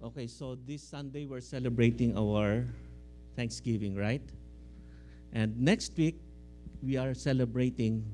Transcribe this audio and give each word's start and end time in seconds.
Okay, 0.00 0.26
so 0.26 0.56
this 0.64 0.80
Sunday 0.80 1.26
we're 1.26 1.44
celebrating 1.44 2.16
our 2.16 2.64
Thanksgiving, 3.36 3.94
right? 3.94 4.24
And 5.30 5.52
next 5.60 5.92
week 5.98 6.16
we 6.80 6.96
are 6.96 7.12
celebrating 7.12 8.08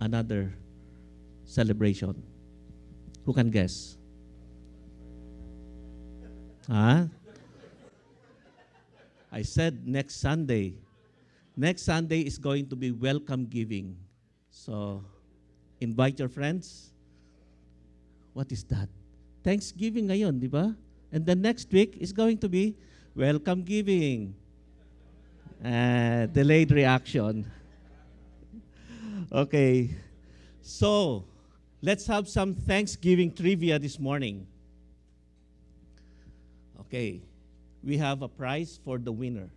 another 0.00 0.56
celebration. 1.44 2.16
Who 3.26 3.34
can 3.34 3.50
guess? 3.50 3.98
Huh? 6.72 7.04
I 9.30 9.42
said 9.42 9.86
next 9.86 10.16
Sunday. 10.16 10.72
Next 11.54 11.82
Sunday 11.82 12.22
is 12.22 12.38
going 12.38 12.66
to 12.72 12.76
be 12.76 12.92
welcome 12.92 13.44
giving. 13.44 13.94
So 14.48 15.04
invite 15.82 16.18
your 16.18 16.30
friends. 16.30 16.92
What 18.32 18.50
is 18.52 18.64
that? 18.72 18.88
Thanksgiving 19.44 20.08
ngayon, 20.08 20.40
di 20.40 20.48
ba? 20.48 20.72
And 21.16 21.24
the 21.24 21.34
next 21.34 21.72
week 21.72 21.96
is 21.98 22.12
going 22.12 22.36
to 22.44 22.48
be 22.48 22.76
welcome 23.14 23.62
giving. 23.62 24.34
Uh, 25.64 26.26
delayed 26.26 26.70
reaction. 26.70 27.50
okay. 29.32 29.96
So, 30.60 31.24
let's 31.80 32.06
have 32.06 32.28
some 32.28 32.52
Thanksgiving 32.54 33.32
trivia 33.32 33.78
this 33.78 33.98
morning. 33.98 34.46
Okay. 36.80 37.22
We 37.82 37.96
have 37.96 38.20
a 38.20 38.28
prize 38.28 38.78
for 38.84 38.98
the 38.98 39.10
winner. 39.10 39.48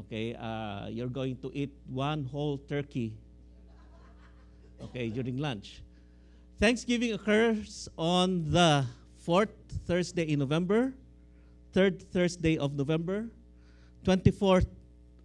Okay. 0.00 0.34
Uh, 0.34 0.88
you're 0.88 1.14
going 1.14 1.36
to 1.36 1.52
eat 1.54 1.70
one 1.86 2.24
whole 2.24 2.58
turkey. 2.58 3.12
Okay, 4.82 5.10
during 5.10 5.38
lunch. 5.38 5.80
Thanksgiving 6.58 7.12
occurs 7.12 7.88
on 7.96 8.50
the 8.50 8.84
fourth 9.26 9.50
Thursday 9.90 10.22
in 10.22 10.38
November, 10.38 10.94
third 11.74 11.98
Thursday 12.14 12.56
of 12.56 12.78
November, 12.78 13.26
24th 14.06 14.70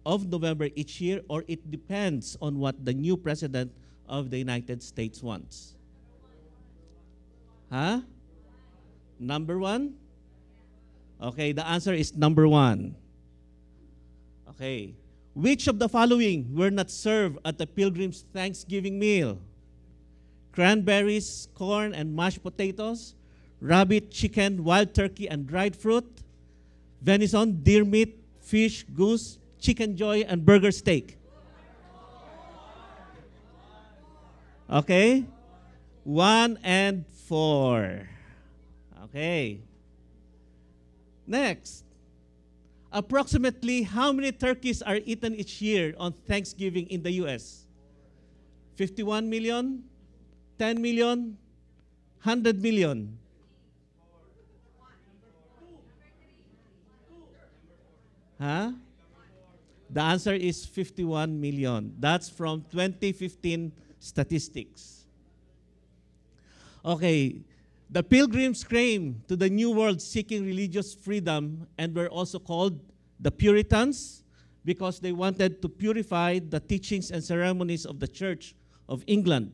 of 0.04 0.26
November 0.26 0.66
each 0.74 1.00
year, 1.00 1.22
or 1.30 1.44
it 1.46 1.70
depends 1.70 2.36
on 2.42 2.58
what 2.58 2.74
the 2.84 2.92
new 2.92 3.16
president 3.16 3.70
of 4.08 4.28
the 4.28 4.36
United 4.36 4.82
States 4.82 5.22
wants. 5.22 5.78
Huh? 7.70 8.02
Number 9.20 9.62
one? 9.62 9.94
Okay, 11.22 11.52
the 11.52 11.64
answer 11.64 11.94
is 11.94 12.16
number 12.16 12.48
one. 12.48 12.96
Okay. 14.50 14.96
Which 15.32 15.68
of 15.68 15.78
the 15.78 15.88
following 15.88 16.50
were 16.50 16.74
not 16.74 16.90
served 16.90 17.38
at 17.44 17.56
the 17.56 17.68
pilgrim's 17.68 18.26
Thanksgiving 18.34 18.98
meal? 18.98 19.38
Cranberries, 20.50 21.46
corn, 21.54 21.94
and 21.94 22.12
mashed 22.14 22.42
potatoes, 22.42 23.14
rabbit, 23.62 24.10
chicken, 24.10 24.64
wild 24.64 24.92
turkey, 24.92 25.28
and 25.30 25.46
dried 25.46 25.76
fruit, 25.76 26.04
venison, 27.00 27.62
deer 27.62 27.84
meat, 27.84 28.18
fish, 28.42 28.82
goose, 28.92 29.38
chicken 29.60 29.96
joy, 29.96 30.26
and 30.26 30.44
burger 30.44 30.72
steak. 30.72 31.16
Okay? 34.68 35.24
One 36.02 36.58
and 36.64 37.06
four. 37.06 38.08
Okay. 39.04 39.60
Next. 41.26 41.84
Approximately 42.90 43.84
how 43.84 44.12
many 44.12 44.32
turkeys 44.32 44.82
are 44.82 44.96
eaten 44.96 45.34
each 45.36 45.62
year 45.62 45.94
on 45.96 46.12
Thanksgiving 46.12 46.90
in 46.90 47.02
the 47.02 47.12
US? 47.24 47.64
51 48.76 49.30
million? 49.30 49.84
10 50.58 50.82
million? 50.82 51.38
100 52.22 52.60
million? 52.60 53.18
Huh? 58.42 58.72
The 59.88 60.00
answer 60.00 60.34
is 60.34 60.66
51 60.66 61.40
million. 61.40 61.94
That's 62.00 62.28
from 62.28 62.64
2015 62.72 63.70
statistics. 64.00 65.04
Okay, 66.84 67.42
the 67.88 68.02
pilgrims 68.02 68.64
came 68.64 69.22
to 69.28 69.36
the 69.36 69.48
New 69.48 69.70
World 69.70 70.02
seeking 70.02 70.44
religious 70.44 70.92
freedom 70.92 71.68
and 71.78 71.94
were 71.94 72.08
also 72.08 72.40
called 72.40 72.80
the 73.20 73.30
Puritans 73.30 74.24
because 74.64 74.98
they 74.98 75.12
wanted 75.12 75.62
to 75.62 75.68
purify 75.68 76.40
the 76.40 76.58
teachings 76.58 77.12
and 77.12 77.22
ceremonies 77.22 77.86
of 77.86 78.00
the 78.00 78.08
Church 78.08 78.56
of 78.88 79.04
England. 79.06 79.52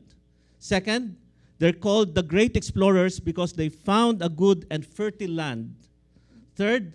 Second, 0.57 1.15
they're 1.59 1.73
called 1.73 2.15
the 2.15 2.23
Great 2.23 2.57
Explorers 2.57 3.19
because 3.19 3.53
they 3.53 3.69
found 3.69 4.23
a 4.23 4.29
good 4.29 4.65
and 4.71 4.83
fertile 4.83 5.29
land. 5.29 5.75
Third, 6.55 6.93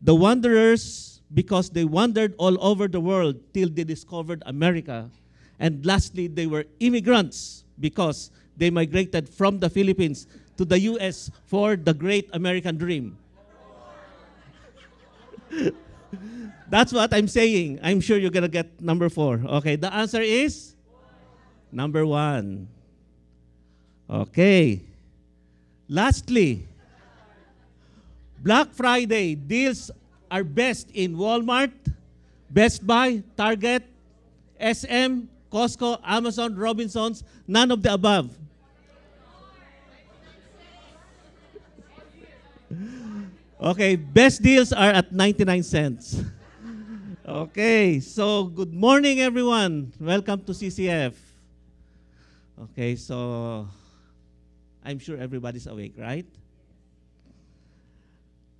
the 0.00 0.14
Wanderers 0.14 1.20
because 1.34 1.70
they 1.70 1.84
wandered 1.84 2.34
all 2.38 2.56
over 2.64 2.88
the 2.88 3.00
world 3.00 3.36
till 3.52 3.68
they 3.68 3.84
discovered 3.84 4.42
America. 4.46 5.10
And 5.58 5.84
lastly, 5.84 6.26
they 6.26 6.46
were 6.46 6.64
immigrants 6.80 7.64
because 7.80 8.30
they 8.56 8.70
migrated 8.70 9.28
from 9.28 9.58
the 9.58 9.68
Philippines 9.68 10.26
to 10.56 10.64
the 10.64 10.80
US 10.80 11.30
for 11.46 11.76
the 11.76 11.92
great 11.94 12.28
American 12.32 12.76
dream. 12.76 13.18
That's 16.68 16.92
what 16.92 17.12
I'm 17.14 17.28
saying. 17.28 17.80
I'm 17.82 18.00
sure 18.00 18.18
you're 18.18 18.30
going 18.30 18.42
to 18.42 18.48
get 18.48 18.80
number 18.80 19.08
four. 19.08 19.40
Okay, 19.62 19.76
the 19.76 19.92
answer 19.92 20.20
is 20.20 20.74
number 21.72 22.04
one. 22.06 22.68
Okay. 24.08 24.80
Lastly, 25.88 26.66
Black 28.42 28.72
Friday 28.72 29.34
deals 29.34 29.90
are 30.30 30.44
best 30.44 30.90
in 30.92 31.16
Walmart, 31.16 31.72
Best 32.50 32.86
Buy, 32.86 33.22
Target, 33.36 33.84
SM, 34.60 35.26
Costco, 35.50 36.00
Amazon, 36.04 36.54
Robinsons, 36.54 37.24
none 37.46 37.70
of 37.70 37.82
the 37.82 37.92
above. 37.92 38.30
Okay, 43.60 43.96
best 43.96 44.40
deals 44.40 44.72
are 44.72 44.90
at 44.90 45.10
99 45.10 45.62
cents. 45.64 46.22
Okay, 47.26 47.98
so 47.98 48.44
good 48.44 48.72
morning 48.72 49.20
everyone. 49.20 49.92
Welcome 49.98 50.44
to 50.44 50.52
CCF. 50.52 51.12
Okay, 52.70 52.94
so 52.94 53.66
I'm 54.84 54.98
sure 54.98 55.18
everybody's 55.18 55.66
awake, 55.66 55.94
right? 55.98 56.24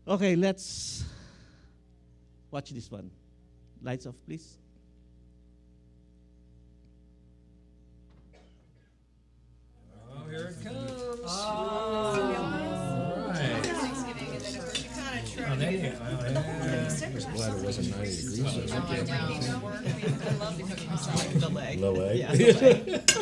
Okay, 0.08 0.36
let's 0.36 1.04
watch 2.50 2.70
this 2.70 2.90
one. 2.90 3.10
Lights 3.82 4.06
off, 4.06 4.14
please. 4.24 4.56
Oh, 10.10 10.24
here 10.30 10.56
it 10.58 10.64
comes. 10.64 10.92
All 11.26 12.14
right. 13.28 13.66
Oh, 15.46 15.56
there 15.56 15.72
you 15.72 15.90
go. 15.90 16.57
Yeah. 16.88 17.10
Just 17.10 17.32
glad 17.32 17.54
it 17.56 17.64
wasn't 17.64 17.90
ninety 17.96 18.16
degrees. 18.16 18.40
Oh, 18.44 18.48
I 18.48 19.76
know. 21.34 21.40
Delay. 21.40 21.76
Low 21.76 21.94
A. 22.00 22.14
Yeah, 22.14 22.32
delay. 22.34 23.02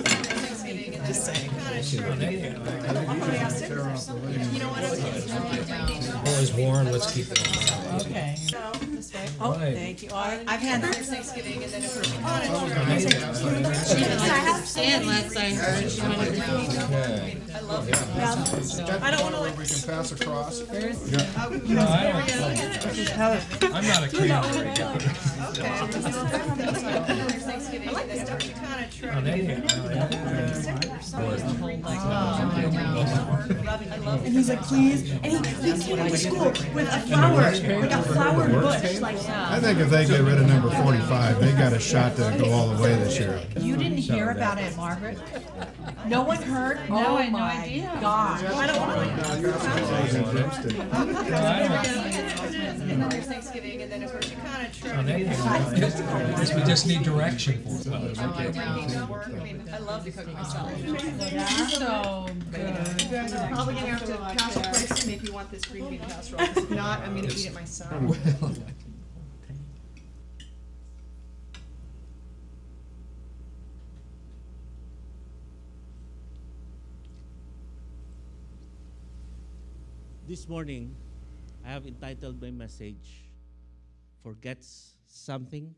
Just 1.06 1.24
saying. 1.26 1.50
Oh, 1.56 2.14
there 2.16 2.32
you 2.32 2.40
go. 2.40 2.46
You 2.48 2.52
know 4.58 4.68
what? 4.68 4.82
I 4.82 4.90
was 4.90 5.00
just- 5.02 6.26
Always 6.26 6.52
warm, 6.54 6.86
let's 6.90 7.12
keep 7.12 7.30
it 7.30 7.38
on. 7.40 8.00
Okay. 8.00 8.36
Oh, 9.40 9.52
thank 9.52 10.02
you. 10.02 10.08
I- 10.12 10.42
I've 10.46 10.60
had 10.60 10.82
Thanksgiving 10.82 11.62
and 11.62 11.72
then 11.72 11.82
it 11.84 11.96
was. 11.96 12.12
Oh, 12.24 12.40
there 12.40 12.98
you 12.98 13.08
go. 13.10 13.18
And 14.78 15.06
last 15.06 15.36
I 15.36 15.54
heard, 15.54 15.90
she 15.90 16.00
wanted 16.02 16.34
to 16.34 16.84
Okay. 16.84 17.36
I 17.56 17.60
love 17.60 17.88
it. 17.88 17.96
I 19.02 19.10
don't 19.10 19.22
wanna 19.22 19.40
like. 19.40 19.56
We 19.56 19.64
can 19.64 19.80
pass 19.80 20.12
across. 20.12 20.60
No, 20.60 20.68
I 20.68 21.48
don't, 23.08 23.74
I'm 23.74 23.86
not 23.86 24.04
a 24.04 24.08
camera. 25.54 25.88
I 27.86 27.90
like 27.92 28.08
the 28.08 28.16
stuff 28.24 28.44
you. 28.46 28.52
Oh, 29.12 29.20
there 29.20 29.36
you 29.36 29.46
go. 29.46 29.52
Oh, 29.68 29.90
yeah. 29.90 30.08
I 33.92 33.96
love 33.98 34.24
And 34.24 34.34
he's 34.34 34.48
like, 34.48 34.62
please. 34.62 35.12
And 35.12 35.26
he, 35.26 35.36
he 35.36 35.72
came 35.82 36.08
to 36.08 36.16
school 36.16 36.52
with 36.74 36.88
a 36.88 37.00
flower, 37.00 37.40
like 37.40 37.90
a 37.90 38.02
flower 38.02 38.48
bush. 38.48 38.82
I 39.02 39.60
think 39.60 39.78
if 39.78 39.90
they 39.90 40.04
get 40.06 40.20
rid 40.22 40.38
of 40.38 40.46
number 40.46 40.70
forty-five, 40.70 41.40
they 41.40 41.52
got 41.52 41.72
a 41.72 41.78
shot 41.78 42.16
to 42.16 42.36
go 42.38 42.50
all 42.50 42.68
the 42.68 42.82
way 42.82 42.94
this 42.96 43.18
year. 43.18 43.40
You 43.58 43.76
didn't 43.76 43.98
hear 43.98 44.30
about 44.30 44.58
it, 44.58 44.74
Margaret? 44.76 45.18
No 46.06 46.22
one 46.22 46.42
heard? 46.42 46.78
No, 46.88 46.96
I 46.96 47.04
Oh 47.04 47.16
had 47.16 47.32
no 47.32 47.38
oh 47.38 47.40
my 47.40 47.62
idea. 47.62 47.98
God. 48.00 48.40
Another 52.90 53.20
Thanksgiving, 53.20 53.82
and 53.82 53.90
then 53.90 54.02
of 54.04 54.12
course 54.12 54.30
you 54.30 54.36
kind 54.36 54.66
of 54.66 54.78
try 54.78 54.90
Oh, 54.92 55.00
to 55.00 55.06
that 55.06 55.18
do 55.18 55.24
came 55.24 55.32
out. 55.32 55.76
Guess 56.36 56.54
we 56.54 56.62
just 56.62 56.86
need 56.86 57.02
direction 57.02 57.62
for 57.62 57.74
it. 57.88 58.14
that 58.14 59.08
work. 59.10 59.26
I 59.28 59.30
mean, 59.42 59.62
I 59.72 59.78
love 59.78 60.04
to 60.04 60.10
cook 60.12 60.32
myself. 60.32 60.70
So 60.78 60.84
You 60.86 60.94
guys 63.10 63.32
are 63.34 63.48
probably 63.48 63.74
gonna 63.74 63.86
have 63.88 64.04
to 64.06 64.16
pass 64.16 64.56
a 64.56 64.60
place 64.60 65.00
to 65.00 65.06
make 65.08 65.22
you 65.26 65.32
want 65.32 65.50
this 65.50 65.64
green 65.64 65.88
bean 65.90 65.98
casserole, 66.00 66.46
'cause 66.46 66.56
if 66.58 66.70
not, 66.70 67.00
I'm 67.00 67.14
gonna 67.16 67.28
eat 67.28 67.46
it 67.46 67.54
myself. 67.54 67.92
This 80.28 80.48
morning, 80.48 80.94
I 81.66 81.70
have 81.70 81.84
entitled 81.84 82.40
my 82.40 82.52
message, 82.52 83.28
Forgets 84.22 84.94
Something. 85.04 85.74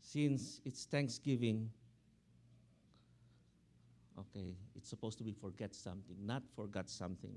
Since 0.00 0.62
it's 0.64 0.86
Thanksgiving, 0.86 1.68
okay, 4.18 4.54
it's 4.74 4.88
supposed 4.88 5.18
to 5.18 5.24
be 5.24 5.32
forget 5.32 5.74
something, 5.74 6.16
not 6.24 6.42
forgot 6.56 6.88
something. 6.88 7.34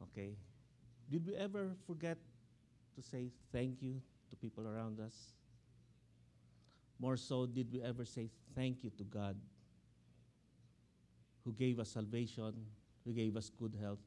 Okay? 0.00 0.36
Did 1.10 1.26
we 1.26 1.34
ever 1.34 1.72
forget 1.84 2.18
to 2.94 3.02
say 3.02 3.30
thank 3.50 3.82
you 3.82 4.00
to 4.30 4.36
people 4.36 4.68
around 4.68 5.00
us? 5.00 5.32
More 7.00 7.16
so, 7.16 7.44
did 7.44 7.72
we 7.72 7.82
ever 7.82 8.04
say 8.04 8.28
thank 8.54 8.84
you 8.84 8.90
to 8.98 9.04
God 9.04 9.36
who 11.44 11.52
gave 11.54 11.80
us 11.80 11.88
salvation, 11.88 12.52
who 13.04 13.12
gave 13.12 13.36
us 13.36 13.50
good 13.50 13.74
health, 13.80 14.00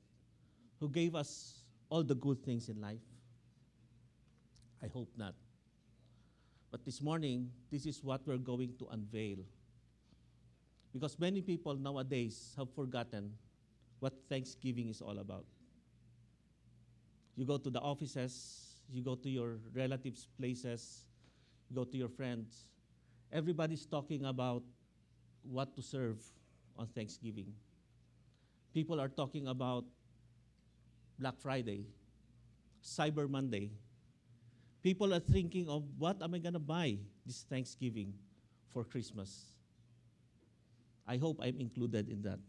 who 0.80 0.88
gave 0.88 1.16
us 1.16 1.61
all 1.92 2.04
the 2.04 2.16
good 2.16 2.42
things 2.44 2.70
in 2.70 2.80
life? 2.82 3.04
I 4.82 4.88
hope 4.88 5.10
not. 5.18 5.36
But 6.72 6.86
this 6.86 7.02
morning, 7.02 7.52
this 7.70 7.86
is 7.86 8.02
what 8.02 8.22
we're 8.26 8.38
going 8.38 8.74
to 8.80 8.88
unveil. 8.92 9.40
Because 10.94 11.20
many 11.20 11.42
people 11.42 11.76
nowadays 11.76 12.54
have 12.58 12.74
forgotten 12.74 13.34
what 14.00 14.14
Thanksgiving 14.30 14.88
is 14.88 15.02
all 15.02 15.20
about. 15.20 15.46
You 17.36 17.46
go 17.46 17.58
to 17.58 17.70
the 17.70 17.80
offices, 17.80 18.78
you 18.90 19.04
go 19.04 19.16
to 19.16 19.30
your 19.30 19.58
relatives' 19.74 20.28
places, 20.40 21.06
you 21.70 21.76
go 21.76 21.84
to 21.84 21.98
your 21.98 22.10
friends. 22.10 22.68
Everybody's 23.34 23.86
talking 23.86 24.26
about 24.26 24.64
what 25.44 25.76
to 25.76 25.82
serve 25.82 26.24
on 26.78 26.88
Thanksgiving. 26.88 27.54
People 28.74 29.00
are 29.02 29.10
talking 29.10 29.48
about 29.48 29.84
Black 31.22 31.38
Friday, 31.38 31.86
Cyber 32.84 33.30
Monday. 33.30 33.70
People 34.82 35.14
are 35.14 35.20
thinking 35.20 35.70
of 35.70 35.84
what 36.00 36.20
am 36.24 36.34
I 36.34 36.40
going 36.40 36.58
to 36.58 36.60
buy 36.60 36.98
this 37.28 37.46
Thanksgiving 37.48 38.12
for 38.74 38.84
Christmas. 38.84 39.54
I 41.08 41.18
hope 41.18 41.40
I'm 41.40 41.60
included 41.60 42.10
in 42.10 42.24
that. 42.24 42.40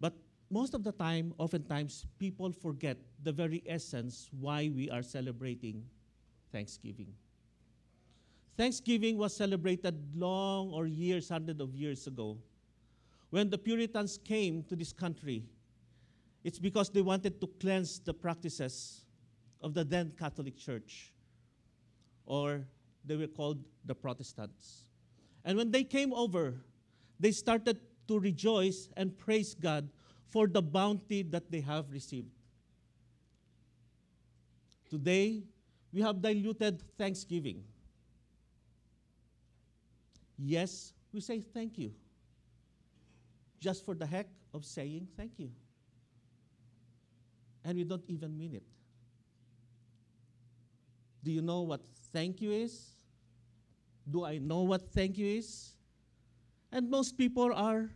But 0.00 0.14
most 0.50 0.74
of 0.74 0.82
the 0.82 0.90
time, 0.90 1.32
oftentimes, 1.38 2.06
people 2.18 2.50
forget 2.50 2.96
the 3.22 3.30
very 3.30 3.62
essence 3.64 4.28
why 4.40 4.68
we 4.74 4.90
are 4.90 5.02
celebrating 5.02 5.84
Thanksgiving. 6.50 7.14
Thanksgiving 8.56 9.16
was 9.16 9.36
celebrated 9.36 9.94
long 10.16 10.72
or 10.72 10.88
years, 10.88 11.28
hundreds 11.28 11.60
of 11.60 11.72
years 11.76 12.08
ago. 12.08 12.36
When 13.30 13.48
the 13.48 13.58
Puritans 13.58 14.18
came 14.18 14.64
to 14.64 14.74
this 14.74 14.92
country, 14.92 15.44
it's 16.46 16.60
because 16.60 16.90
they 16.90 17.02
wanted 17.02 17.40
to 17.40 17.48
cleanse 17.58 17.98
the 17.98 18.14
practices 18.14 19.00
of 19.60 19.74
the 19.74 19.82
then 19.82 20.12
Catholic 20.16 20.56
Church, 20.56 21.12
or 22.24 22.68
they 23.04 23.16
were 23.16 23.26
called 23.26 23.64
the 23.84 23.96
Protestants. 23.96 24.84
And 25.44 25.58
when 25.58 25.72
they 25.72 25.82
came 25.82 26.12
over, 26.12 26.54
they 27.18 27.32
started 27.32 27.80
to 28.06 28.20
rejoice 28.20 28.88
and 28.96 29.18
praise 29.18 29.56
God 29.56 29.88
for 30.28 30.46
the 30.46 30.62
bounty 30.62 31.24
that 31.24 31.50
they 31.50 31.60
have 31.62 31.90
received. 31.90 32.30
Today, 34.88 35.42
we 35.92 36.00
have 36.00 36.22
diluted 36.22 36.80
thanksgiving. 36.96 37.64
Yes, 40.38 40.92
we 41.12 41.20
say 41.20 41.40
thank 41.40 41.76
you, 41.76 41.92
just 43.58 43.84
for 43.84 43.96
the 43.96 44.06
heck 44.06 44.28
of 44.54 44.64
saying 44.64 45.08
thank 45.16 45.32
you. 45.38 45.50
And 47.66 47.76
we 47.76 47.82
don't 47.82 48.04
even 48.06 48.38
mean 48.38 48.54
it. 48.54 48.62
Do 51.24 51.32
you 51.32 51.42
know 51.42 51.62
what 51.62 51.80
thank 52.12 52.40
you 52.40 52.52
is? 52.52 52.92
Do 54.08 54.24
I 54.24 54.38
know 54.38 54.60
what 54.60 54.88
thank 54.92 55.18
you 55.18 55.26
is? 55.26 55.72
And 56.70 56.88
most 56.88 57.18
people 57.18 57.52
are 57.52 57.90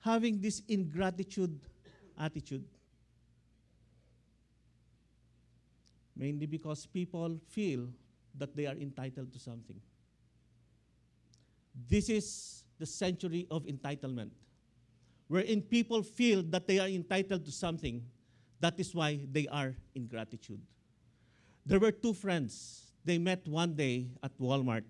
having 0.00 0.42
this 0.42 0.60
ingratitude 0.68 1.58
attitude. 2.18 2.66
Mainly 6.14 6.44
because 6.44 6.84
people 6.84 7.40
feel 7.48 7.88
that 8.36 8.54
they 8.54 8.66
are 8.66 8.74
entitled 8.74 9.32
to 9.32 9.38
something. 9.38 9.80
This 11.88 12.10
is 12.10 12.64
the 12.78 12.84
century 12.84 13.46
of 13.50 13.64
entitlement, 13.64 14.32
wherein 15.28 15.62
people 15.62 16.02
feel 16.02 16.42
that 16.42 16.66
they 16.66 16.78
are 16.78 16.88
entitled 16.88 17.44
to 17.44 17.52
something. 17.52 18.02
That 18.60 18.78
is 18.78 18.94
why 18.94 19.20
they 19.30 19.48
are 19.48 19.74
in 19.94 20.06
gratitude. 20.06 20.60
There 21.66 21.78
were 21.78 21.92
two 21.92 22.12
friends. 22.14 22.92
They 23.04 23.18
met 23.18 23.46
one 23.46 23.74
day 23.74 24.08
at 24.22 24.36
Walmart. 24.38 24.84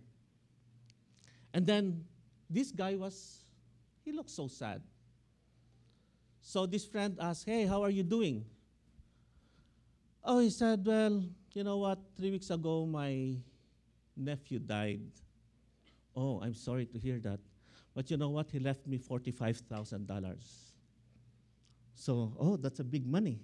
And 1.55 1.67
then 1.67 2.05
this 2.49 2.71
guy 2.71 2.97
was, 2.97 3.45
he 4.05 4.13
looked 4.13 4.31
so 4.31 4.49
sad. 4.49 4.83
So 6.41 6.67
this 6.67 6.85
friend 6.85 7.17
asked, 7.21 7.47
Hey, 7.47 7.67
how 7.67 7.83
are 7.83 7.91
you 7.91 8.03
doing? 8.03 8.45
Oh, 10.25 10.41
he 10.41 10.51
said, 10.51 10.85
Well, 10.85 11.25
you 11.53 11.65
know 11.65 11.79
what? 11.79 11.99
Three 12.17 12.31
weeks 12.31 12.51
ago, 12.51 12.85
my 12.87 13.37
nephew 14.17 14.59
died. 14.59 15.01
Oh, 16.17 16.41
I'm 16.43 16.55
sorry 16.55 16.87
to 16.87 16.99
hear 16.99 17.19
that. 17.21 17.41
But 17.95 18.11
you 18.11 18.17
know 18.17 18.31
what? 18.31 18.51
He 18.51 18.59
left 18.59 18.87
me 18.87 18.99
$45,000. 18.99 20.73
So, 21.95 22.33
oh, 22.39 22.57
that's 22.57 22.81
a 22.81 22.85
big 22.85 23.07
money. 23.07 23.41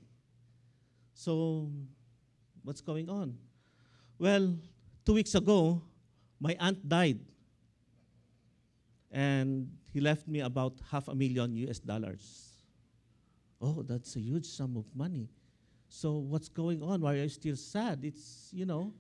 So, 1.15 1.71
what's 2.63 2.81
going 2.81 3.09
on? 3.09 3.37
Well, 4.19 4.57
two 5.05 5.15
weeks 5.15 5.35
ago, 5.35 5.83
my 6.41 6.57
aunt 6.59 6.89
died. 6.89 7.21
And 9.11 9.71
he 9.93 10.01
left 10.01 10.29
me 10.29 10.41
about 10.41 10.75
half 10.91 11.09
a 11.09 11.15
million 11.15 11.55
US 11.69 11.79
dollars. 11.79 12.57
Oh, 13.61 13.83
that's 13.83 14.17
a 14.17 14.21
huge 14.21 14.47
sum 14.47 14.77
of 14.77 14.85
money. 14.95 15.29
So, 15.89 16.13
what's 16.19 16.49
going 16.49 16.83
on? 16.83 17.01
Why 17.01 17.15
are 17.15 17.23
you 17.23 17.29
still 17.29 17.57
sad? 17.57 18.01
It's, 18.03 18.51
you 18.53 18.67
know, 18.67 18.93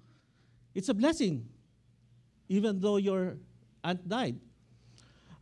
it's 0.74 0.88
a 0.88 0.94
blessing, 0.94 1.46
even 2.48 2.80
though 2.80 2.96
your 2.96 3.36
aunt 3.84 4.08
died. 4.08 4.36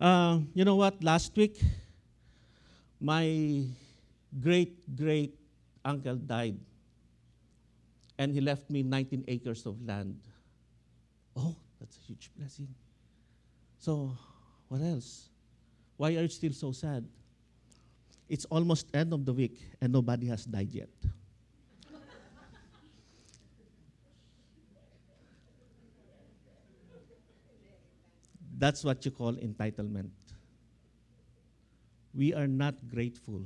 Uh, 0.00 0.40
you 0.52 0.64
know 0.64 0.76
what? 0.76 1.02
Last 1.02 1.34
week, 1.36 1.56
my 3.00 3.64
great 4.40 4.76
great 4.94 5.32
uncle 5.84 6.16
died, 6.16 6.58
and 8.18 8.32
he 8.32 8.40
left 8.40 8.68
me 8.68 8.82
19 8.82 9.24
acres 9.28 9.64
of 9.64 9.80
land. 9.80 10.20
Oh, 11.34 11.56
that's 11.80 11.96
a 11.96 12.00
huge 12.00 12.30
blessing. 12.36 12.68
So, 13.78 14.12
what 14.68 14.82
else? 14.82 15.30
Why 15.96 16.08
are 16.16 16.22
you 16.22 16.28
still 16.28 16.52
so 16.52 16.72
sad? 16.72 17.04
It's 18.28 18.44
almost 18.46 18.88
end 18.92 19.14
of 19.14 19.24
the 19.24 19.32
week, 19.32 19.56
and 19.80 19.92
nobody 19.92 20.26
has 20.26 20.44
died 20.44 20.72
yet. 20.72 20.92
That's 28.56 28.82
what 28.82 29.04
you 29.04 29.10
call 29.10 29.34
entitlement. 29.34 30.10
We 32.14 32.32
are 32.32 32.46
not 32.46 32.74
grateful 32.88 33.42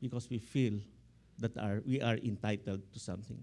because 0.00 0.30
we 0.30 0.38
feel 0.38 0.78
that 1.38 1.56
are, 1.58 1.82
we 1.84 2.00
are 2.00 2.16
entitled 2.16 2.82
to 2.92 2.98
something. 3.00 3.38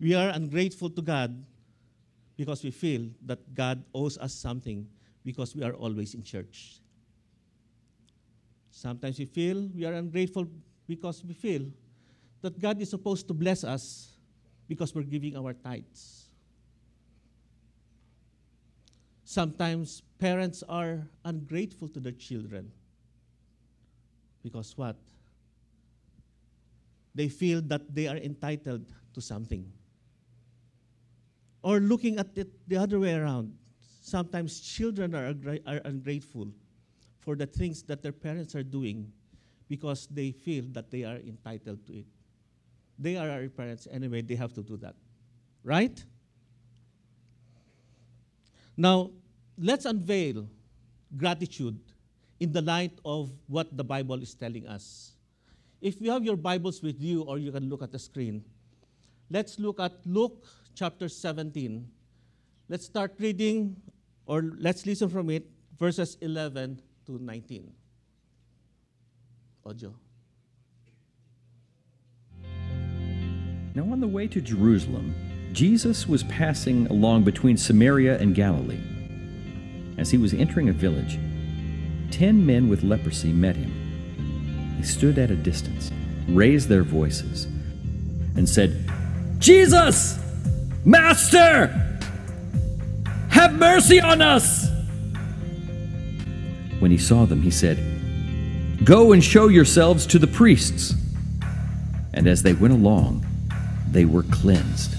We 0.00 0.14
are 0.14 0.30
ungrateful 0.30 0.90
to 0.90 1.02
God 1.02 1.44
because 2.36 2.62
we 2.62 2.70
feel 2.70 3.10
that 3.26 3.54
God 3.54 3.84
owes 3.94 4.16
us 4.16 4.32
something 4.32 4.86
because 5.24 5.54
we 5.54 5.62
are 5.62 5.74
always 5.74 6.14
in 6.14 6.22
church. 6.22 6.80
Sometimes 8.70 9.18
we 9.18 9.26
feel 9.26 9.68
we 9.74 9.84
are 9.84 9.92
ungrateful 9.92 10.46
because 10.86 11.22
we 11.24 11.34
feel 11.34 11.66
that 12.40 12.58
God 12.58 12.80
is 12.80 12.88
supposed 12.88 13.26
to 13.28 13.34
bless 13.34 13.64
us 13.64 14.12
because 14.68 14.94
we're 14.94 15.02
giving 15.02 15.36
our 15.36 15.52
tithes. 15.52 16.17
Sometimes 19.28 20.00
parents 20.18 20.64
are 20.70 21.06
ungrateful 21.22 21.86
to 21.90 22.00
their 22.00 22.12
children 22.12 22.72
because 24.42 24.74
what? 24.74 24.96
They 27.14 27.28
feel 27.28 27.60
that 27.68 27.94
they 27.94 28.08
are 28.08 28.16
entitled 28.16 28.90
to 29.12 29.20
something. 29.20 29.70
Or 31.60 31.78
looking 31.78 32.18
at 32.18 32.38
it 32.38 32.48
the 32.66 32.78
other 32.78 32.98
way 32.98 33.16
around, 33.16 33.52
sometimes 34.00 34.60
children 34.60 35.14
are, 35.14 35.34
are 35.66 35.82
ungrateful 35.84 36.48
for 37.18 37.36
the 37.36 37.44
things 37.44 37.82
that 37.82 38.02
their 38.02 38.12
parents 38.12 38.54
are 38.54 38.62
doing 38.62 39.12
because 39.68 40.06
they 40.10 40.32
feel 40.32 40.64
that 40.72 40.90
they 40.90 41.04
are 41.04 41.16
entitled 41.16 41.86
to 41.86 41.98
it. 41.98 42.06
They 42.98 43.18
are 43.18 43.28
our 43.28 43.46
parents 43.50 43.86
anyway, 43.90 44.22
they 44.22 44.36
have 44.36 44.54
to 44.54 44.62
do 44.62 44.78
that. 44.78 44.94
Right? 45.62 46.02
Now, 48.80 49.10
let's 49.58 49.86
unveil 49.86 50.48
gratitude 51.16 51.80
in 52.38 52.52
the 52.52 52.62
light 52.62 52.96
of 53.04 53.32
what 53.48 53.76
the 53.76 53.82
Bible 53.82 54.22
is 54.22 54.34
telling 54.34 54.68
us. 54.68 55.14
If 55.80 56.00
you 56.00 56.12
have 56.12 56.24
your 56.24 56.36
Bibles 56.36 56.80
with 56.80 57.00
you, 57.00 57.22
or 57.22 57.38
you 57.38 57.50
can 57.50 57.68
look 57.68 57.82
at 57.82 57.90
the 57.90 57.98
screen, 57.98 58.44
let's 59.30 59.58
look 59.58 59.80
at 59.80 59.94
Luke 60.06 60.44
chapter 60.76 61.08
17. 61.08 61.90
Let's 62.68 62.86
start 62.86 63.14
reading, 63.18 63.74
or 64.26 64.52
let's 64.58 64.86
listen 64.86 65.08
from 65.08 65.28
it, 65.30 65.50
verses 65.76 66.16
11 66.20 66.80
to 67.06 67.18
19. 67.18 67.72
Audio. 69.66 69.92
Now, 73.74 73.90
on 73.90 73.98
the 73.98 74.06
way 74.06 74.28
to 74.28 74.40
Jerusalem, 74.40 75.14
Jesus 75.58 76.06
was 76.06 76.22
passing 76.22 76.86
along 76.86 77.24
between 77.24 77.56
Samaria 77.56 78.16
and 78.20 78.32
Galilee. 78.32 78.78
As 79.98 80.08
he 80.08 80.16
was 80.16 80.32
entering 80.32 80.68
a 80.68 80.72
village, 80.72 81.18
ten 82.12 82.46
men 82.46 82.68
with 82.68 82.84
leprosy 82.84 83.32
met 83.32 83.56
him. 83.56 84.76
They 84.78 84.86
stood 84.86 85.18
at 85.18 85.32
a 85.32 85.34
distance, 85.34 85.90
raised 86.28 86.68
their 86.68 86.84
voices, 86.84 87.46
and 88.36 88.48
said, 88.48 88.88
Jesus! 89.40 90.20
Master! 90.84 91.66
Have 93.30 93.52
mercy 93.54 94.00
on 94.00 94.22
us! 94.22 94.68
When 96.78 96.92
he 96.92 96.98
saw 96.98 97.24
them, 97.24 97.42
he 97.42 97.50
said, 97.50 98.84
Go 98.84 99.10
and 99.10 99.24
show 99.24 99.48
yourselves 99.48 100.06
to 100.06 100.20
the 100.20 100.28
priests. 100.28 100.94
And 102.14 102.28
as 102.28 102.44
they 102.44 102.52
went 102.52 102.74
along, 102.74 103.26
they 103.90 104.04
were 104.04 104.22
cleansed. 104.22 104.97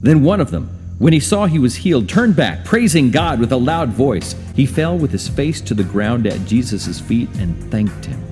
Then 0.00 0.22
one 0.22 0.40
of 0.40 0.50
them, 0.50 0.68
when 0.98 1.12
he 1.12 1.20
saw 1.20 1.46
he 1.46 1.58
was 1.58 1.76
healed, 1.76 2.08
turned 2.08 2.36
back, 2.36 2.64
praising 2.64 3.10
God 3.10 3.40
with 3.40 3.52
a 3.52 3.56
loud 3.56 3.90
voice. 3.90 4.34
He 4.54 4.66
fell 4.66 4.98
with 4.98 5.10
his 5.10 5.28
face 5.28 5.60
to 5.62 5.74
the 5.74 5.84
ground 5.84 6.26
at 6.26 6.44
Jesus' 6.46 7.00
feet 7.00 7.28
and 7.38 7.70
thanked 7.70 8.04
him. 8.04 8.22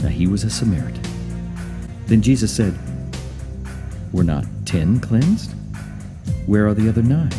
Now 0.00 0.08
he 0.08 0.26
was 0.26 0.44
a 0.44 0.50
Samaritan. 0.50 1.02
Then 2.06 2.22
Jesus 2.22 2.54
said, 2.54 2.76
Were 4.12 4.24
not 4.24 4.44
ten 4.64 5.00
cleansed? 5.00 5.52
Where 6.46 6.66
are 6.66 6.74
the 6.74 6.88
other 6.88 7.02
nine? 7.02 7.32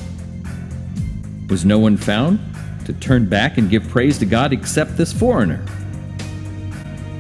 Was 1.50 1.64
no 1.64 1.80
one 1.80 1.96
found 1.96 2.40
to 2.86 2.94
turn 2.94 3.28
back 3.28 3.58
and 3.58 3.70
give 3.70 3.88
praise 3.88 4.18
to 4.20 4.26
God 4.26 4.52
except 4.52 4.98
this 4.98 5.14
foreigner? 5.14 5.64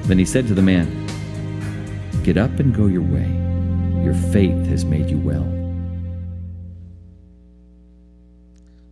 Then 0.03 0.17
he 0.17 0.25
said 0.25 0.47
to 0.47 0.53
the 0.53 0.61
man, 0.61 1.05
Get 2.23 2.37
up 2.37 2.59
and 2.59 2.75
go 2.75 2.87
your 2.87 3.03
way. 3.03 3.31
Your 4.03 4.15
faith 4.31 4.65
has 4.67 4.83
made 4.83 5.09
you 5.09 5.17
well. 5.17 5.56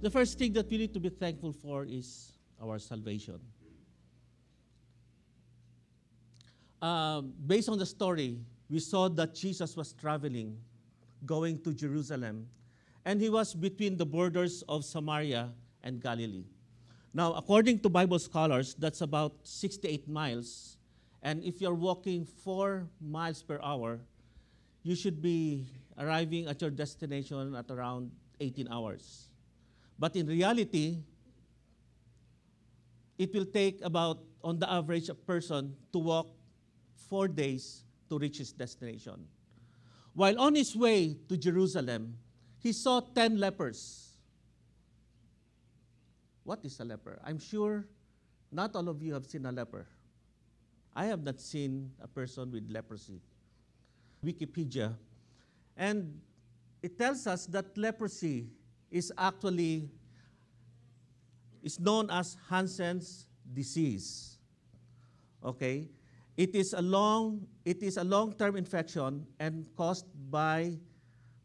The 0.02 0.10
first 0.10 0.38
thing 0.38 0.54
that 0.54 0.70
we 0.70 0.78
need 0.78 0.94
to 0.94 1.00
be 1.00 1.10
thankful 1.10 1.52
for 1.54 1.86
is 1.86 2.34
our 2.62 2.80
salvation. 2.80 3.40
Um, 6.82 7.34
based 7.48 7.70
on 7.70 7.80
the 7.80 7.86
story, 7.86 8.40
we 8.70 8.80
saw 8.80 9.08
that 9.10 9.34
Jesus 9.34 9.76
was 9.76 9.94
traveling, 9.94 10.58
going 11.26 11.62
to 11.64 11.74
Jerusalem, 11.74 12.48
and 13.06 13.22
he 13.22 13.30
was 13.30 13.54
between 13.54 13.98
the 13.98 14.06
borders 14.06 14.64
of 14.68 14.84
Samaria 14.84 15.52
and 15.84 16.02
Galilee. 16.02 16.46
Now, 17.14 17.34
according 17.34 17.80
to 17.80 17.90
Bible 17.90 18.20
scholars, 18.20 18.76
that's 18.78 19.02
about 19.02 19.34
68 19.44 20.08
miles. 20.08 20.78
And 21.24 21.44
if 21.44 21.62
you're 21.62 21.74
walking 21.74 22.26
four 22.26 22.88
miles 23.00 23.42
per 23.42 23.60
hour, 23.64 24.00
you 24.84 24.96
should 24.96 25.22
be 25.22 25.66
arriving 25.98 26.48
at 26.48 26.62
your 26.62 26.70
destination 26.70 27.56
at 27.56 27.72
around 27.72 28.12
18 28.42 28.68
hours. 28.70 29.30
But 29.98 30.16
in 30.16 30.28
reality, 30.28 31.00
it 33.18 33.34
will 33.34 33.46
take 33.46 33.82
about, 33.84 34.20
on 34.44 34.60
the 34.60 34.70
average, 34.70 35.10
a 35.10 35.16
person 35.16 35.76
to 35.94 36.00
walk 36.00 36.28
four 37.10 37.28
days 37.28 37.84
to 38.10 38.18
reach 38.18 38.38
his 38.38 38.52
destination. 38.52 39.26
While 40.14 40.40
on 40.40 40.56
his 40.56 40.76
way 40.76 41.18
to 41.28 41.38
Jerusalem, 41.38 42.18
he 42.60 42.72
saw 42.72 43.00
10 43.00 43.40
lepers. 43.40 44.10
What 46.44 46.64
is 46.64 46.80
a 46.80 46.86
leper? 46.86 47.20
I'm 47.24 47.40
sure 47.40 47.86
not 48.52 48.76
all 48.76 48.88
of 48.88 49.02
you 49.02 49.14
have 49.14 49.26
seen 49.26 49.46
a 49.46 49.52
leper. 49.52 49.88
I 50.96 51.06
have 51.06 51.24
not 51.24 51.42
seen 51.42 51.92
a 52.02 52.08
person 52.08 52.52
with 52.52 52.70
leprosy. 52.72 53.20
Wikipedia. 54.24 54.96
And 55.76 56.22
it 56.82 56.98
tells 56.98 57.28
us 57.28 57.46
that 57.48 57.78
leprosy 57.78 58.48
is 58.96 59.12
actually 59.18 59.90
is 61.62 61.80
known 61.80 62.10
as 62.10 62.38
Hansen's 62.48 63.28
disease. 63.54 64.38
Okay? 65.44 65.90
It 66.38 66.56
is 66.56 66.72
a 66.72 66.82
long 66.82 67.46
it 67.66 67.84
is 67.84 67.98
a 67.98 68.04
long-term 68.04 68.56
infection 68.56 69.28
and 69.40 69.68
caused 69.76 70.06
by 70.32 70.80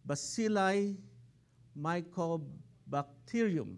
Bacilli 0.07 0.97
mycobacterium 1.75 3.75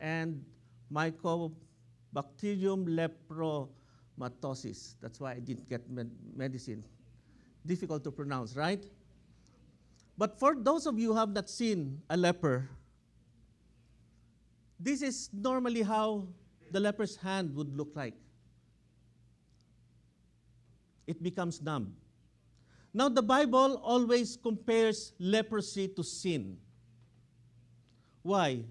and 0.00 0.42
Mycobacterium 0.90 2.82
lepromatosis. 4.18 4.96
That's 5.00 5.20
why 5.20 5.34
I 5.34 5.38
didn't 5.38 5.68
get 5.68 5.88
med- 5.88 6.10
medicine. 6.34 6.84
Difficult 7.64 8.02
to 8.02 8.10
pronounce, 8.10 8.56
right? 8.56 8.84
But 10.18 10.38
for 10.38 10.56
those 10.56 10.86
of 10.86 10.98
you 10.98 11.12
who 11.12 11.18
have 11.18 11.30
not 11.30 11.48
seen 11.48 12.02
a 12.10 12.16
leper, 12.16 12.68
this 14.80 15.02
is 15.02 15.28
normally 15.32 15.82
how 15.82 16.26
the 16.72 16.80
leper's 16.80 17.16
hand 17.16 17.54
would 17.54 17.76
look 17.76 17.90
like. 17.94 18.14
It 21.06 21.22
becomes 21.22 21.60
numb. 21.60 21.94
Now, 22.94 23.08
the 23.08 23.22
Bible 23.22 23.80
always 23.84 24.36
compares 24.36 25.12
leprosy 25.18 25.88
to 25.88 26.02
sin. 26.02 26.56
Why? 28.22 28.64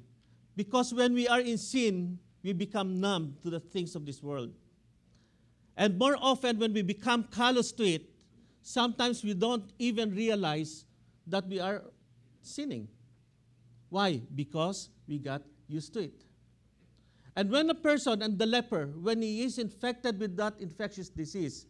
Because 0.55 0.93
when 0.93 1.13
we 1.13 1.27
are 1.27 1.39
in 1.39 1.57
sin, 1.57 2.17
we 2.43 2.53
become 2.53 2.99
numb 2.99 3.37
to 3.43 3.49
the 3.49 3.59
things 3.59 3.95
of 3.95 4.05
this 4.05 4.23
world. 4.23 4.53
And 5.77 5.97
more 5.97 6.17
often, 6.19 6.59
when 6.59 6.73
we 6.73 6.81
become 6.81 7.23
callous 7.23 7.71
to 7.73 7.83
it, 7.83 8.09
sometimes 8.61 9.23
we 9.23 9.33
don't 9.33 9.71
even 9.77 10.13
realize 10.13 10.85
that 11.27 11.47
we 11.47 11.59
are 11.59 11.83
sinning. 12.41 12.87
Why? 13.89 14.21
Because 14.35 14.89
we 15.07 15.19
got 15.19 15.41
used 15.69 15.93
to 15.93 16.01
it. 16.01 16.25
And 17.35 17.49
when 17.49 17.69
a 17.69 17.75
person 17.75 18.21
and 18.21 18.37
the 18.37 18.45
leper, 18.45 18.87
when 18.87 19.21
he 19.21 19.43
is 19.43 19.57
infected 19.57 20.19
with 20.19 20.35
that 20.37 20.55
infectious 20.59 21.09
disease, 21.09 21.65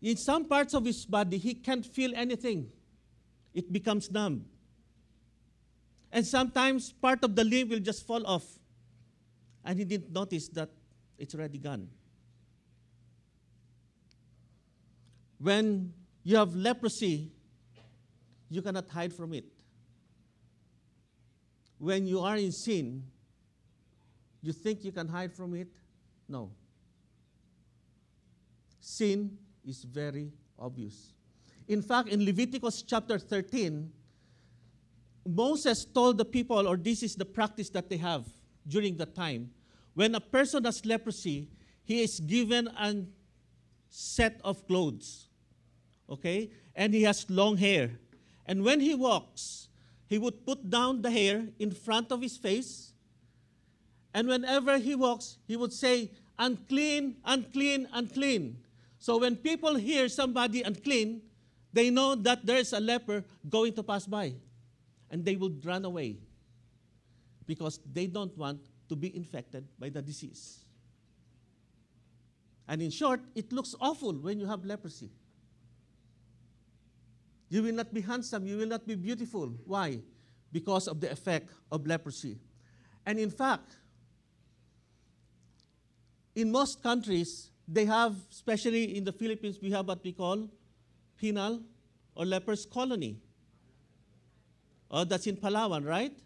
in 0.00 0.16
some 0.16 0.44
parts 0.44 0.74
of 0.74 0.84
his 0.84 1.06
body, 1.06 1.38
he 1.38 1.54
can't 1.54 1.86
feel 1.86 2.12
anything. 2.14 2.70
It 3.54 3.72
becomes 3.72 4.10
numb. 4.10 4.44
And 6.12 6.26
sometimes 6.26 6.92
part 6.92 7.24
of 7.24 7.34
the 7.34 7.44
limb 7.44 7.70
will 7.70 7.80
just 7.80 8.06
fall 8.06 8.26
off. 8.26 8.44
And 9.64 9.78
he 9.78 9.84
didn't 9.84 10.12
notice 10.12 10.48
that 10.48 10.70
it's 11.18 11.34
already 11.34 11.58
gone. 11.58 11.88
When 15.38 15.92
you 16.24 16.36
have 16.36 16.54
leprosy, 16.54 17.30
you 18.48 18.60
cannot 18.62 18.88
hide 18.88 19.12
from 19.12 19.32
it. 19.32 19.51
When 21.82 22.06
you 22.06 22.20
are 22.20 22.36
in 22.36 22.52
sin, 22.52 23.02
you 24.40 24.52
think 24.52 24.84
you 24.84 24.92
can 24.92 25.08
hide 25.08 25.32
from 25.32 25.52
it? 25.56 25.66
No. 26.28 26.52
Sin 28.78 29.36
is 29.66 29.82
very 29.82 30.30
obvious. 30.56 31.12
In 31.66 31.82
fact, 31.82 32.08
in 32.08 32.24
Leviticus 32.24 32.82
chapter 32.82 33.18
13, 33.18 33.90
Moses 35.26 35.84
told 35.84 36.18
the 36.18 36.24
people, 36.24 36.68
or 36.68 36.76
this 36.76 37.02
is 37.02 37.16
the 37.16 37.24
practice 37.24 37.68
that 37.70 37.90
they 37.90 37.96
have 37.96 38.26
during 38.68 38.96
that 38.98 39.16
time, 39.16 39.50
when 39.94 40.14
a 40.14 40.20
person 40.20 40.62
has 40.62 40.86
leprosy, 40.86 41.48
he 41.82 42.00
is 42.00 42.20
given 42.20 42.68
a 42.78 42.94
set 43.88 44.40
of 44.44 44.64
clothes. 44.68 45.26
okay? 46.08 46.52
And 46.76 46.94
he 46.94 47.02
has 47.02 47.28
long 47.28 47.56
hair. 47.56 47.90
And 48.46 48.62
when 48.62 48.78
he 48.78 48.94
walks, 48.94 49.61
he 50.12 50.18
would 50.18 50.44
put 50.44 50.68
down 50.68 51.00
the 51.00 51.10
hair 51.10 51.48
in 51.58 51.70
front 51.70 52.12
of 52.12 52.20
his 52.20 52.36
face. 52.36 52.92
And 54.12 54.28
whenever 54.28 54.76
he 54.76 54.94
walks, 54.94 55.38
he 55.48 55.56
would 55.56 55.72
say, 55.72 56.10
unclean, 56.38 57.16
unclean, 57.24 57.88
unclean. 57.94 58.58
So 58.98 59.16
when 59.16 59.36
people 59.36 59.74
hear 59.74 60.10
somebody 60.10 60.60
unclean, 60.60 61.22
they 61.72 61.88
know 61.88 62.14
that 62.14 62.44
there 62.44 62.58
is 62.58 62.74
a 62.74 62.80
leper 62.80 63.24
going 63.48 63.72
to 63.72 63.82
pass 63.82 64.04
by. 64.04 64.34
And 65.10 65.24
they 65.24 65.36
would 65.36 65.64
run 65.64 65.86
away 65.86 66.18
because 67.46 67.80
they 67.90 68.06
don't 68.06 68.36
want 68.36 68.60
to 68.90 68.96
be 68.96 69.16
infected 69.16 69.66
by 69.78 69.88
the 69.88 70.02
disease. 70.02 70.58
And 72.68 72.82
in 72.82 72.90
short, 72.90 73.22
it 73.34 73.50
looks 73.50 73.74
awful 73.80 74.12
when 74.12 74.38
you 74.38 74.46
have 74.46 74.62
leprosy. 74.66 75.10
You 77.52 77.62
will 77.62 77.74
not 77.74 77.92
be 77.92 78.00
handsome, 78.00 78.46
you 78.46 78.56
will 78.56 78.66
not 78.66 78.86
be 78.86 78.94
beautiful. 78.94 79.52
Why? 79.66 80.00
Because 80.50 80.88
of 80.88 81.02
the 81.02 81.12
effect 81.12 81.50
of 81.70 81.86
leprosy. 81.86 82.38
And 83.04 83.18
in 83.18 83.28
fact, 83.28 83.76
in 86.34 86.50
most 86.50 86.82
countries, 86.82 87.50
they 87.68 87.84
have, 87.84 88.16
especially 88.30 88.96
in 88.96 89.04
the 89.04 89.12
Philippines, 89.12 89.58
we 89.60 89.70
have 89.70 89.86
what 89.86 90.02
we 90.02 90.12
call 90.12 90.48
penal 91.18 91.60
or 92.14 92.24
lepers 92.24 92.64
colony. 92.64 93.20
Oh, 94.90 95.04
that's 95.04 95.26
in 95.26 95.36
Palawan, 95.36 95.86
right? 95.86 96.16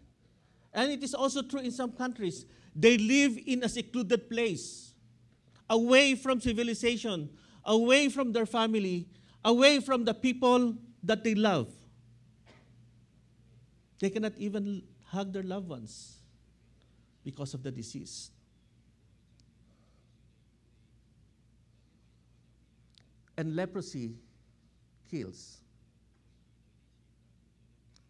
And 0.73 0.93
it 0.93 1.03
is 1.03 1.13
also 1.13 1.41
true 1.41 1.59
in 1.59 1.71
some 1.71 1.91
countries. 1.91 2.45
They 2.73 2.97
live 2.97 3.37
in 3.45 3.65
a 3.65 3.67
secluded 3.67 4.29
place, 4.29 4.93
away 5.69 6.15
from 6.15 6.39
civilization, 6.39 7.29
away 7.65 8.07
from 8.07 8.31
their 8.31 8.45
family, 8.45 9.09
away 9.43 9.81
from 9.81 10.05
the 10.05 10.13
people 10.13 10.77
that 11.07 11.23
they 11.23 11.33
love. 11.33 11.73
They 13.99 14.09
cannot 14.09 14.33
even 14.37 14.83
hug 15.05 15.33
their 15.33 15.43
loved 15.43 15.69
ones 15.69 16.17
because 17.23 17.53
of 17.53 17.63
the 17.63 17.71
disease. 17.71 18.29
And 23.37 23.55
leprosy 23.55 24.15
kills. 25.09 25.57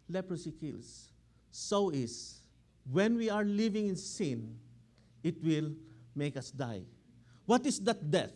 Leprosy 0.08 0.52
kills. 0.52 1.08
So 1.50 1.90
is 1.90 2.40
when 2.90 3.16
we 3.16 3.30
are 3.30 3.44
living 3.44 3.88
in 3.88 3.96
sin, 3.96 4.58
it 5.22 5.42
will 5.42 5.72
make 6.14 6.36
us 6.36 6.50
die. 6.50 6.82
What 7.46 7.64
is 7.66 7.78
that 7.80 8.10
death? 8.10 8.32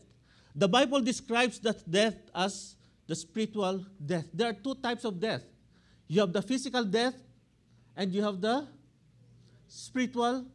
The 0.55 0.69
Bible 0.69 1.01
describes 1.01 1.59
that 1.61 1.91
death 1.91 2.17
as 2.35 2.77
the 3.13 3.17
spiritual 3.17 3.85
death. 4.01 4.25
There 4.33 4.49
are 4.49 4.55
two 4.55 4.75
types 4.77 5.05
of 5.05 5.21
death. 5.21 5.43
You 6.09 6.23
have 6.23 6.33
the 6.33 6.41
physical 6.41 6.83
death 6.83 7.15
and 7.95 8.11
you 8.11 8.23
have 8.23 8.41
the 8.41 8.67
spiritual 9.69 10.47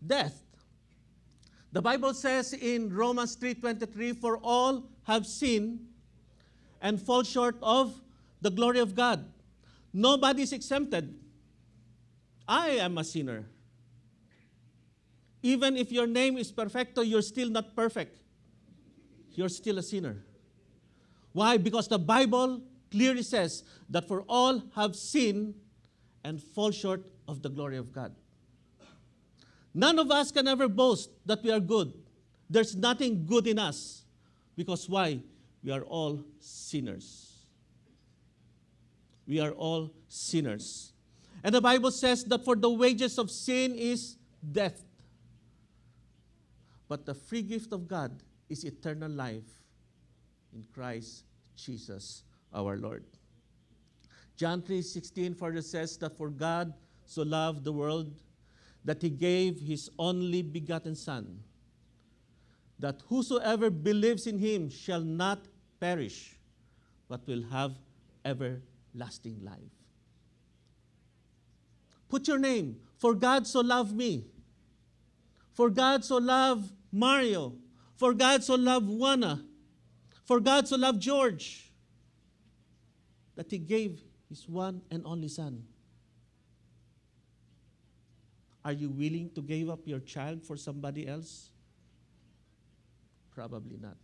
death. 0.00 0.40
The 1.72 1.82
Bible 1.82 2.14
says 2.14 2.54
in 2.54 2.88
Romans 2.88 3.36
3:23 3.36 4.14
for 4.14 4.38
all 4.38 4.88
have 5.02 5.26
sinned 5.26 5.84
and 6.80 6.98
fall 6.98 7.22
short 7.22 7.58
of 7.60 8.00
the 8.40 8.50
glory 8.50 8.80
of 8.80 8.94
God. 8.94 9.28
Nobody 9.92 10.48
is 10.48 10.54
exempted. 10.54 11.12
I 12.48 12.80
am 12.80 12.96
a 12.96 13.04
sinner. 13.04 13.44
Even 15.42 15.76
if 15.76 15.92
your 15.92 16.06
name 16.06 16.38
is 16.38 16.50
perfecto, 16.50 17.02
you're 17.02 17.20
still 17.20 17.50
not 17.50 17.76
perfect. 17.76 18.16
You're 19.34 19.50
still 19.50 19.76
a 19.76 19.82
sinner. 19.82 20.25
Why? 21.36 21.58
Because 21.58 21.86
the 21.86 21.98
Bible 21.98 22.62
clearly 22.90 23.22
says 23.22 23.62
that 23.90 24.08
for 24.08 24.22
all 24.22 24.62
have 24.74 24.96
sinned 24.96 25.54
and 26.24 26.42
fall 26.42 26.70
short 26.70 27.04
of 27.28 27.42
the 27.42 27.50
glory 27.50 27.76
of 27.76 27.92
God. 27.92 28.14
None 29.74 29.98
of 29.98 30.10
us 30.10 30.32
can 30.32 30.48
ever 30.48 30.66
boast 30.66 31.10
that 31.26 31.42
we 31.42 31.50
are 31.50 31.60
good. 31.60 31.92
There's 32.48 32.74
nothing 32.74 33.26
good 33.26 33.46
in 33.46 33.58
us. 33.58 34.04
Because 34.56 34.88
why? 34.88 35.20
We 35.62 35.72
are 35.72 35.82
all 35.82 36.24
sinners. 36.40 37.34
We 39.26 39.38
are 39.38 39.50
all 39.50 39.90
sinners. 40.08 40.94
And 41.44 41.54
the 41.54 41.60
Bible 41.60 41.90
says 41.90 42.24
that 42.24 42.46
for 42.46 42.56
the 42.56 42.70
wages 42.70 43.18
of 43.18 43.30
sin 43.30 43.74
is 43.74 44.16
death. 44.40 44.82
But 46.88 47.04
the 47.04 47.12
free 47.12 47.42
gift 47.42 47.74
of 47.74 47.86
God 47.86 48.22
is 48.48 48.64
eternal 48.64 49.10
life 49.10 49.44
in 50.54 50.64
Christ 50.72 51.25
Jesus 51.56 52.22
our 52.52 52.76
Lord. 52.76 53.04
John 54.36 54.62
3:16 54.62 55.34
further 55.34 55.62
says 55.62 55.96
that 55.98 56.16
for 56.16 56.30
God 56.30 56.74
so 57.06 57.22
loved 57.22 57.64
the 57.64 57.72
world 57.72 58.12
that 58.84 59.02
he 59.02 59.10
gave 59.10 59.60
his 59.60 59.90
only 59.98 60.42
begotten 60.42 60.94
son 60.94 61.42
that 62.78 63.02
whosoever 63.08 63.70
believes 63.70 64.26
in 64.26 64.38
him 64.38 64.68
shall 64.68 65.00
not 65.00 65.46
perish 65.80 66.38
but 67.08 67.26
will 67.26 67.42
have 67.44 67.72
everlasting 68.24 69.40
life. 69.42 69.76
Put 72.08 72.28
your 72.28 72.38
name. 72.38 72.80
For 72.96 73.14
God 73.14 73.46
so 73.46 73.60
loved 73.60 73.94
me. 73.94 74.26
For 75.52 75.70
God 75.70 76.04
so 76.04 76.18
loved 76.18 76.72
Mario. 76.92 77.54
For 77.96 78.12
God 78.14 78.44
so 78.44 78.54
loved 78.54 78.88
Juana. 78.88 79.44
For 80.26 80.40
God 80.40 80.66
so 80.66 80.76
loved 80.76 81.00
George. 81.00 81.70
That 83.36 83.50
he 83.50 83.58
gave 83.58 84.02
his 84.28 84.48
one 84.48 84.82
and 84.90 85.02
only 85.06 85.28
son. 85.28 85.62
Are 88.64 88.72
you 88.72 88.90
willing 88.90 89.30
to 89.36 89.42
give 89.42 89.70
up 89.70 89.86
your 89.86 90.00
child 90.00 90.42
for 90.42 90.56
somebody 90.56 91.06
else? 91.06 91.50
Probably 93.30 93.78
not. 93.80 93.96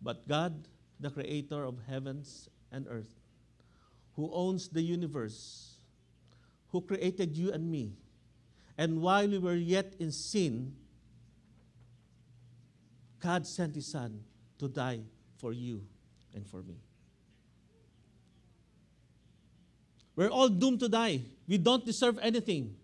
But 0.00 0.26
God, 0.26 0.66
the 0.98 1.10
creator 1.10 1.62
of 1.62 1.78
heavens 1.86 2.48
and 2.72 2.86
earth, 2.90 3.14
who 4.16 4.28
owns 4.32 4.68
the 4.68 4.82
universe, 4.82 5.76
who 6.70 6.80
created 6.80 7.36
you 7.36 7.52
and 7.52 7.70
me, 7.70 7.92
and 8.76 9.00
while 9.00 9.28
we 9.28 9.38
were 9.38 9.54
yet 9.54 9.94
in 10.00 10.10
sin, 10.10 10.74
God 13.22 13.46
sent 13.46 13.76
His 13.76 13.86
Son 13.86 14.20
to 14.58 14.68
die 14.68 15.00
for 15.38 15.52
you 15.52 15.82
and 16.34 16.46
for 16.46 16.62
me. 16.62 16.76
We're 20.16 20.28
all 20.28 20.48
doomed 20.48 20.80
to 20.80 20.88
die. 20.88 21.20
We 21.46 21.56
don't 21.56 21.86
deserve 21.86 22.18
anything. 22.20 22.74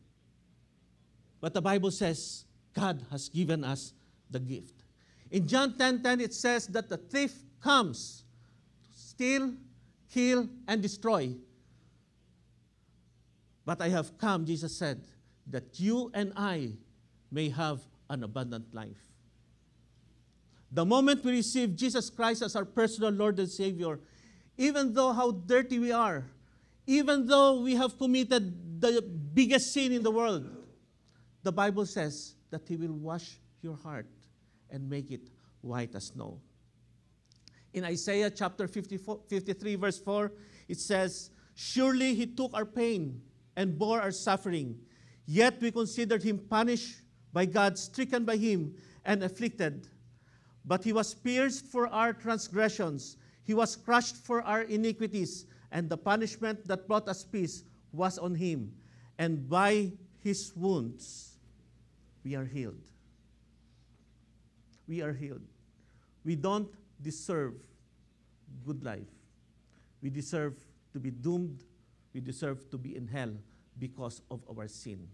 But 1.41 1.55
the 1.55 1.61
Bible 1.61 1.91
says 1.91 2.45
God 2.73 3.05
has 3.11 3.29
given 3.29 3.65
us 3.65 3.93
the 4.31 4.41
gift. 4.41 4.85
In 5.31 5.47
John 5.47 5.73
10:10 5.73 5.79
10, 5.79 6.03
10, 6.03 6.21
it 6.21 6.35
says 6.35 6.67
that 6.69 6.89
the 6.89 6.97
thief 6.97 7.35
comes 7.61 8.25
to 8.85 8.99
steal, 8.99 9.55
kill 10.09 10.49
and 10.67 10.81
destroy. 10.81 11.35
But 13.67 13.83
I 13.83 13.89
have 13.91 14.17
come, 14.17 14.47
Jesus 14.47 14.75
said, 14.75 15.05
that 15.49 15.79
you 15.79 16.11
and 16.15 16.33
I 16.37 16.73
may 17.31 17.51
have 17.51 17.81
an 18.09 18.23
abundant 18.25 18.73
life. 18.73 19.08
The 20.71 20.85
moment 20.85 21.25
we 21.25 21.33
receive 21.33 21.75
Jesus 21.77 22.11
Christ 22.11 22.43
as 22.43 22.55
our 22.55 22.65
personal 22.65 23.11
Lord 23.11 23.39
and 23.39 23.49
Savior, 23.49 24.01
even 24.57 24.93
though 24.93 25.13
how 25.13 25.31
dirty 25.31 25.79
we 25.79 25.93
are, 25.93 26.25
even 26.87 27.27
though 27.27 27.61
we 27.61 27.75
have 27.75 27.99
committed 27.99 28.81
the 28.81 29.03
biggest 29.03 29.73
sin 29.73 29.93
in 29.93 30.03
the 30.03 30.11
world, 30.11 30.47
the 31.43 31.53
Bible 31.53 31.87
says 31.87 32.35
that 32.51 32.67
He 32.67 32.77
will 32.77 32.93
wash 32.93 33.39
your 33.63 33.77
heart 33.77 34.07
and 34.71 34.89
make 34.89 35.11
it 35.11 35.29
white 35.61 35.95
as 35.95 36.07
snow. 36.07 36.41
In 37.73 37.85
Isaiah 37.85 38.31
chapter 38.31 38.67
54, 38.67 39.21
53, 39.29 39.75
verse 39.77 39.99
4, 39.99 40.33
it 40.69 40.79
says, 40.79 41.31
Surely 41.55 42.15
He 42.15 42.27
took 42.27 42.53
our 42.55 42.65
pain 42.65 43.21
and 43.57 43.79
bore 43.79 44.01
our 44.01 44.11
suffering, 44.11 44.79
yet 45.27 45.61
we 45.61 45.71
considered 45.71 46.23
Him 46.23 46.39
punished 46.39 47.03
by 47.33 47.45
God, 47.45 47.79
stricken 47.79 48.25
by 48.25 48.37
Him, 48.37 48.75
and 49.05 49.23
afflicted. 49.23 49.89
But 50.65 50.85
He 50.85 50.93
was 50.93 51.15
pierced 51.15 51.67
for 51.67 51.89
our 51.89 52.13
transgressions, 52.13 53.17
He 53.45 53.55
was 53.55 53.77
crushed 53.77 54.17
for 54.17 54.43
our 54.43 54.63
iniquities 54.63 55.47
and 55.71 55.89
the 55.89 55.97
punishment 55.97 56.67
that 56.67 56.87
brought 56.87 57.09
us 57.09 57.25
peace 57.25 57.65
was 57.93 58.19
on 58.19 58.35
him, 58.35 58.73
and 59.19 59.49
by 59.49 59.93
his 60.21 60.53
wounds 60.57 61.37
we 62.25 62.35
are 62.35 62.45
healed. 62.45 62.83
We 64.87 65.03
are 65.03 65.13
healed. 65.13 65.47
We 66.25 66.35
don't 66.37 66.69
deserve 67.03 67.55
good 68.65 68.83
life. 68.85 69.09
We 70.03 70.11
deserve 70.11 70.57
to 70.93 70.99
be 70.99 71.11
doomed. 71.11 71.63
We 72.15 72.21
deserve 72.21 72.71
to 72.71 72.79
be 72.79 72.97
in 72.97 73.07
hell 73.07 73.33
because 73.79 74.23
of 74.31 74.41
our 74.59 74.69
sin. 74.69 75.07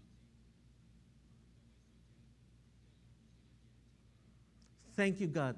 Thank 4.95 5.19
you, 5.19 5.27
God, 5.27 5.55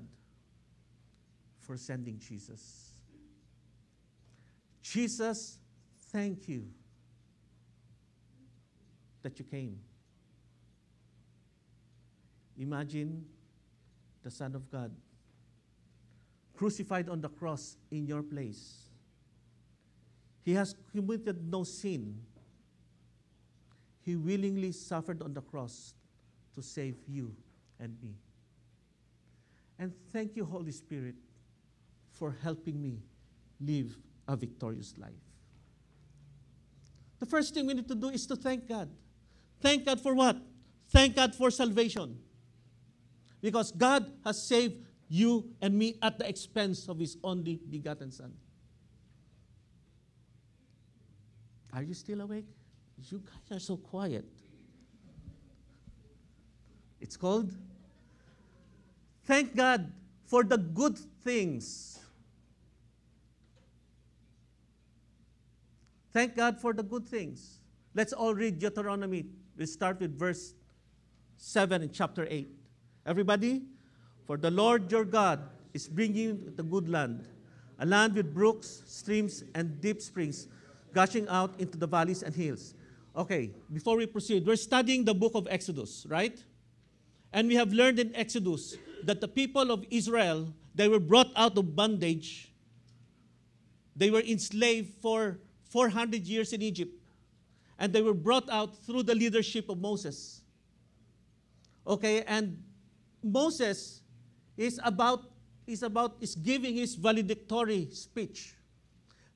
for 1.60 1.78
sending 1.78 2.20
Jesus. 2.20 2.92
Jesus, 4.82 5.60
thank 6.12 6.48
you 6.48 6.66
that 9.22 9.38
you 9.38 9.46
came. 9.46 9.80
Imagine 12.58 13.26
the 14.24 14.32
Son 14.32 14.56
of 14.56 14.72
God 14.72 14.92
crucified 16.58 17.08
on 17.08 17.22
the 17.22 17.30
cross 17.30 17.78
in 17.92 18.08
your 18.08 18.24
place. 18.24 18.88
He 20.44 20.54
has 20.56 20.74
committed 20.92 21.52
no 21.52 21.64
sin. 21.64 22.20
He 24.02 24.16
willingly 24.16 24.72
suffered 24.72 25.22
on 25.22 25.34
the 25.34 25.42
cross 25.42 25.94
to 26.56 26.64
save 26.64 26.96
you 27.08 27.36
and 27.80 27.96
me. 28.02 28.16
And 29.80 29.94
thank 30.12 30.36
you, 30.36 30.46
Holy 30.46 30.72
Spirit, 30.72 31.16
for 32.12 32.36
helping 32.44 32.82
me 32.82 33.00
live 33.60 33.98
a 34.28 34.36
victorious 34.36 34.94
life. 34.98 35.12
The 37.20 37.26
first 37.26 37.54
thing 37.54 37.66
we 37.68 37.74
need 37.74 37.88
to 37.88 37.96
do 37.96 38.10
is 38.10 38.26
to 38.28 38.36
thank 38.36 38.68
God. 38.68 38.90
Thank 39.62 39.86
God 39.86 40.02
for 40.02 40.14
what? 40.14 40.38
Thank 40.90 41.16
God 41.16 41.36
for 41.36 41.52
salvation. 41.52 42.20
Because 43.42 43.72
God 43.72 44.12
has 44.24 44.48
saved 44.48 44.84
you 45.10 45.50
and 45.62 45.78
me 45.78 45.98
at 46.02 46.18
the 46.18 46.28
expense 46.28 46.88
of 46.88 47.00
His 47.00 47.18
only 47.24 47.60
begotten 47.70 48.12
Son. 48.12 48.34
Are 51.74 51.84
you 51.84 51.94
still 51.94 52.22
awake? 52.22 52.48
You 53.10 53.22
guys 53.50 53.58
are 53.58 53.60
so 53.60 53.78
quiet. 53.78 54.26
It's 57.00 57.16
called 57.16 57.54
Thank 59.28 59.58
God 59.58 59.92
for 60.26 60.42
the 60.46 60.58
good 60.58 60.98
things. 60.98 62.00
Thank 66.14 66.38
God 66.38 66.62
for 66.62 66.72
the 66.72 66.82
good 66.82 67.06
things. 67.06 67.60
Let's 67.94 68.14
all 68.14 68.34
read 68.34 68.58
Deuteronomy. 68.58 69.26
We 69.58 69.66
start 69.66 70.00
with 70.00 70.18
verse 70.18 70.54
7 71.36 71.84
in 71.84 71.92
chapter 71.92 72.26
8. 72.30 72.48
Everybody? 73.06 73.64
For 74.26 74.38
the 74.38 74.50
Lord 74.50 74.90
your 74.90 75.04
God 75.04 75.42
is 75.74 75.90
bringing 75.90 76.54
the 76.56 76.64
good 76.64 76.88
land, 76.88 77.28
a 77.80 77.86
land 77.86 78.16
with 78.16 78.34
brooks, 78.34 78.82
streams, 78.88 79.44
and 79.54 79.82
deep 79.82 80.02
springs 80.02 80.48
gushing 80.94 81.28
out 81.28 81.60
into 81.60 81.78
the 81.78 81.86
valleys 81.86 82.24
and 82.24 82.34
hills. 82.34 82.76
Okay, 83.16 83.52
before 83.74 83.98
we 83.98 84.06
proceed, 84.06 84.48
we're 84.48 84.56
studying 84.56 85.04
the 85.04 85.14
book 85.14 85.34
of 85.36 85.48
Exodus, 85.50 86.06
right? 86.08 86.42
And 87.34 87.50
we 87.50 87.56
have 87.56 87.74
learned 87.74 88.00
in 88.00 88.16
Exodus 88.16 88.78
that 89.08 89.22
the 89.22 89.28
people 89.28 89.72
of 89.72 89.86
Israel, 89.90 90.54
they 90.76 90.90
were 90.90 91.00
brought 91.00 91.32
out 91.38 91.58
of 91.58 91.76
bondage. 91.76 92.52
They 93.96 94.10
were 94.12 94.20
enslaved 94.20 94.96
for 95.02 95.40
400 95.70 96.28
years 96.28 96.52
in 96.52 96.62
Egypt. 96.62 96.92
And 97.80 97.94
they 97.94 98.02
were 98.02 98.14
brought 98.14 98.50
out 98.50 98.76
through 98.86 99.04
the 99.04 99.16
leadership 99.16 99.70
of 99.70 99.80
Moses. 99.80 100.42
Okay, 101.88 102.22
and 102.24 102.62
Moses 103.24 104.02
is 104.58 104.78
about 104.84 105.24
is 105.66 105.84
about 105.84 106.18
is 106.20 106.36
giving 106.36 106.76
his 106.76 106.96
valedictory 106.96 107.88
speech. 107.92 108.56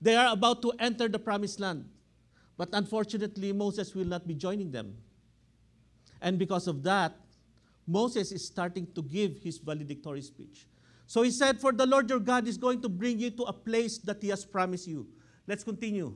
They 0.01 0.15
are 0.15 0.33
about 0.33 0.61
to 0.63 0.73
enter 0.79 1.07
the 1.07 1.19
promised 1.19 1.59
land. 1.59 1.87
But 2.57 2.69
unfortunately, 2.73 3.53
Moses 3.53 3.95
will 3.95 4.05
not 4.05 4.27
be 4.27 4.33
joining 4.33 4.71
them. 4.71 4.97
And 6.21 6.37
because 6.37 6.67
of 6.67 6.83
that, 6.83 7.15
Moses 7.87 8.31
is 8.31 8.45
starting 8.45 8.87
to 8.93 9.01
give 9.01 9.37
his 9.37 9.57
valedictory 9.57 10.21
speech. 10.21 10.67
So 11.07 11.23
he 11.23 11.31
said, 11.31 11.59
For 11.59 11.71
the 11.71 11.85
Lord 11.85 12.09
your 12.09 12.19
God 12.19 12.47
is 12.47 12.57
going 12.57 12.81
to 12.81 12.89
bring 12.89 13.19
you 13.19 13.31
to 13.31 13.43
a 13.43 13.53
place 13.53 13.97
that 13.99 14.21
he 14.21 14.29
has 14.29 14.45
promised 14.45 14.87
you. 14.87 15.07
Let's 15.47 15.63
continue. 15.63 16.13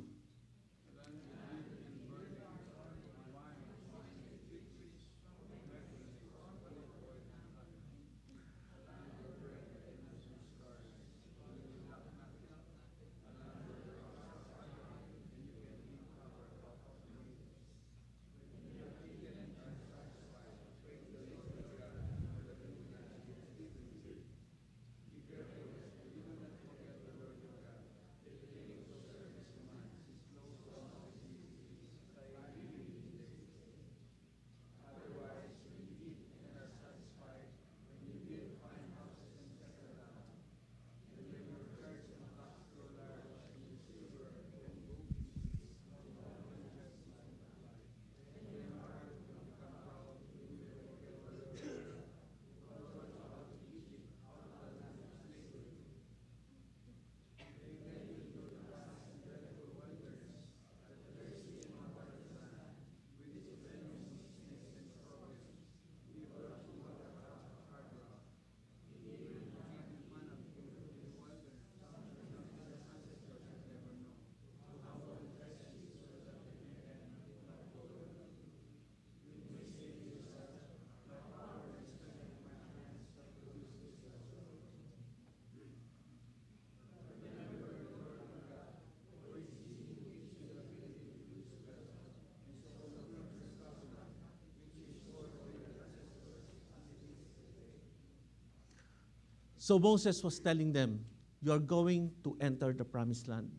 So 99.65 99.79
Moses 99.79 100.23
was 100.23 100.37
telling 100.37 100.71
them, 100.71 101.03
You 101.41 101.51
are 101.51 101.57
going 101.57 102.11
to 102.23 102.37
enter 102.39 102.71
the 102.71 102.85
promised 102.85 103.27
land, 103.27 103.49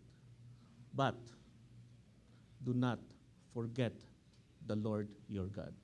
but 0.94 1.16
do 2.62 2.72
not 2.74 3.00
forget 3.52 3.92
the 4.68 4.76
Lord 4.76 5.08
your 5.28 5.46
God. 5.46 5.74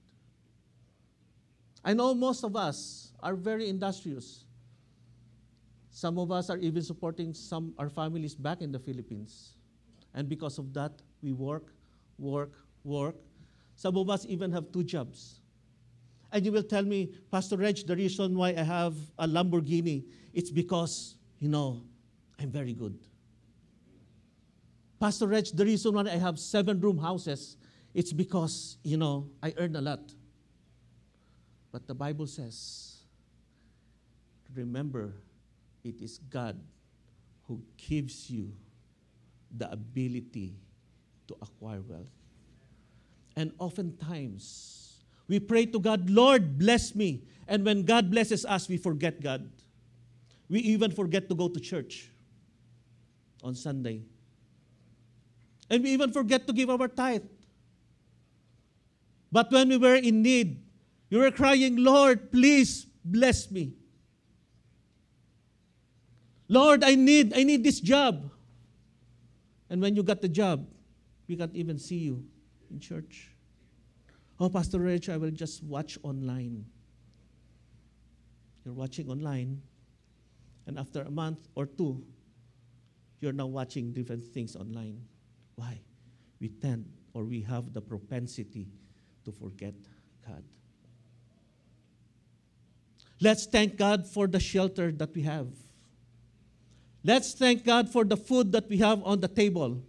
I 1.84 1.92
know 1.92 2.14
most 2.14 2.44
of 2.44 2.54
us 2.54 3.10
are 3.18 3.34
very 3.34 3.68
industrious. 3.68 4.44
Some 5.90 6.18
of 6.18 6.30
us 6.30 6.50
are 6.50 6.58
even 6.58 6.82
supporting 6.82 7.34
some 7.34 7.74
our 7.76 7.90
families 7.90 8.36
back 8.36 8.62
in 8.62 8.70
the 8.70 8.78
Philippines. 8.78 9.56
And 10.14 10.28
because 10.28 10.56
of 10.56 10.72
that, 10.74 11.02
we 11.20 11.32
work, 11.32 11.74
work, 12.16 12.52
work. 12.84 13.16
Some 13.74 13.96
of 13.96 14.08
us 14.08 14.24
even 14.28 14.52
have 14.52 14.70
two 14.70 14.84
jobs. 14.84 15.41
And 16.32 16.46
you 16.46 16.50
will 16.50 16.62
tell 16.62 16.82
me, 16.82 17.12
Pastor 17.30 17.58
Reg, 17.58 17.86
the 17.86 17.94
reason 17.94 18.34
why 18.36 18.48
I 18.48 18.62
have 18.62 18.94
a 19.18 19.28
Lamborghini, 19.28 20.04
it's 20.32 20.50
because, 20.50 21.16
you 21.38 21.48
know, 21.48 21.82
I'm 22.40 22.50
very 22.50 22.72
good. 22.72 22.98
Pastor 24.98 25.26
Reg, 25.26 25.46
the 25.52 25.64
reason 25.64 25.94
why 25.94 26.04
I 26.04 26.16
have 26.16 26.38
seven 26.38 26.80
room 26.80 26.96
houses, 26.96 27.58
it's 27.92 28.14
because, 28.14 28.78
you 28.82 28.96
know, 28.96 29.28
I 29.42 29.52
earn 29.58 29.76
a 29.76 29.82
lot. 29.82 30.00
But 31.70 31.86
the 31.86 31.94
Bible 31.94 32.26
says, 32.26 33.02
remember, 34.54 35.12
it 35.84 36.00
is 36.00 36.18
God 36.30 36.58
who 37.46 37.62
gives 37.76 38.30
you 38.30 38.52
the 39.54 39.70
ability 39.70 40.54
to 41.28 41.36
acquire 41.42 41.82
wealth. 41.82 42.06
And 43.36 43.52
oftentimes, 43.58 44.91
we 45.32 45.40
pray 45.40 45.64
to 45.64 45.80
God, 45.80 46.10
Lord, 46.10 46.58
bless 46.58 46.94
me. 46.94 47.22
And 47.48 47.64
when 47.64 47.84
God 47.84 48.10
blesses 48.10 48.44
us, 48.44 48.68
we 48.68 48.76
forget 48.76 49.22
God. 49.22 49.48
We 50.50 50.60
even 50.60 50.90
forget 50.90 51.26
to 51.30 51.34
go 51.34 51.48
to 51.48 51.58
church 51.58 52.10
on 53.42 53.54
Sunday. 53.54 54.02
And 55.70 55.82
we 55.82 55.88
even 55.92 56.12
forget 56.12 56.46
to 56.48 56.52
give 56.52 56.68
our 56.68 56.86
tithe. 56.86 57.24
But 59.32 59.50
when 59.50 59.70
we 59.70 59.78
were 59.78 59.94
in 59.94 60.20
need, 60.20 60.62
we 61.08 61.16
were 61.16 61.30
crying, 61.30 61.76
Lord, 61.76 62.30
please 62.30 62.84
bless 63.02 63.50
me. 63.50 63.72
Lord, 66.46 66.84
I 66.84 66.94
need, 66.94 67.32
I 67.34 67.42
need 67.42 67.64
this 67.64 67.80
job. 67.80 68.30
And 69.70 69.80
when 69.80 69.96
you 69.96 70.02
got 70.02 70.20
the 70.20 70.28
job, 70.28 70.66
we 71.26 71.36
can't 71.36 71.56
even 71.56 71.78
see 71.78 71.96
you 71.96 72.22
in 72.70 72.80
church. 72.80 73.31
Oh, 74.42 74.48
Pastor 74.48 74.80
Rich, 74.80 75.08
I 75.08 75.18
will 75.18 75.30
just 75.30 75.62
watch 75.62 75.96
online. 76.02 76.66
You're 78.64 78.74
watching 78.74 79.08
online, 79.08 79.62
and 80.66 80.80
after 80.80 81.02
a 81.02 81.10
month 81.12 81.46
or 81.54 81.64
two, 81.64 82.02
you're 83.20 83.32
now 83.32 83.46
watching 83.46 83.92
different 83.92 84.26
things 84.26 84.56
online. 84.56 85.00
Why? 85.54 85.78
We 86.40 86.48
tend 86.48 86.90
or 87.14 87.22
we 87.22 87.42
have 87.42 87.72
the 87.72 87.80
propensity 87.80 88.66
to 89.24 89.30
forget 89.30 89.74
God. 90.26 90.42
Let's 93.20 93.46
thank 93.46 93.76
God 93.76 94.08
for 94.08 94.26
the 94.26 94.40
shelter 94.40 94.90
that 94.90 95.14
we 95.14 95.22
have. 95.22 95.46
Let's 97.04 97.32
thank 97.32 97.64
God 97.64 97.88
for 97.90 98.04
the 98.04 98.16
food 98.16 98.50
that 98.50 98.68
we 98.68 98.78
have 98.78 99.04
on 99.04 99.20
the 99.20 99.28
table, 99.28 99.84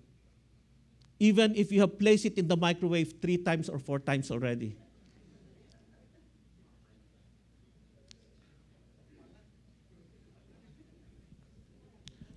even 1.23 1.55
if 1.55 1.71
you 1.71 1.79
have 1.79 1.97
placed 1.97 2.25
it 2.25 2.37
in 2.37 2.49
the 2.49 2.57
microwave 2.57 3.13
three 3.21 3.37
times 3.37 3.69
or 3.69 3.79
four 3.79 3.97
times 3.97 4.29
already. 4.29 4.75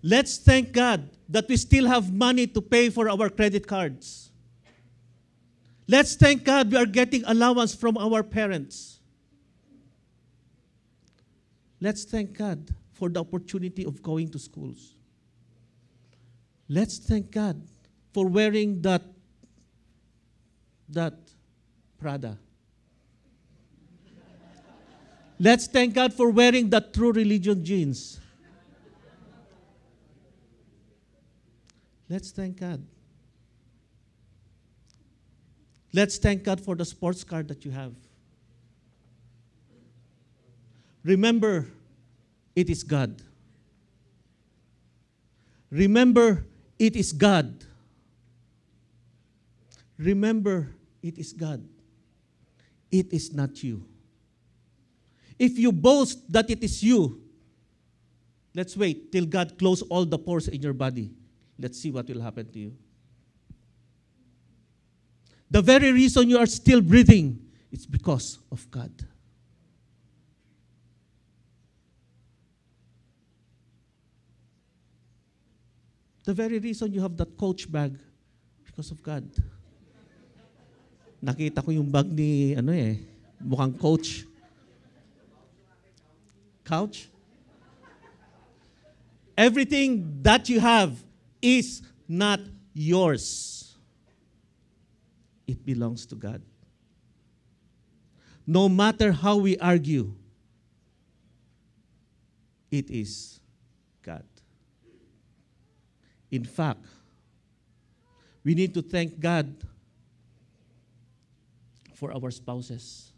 Let's 0.05 0.39
thank 0.39 0.71
God 0.71 1.11
that 1.29 1.49
we 1.49 1.57
still 1.57 1.89
have 1.89 2.13
money 2.13 2.47
to 2.47 2.63
pay 2.63 2.89
for 2.91 3.11
our 3.11 3.29
credit 3.29 3.67
cards. 3.67 4.31
Let's 5.89 6.15
thank 6.15 6.45
God 6.45 6.71
we 6.71 6.79
are 6.79 6.87
getting 6.87 7.25
allowance 7.25 7.75
from 7.75 7.99
our 7.99 8.23
parents. 8.23 9.01
Let's 11.81 12.05
thank 12.05 12.39
God 12.39 12.71
for 12.93 13.09
the 13.09 13.19
opportunity 13.19 13.85
of 13.85 14.01
going 14.01 14.29
to 14.29 14.39
schools. 14.39 14.95
Let's 16.69 16.99
thank 16.99 17.33
God 17.33 17.61
for 18.17 18.27
wearing 18.27 18.81
that 18.81 19.03
that 20.89 21.13
Prada. 22.01 22.39
Let's 25.39 25.67
thank 25.67 25.93
God 25.93 26.15
for 26.15 26.31
wearing 26.31 26.71
that 26.71 26.95
true 26.95 27.13
religion 27.13 27.63
jeans. 27.63 28.19
Let's 32.09 32.31
thank 32.31 32.59
God. 32.59 32.83
Let's 35.93 36.17
thank 36.17 36.43
God 36.43 36.59
for 36.59 36.75
the 36.75 36.87
sports 36.87 37.23
car 37.23 37.43
that 37.43 37.67
you 37.67 37.71
have. 37.71 37.93
Remember, 41.05 41.67
it 42.55 42.71
is 42.71 42.83
God. 42.83 43.21
Remember, 45.71 46.47
it 46.79 46.97
is 46.97 47.13
God. 47.13 47.67
Remember, 49.99 50.75
it 51.03 51.19
is 51.19 51.33
God. 51.33 51.67
It 52.91 53.13
is 53.13 53.33
not 53.33 53.63
you. 53.63 53.85
If 55.39 55.59
you 55.59 55.73
boast 55.73 56.31
that 56.33 56.51
it 56.51 56.63
is 56.63 56.83
you, 56.83 57.21
let's 58.55 58.77
wait 58.77 59.13
till 59.13 59.27
God 59.27 59.59
close 59.59 59.83
all 59.83 60.05
the 60.05 60.19
pores 60.19 60.49
in 60.49 60.63
your 60.63 60.73
body. 60.73 61.11
Let's 61.59 61.81
see 61.81 61.91
what 61.91 62.09
will 62.09 62.21
happen 62.21 62.51
to 62.53 62.59
you. 62.59 62.77
The 65.51 65.63
very 65.63 65.93
reason 65.93 66.29
you 66.29 66.39
are 66.39 66.47
still 66.47 66.81
breathing 66.81 67.39
is 67.71 67.87
because 67.87 68.39
of 68.51 68.69
God. 68.71 68.91
The 76.25 76.35
very 76.35 76.59
reason 76.59 76.93
you 76.93 77.01
have 77.01 77.17
that 77.19 77.37
coach 77.39 77.71
bag 77.71 77.97
because 78.65 78.91
of 78.91 79.03
God. 79.03 79.31
Nakita 81.23 81.65
ko 81.65 81.71
yung 81.73 81.89
bag 81.89 82.07
ni 82.07 82.55
ano 82.55 82.73
eh, 82.73 83.01
mukhang 83.41 83.73
coach. 83.73 84.25
Couch? 86.65 87.09
Everything 89.37 90.21
that 90.23 90.49
you 90.49 90.61
have 90.61 90.97
is 91.41 91.83
not 92.09 92.41
yours. 92.73 93.77
It 95.47 95.65
belongs 95.65 96.07
to 96.07 96.17
God. 96.17 96.43
No 98.47 98.69
matter 98.69 99.13
how 99.13 99.37
we 99.37 99.59
argue, 99.59 100.15
it 102.71 102.91
is 102.91 103.41
God. 104.03 104.25
In 106.31 106.45
fact, 106.45 106.85
we 108.45 108.55
need 108.55 108.75
to 108.75 108.83
thank 108.83 109.19
God 109.19 109.55
for 111.97 112.13
our 112.13 112.31
spouses. 112.31 113.13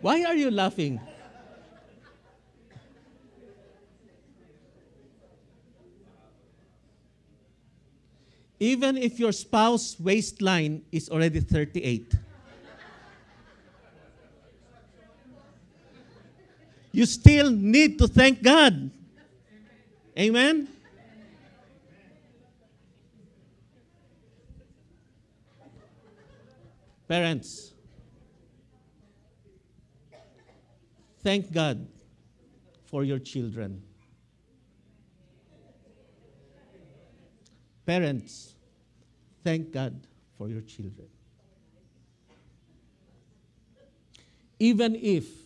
Why 0.00 0.24
are 0.24 0.34
you 0.34 0.50
laughing? 0.50 1.00
Even 8.60 8.96
if 8.96 9.18
your 9.18 9.32
spouse 9.32 10.00
waistline 10.00 10.82
is 10.90 11.10
already 11.10 11.40
38, 11.40 12.14
you 16.94 17.06
still 17.06 17.50
need 17.50 17.98
to 17.98 18.06
thank 18.06 18.40
God. 18.40 18.90
Amen? 20.16 20.68
Parents, 27.08 27.72
thank 31.22 31.52
God 31.52 31.86
for 32.84 33.02
your 33.02 33.18
children. 33.18 33.82
Parents, 37.84 38.54
thank 39.42 39.72
God 39.72 40.06
for 40.38 40.48
your 40.48 40.62
children. 40.62 41.08
Even 44.60 44.94
if 44.94 45.43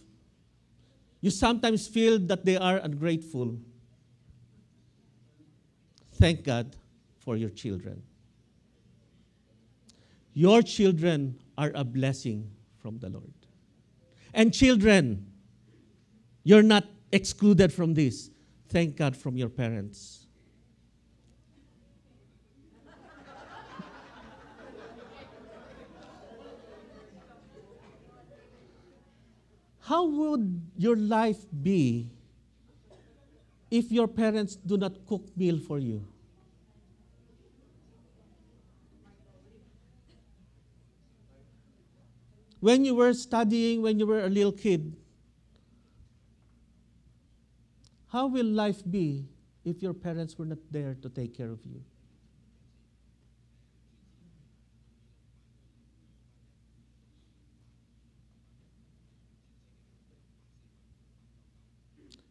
you 1.21 1.31
sometimes 1.31 1.87
feel 1.87 2.19
that 2.19 2.45
they 2.45 2.57
are 2.57 2.77
ungrateful, 2.77 3.59
thank 6.13 6.45
God 6.45 6.77
for 7.19 7.37
your 7.37 7.51
children. 7.51 8.03
Your 10.35 10.63
children 10.63 11.41
are 11.57 11.73
a 11.75 11.83
blessing 11.83 12.51
from 12.81 12.99
the 12.99 13.09
Lord. 13.09 13.33
And 14.33 14.55
children, 14.55 15.27
you're 16.45 16.63
not 16.63 16.85
excluded 17.11 17.73
from 17.73 17.95
this. 17.95 18.31
Thank 18.69 18.97
God 18.97 19.17
from 19.17 19.37
your 19.37 19.49
parents. 19.49 20.28
How 29.89 30.05
would 30.05 30.61
your 30.77 30.97
life 30.97 31.47
be 31.63 32.11
if 33.71 33.91
your 33.91 34.07
parents 34.07 34.55
do 34.55 34.77
not 34.77 35.07
cook 35.07 35.35
meal 35.35 35.59
for 35.59 35.79
you? 35.79 36.07
When 42.61 42.85
you 42.85 42.97
were 42.97 43.15
studying, 43.15 43.81
when 43.81 43.99
you 43.99 44.07
were 44.07 44.27
a 44.27 44.29
little 44.29 44.53
kid, 44.53 44.95
how 48.09 48.27
will 48.27 48.45
life 48.45 48.83
be 48.91 49.25
if 49.65 49.83
your 49.83 49.95
parents 49.95 50.37
were 50.37 50.45
not 50.45 50.59
there 50.71 50.99
to 51.01 51.09
take 51.09 51.35
care 51.35 51.51
of 51.51 51.65
you? 51.65 51.81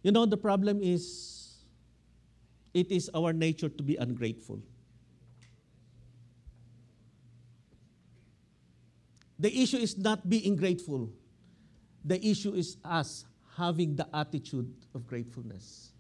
You 0.03 0.11
know, 0.11 0.25
the 0.25 0.37
problem 0.37 0.81
is 0.81 1.57
it 2.73 2.91
is 2.91 3.09
our 3.13 3.33
nature 3.33 3.69
to 3.69 3.83
be 3.83 3.95
ungrateful. 3.95 4.61
The 9.39 9.55
issue 9.55 9.77
is 9.77 9.97
not 9.97 10.27
being 10.27 10.55
grateful, 10.55 11.11
the 12.03 12.25
issue 12.25 12.53
is 12.53 12.77
us 12.83 13.25
having 13.55 13.95
the 13.95 14.07
attitude 14.15 14.73
of 14.93 15.05
gratefulness. 15.07 15.91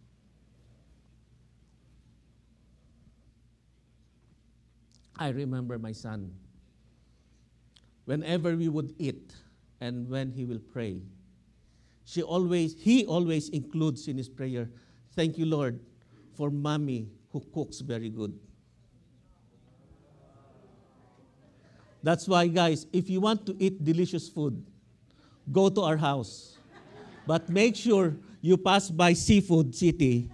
I 5.19 5.29
remember 5.29 5.79
my 5.79 5.91
son. 5.91 6.31
Whenever 8.05 8.55
we 8.55 8.69
would 8.69 8.93
eat 8.99 9.33
and 9.81 10.07
when 10.07 10.31
he 10.31 10.45
will 10.45 10.59
pray, 10.59 11.01
she 12.07 12.23
always, 12.23 12.73
he 12.79 13.05
always 13.05 13.49
includes 13.49 14.07
in 14.07 14.17
his 14.17 14.29
prayer, 14.29 14.69
Thank 15.13 15.37
you, 15.37 15.45
Lord, 15.45 15.81
for 16.35 16.49
mommy 16.49 17.09
who 17.33 17.41
cooks 17.53 17.81
very 17.81 18.07
good. 18.07 18.39
That's 22.01 22.25
why, 22.25 22.47
guys, 22.47 22.85
if 22.93 23.09
you 23.09 23.19
want 23.19 23.45
to 23.47 23.55
eat 23.59 23.83
delicious 23.83 24.29
food, 24.29 24.65
go 25.51 25.67
to 25.67 25.81
our 25.81 25.97
house. 25.97 26.57
But 27.25 27.49
make 27.49 27.75
sure 27.75 28.15
you 28.39 28.55
pass 28.55 28.89
by 28.89 29.11
Seafood 29.11 29.75
City. 29.75 30.29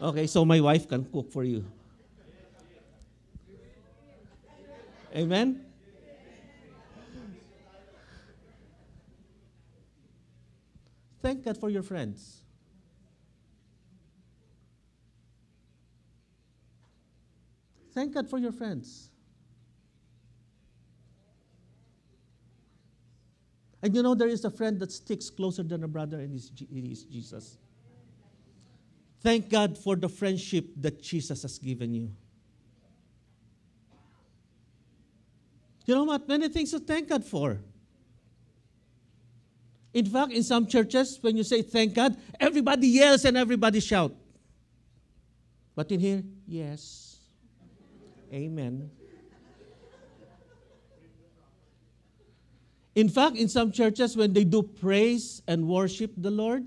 Okay, 0.00 0.28
so 0.28 0.44
my 0.44 0.60
wife 0.60 0.86
can 0.86 1.04
cook 1.06 1.32
for 1.32 1.42
you. 1.42 1.64
Amen? 5.16 5.69
Thank 11.22 11.44
God 11.44 11.58
for 11.58 11.68
your 11.68 11.82
friends. 11.82 12.42
Thank 17.92 18.14
God 18.14 18.28
for 18.28 18.38
your 18.38 18.52
friends. 18.52 19.10
And 23.82 23.94
you 23.94 24.02
know, 24.02 24.14
there 24.14 24.28
is 24.28 24.44
a 24.44 24.50
friend 24.50 24.78
that 24.80 24.92
sticks 24.92 25.30
closer 25.30 25.62
than 25.62 25.82
a 25.84 25.88
brother, 25.88 26.20
and 26.20 26.34
it 26.34 26.90
is 26.90 27.04
Jesus. 27.04 27.56
Thank 29.22 29.48
God 29.48 29.76
for 29.76 29.96
the 29.96 30.08
friendship 30.08 30.66
that 30.76 31.02
Jesus 31.02 31.42
has 31.42 31.58
given 31.58 31.92
you. 31.94 32.10
You 35.86 35.94
know 35.94 36.04
what? 36.04 36.28
Many 36.28 36.48
things 36.48 36.70
to 36.70 36.78
thank 36.78 37.08
God 37.08 37.24
for. 37.24 37.58
In 39.92 40.06
fact, 40.06 40.32
in 40.32 40.42
some 40.42 40.66
churches, 40.66 41.18
when 41.20 41.36
you 41.36 41.42
say 41.42 41.62
thank 41.62 41.94
God, 41.94 42.16
everybody 42.38 42.86
yells 42.86 43.24
and 43.24 43.36
everybody 43.36 43.80
shout. 43.80 44.14
But 45.74 45.90
in 45.90 46.00
here, 46.00 46.22
yes. 46.46 47.18
Amen. 48.32 48.90
In 52.94 53.08
fact, 53.08 53.36
in 53.36 53.48
some 53.48 53.72
churches, 53.72 54.16
when 54.16 54.32
they 54.32 54.44
do 54.44 54.62
praise 54.62 55.42
and 55.46 55.66
worship 55.66 56.12
the 56.16 56.30
Lord, 56.30 56.66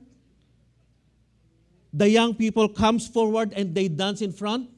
the 1.93 2.09
young 2.09 2.33
people 2.33 2.67
comes 2.67 3.07
forward 3.07 3.53
and 3.55 3.75
they 3.75 3.87
dance 3.87 4.21
in 4.21 4.31
front. 4.31 4.69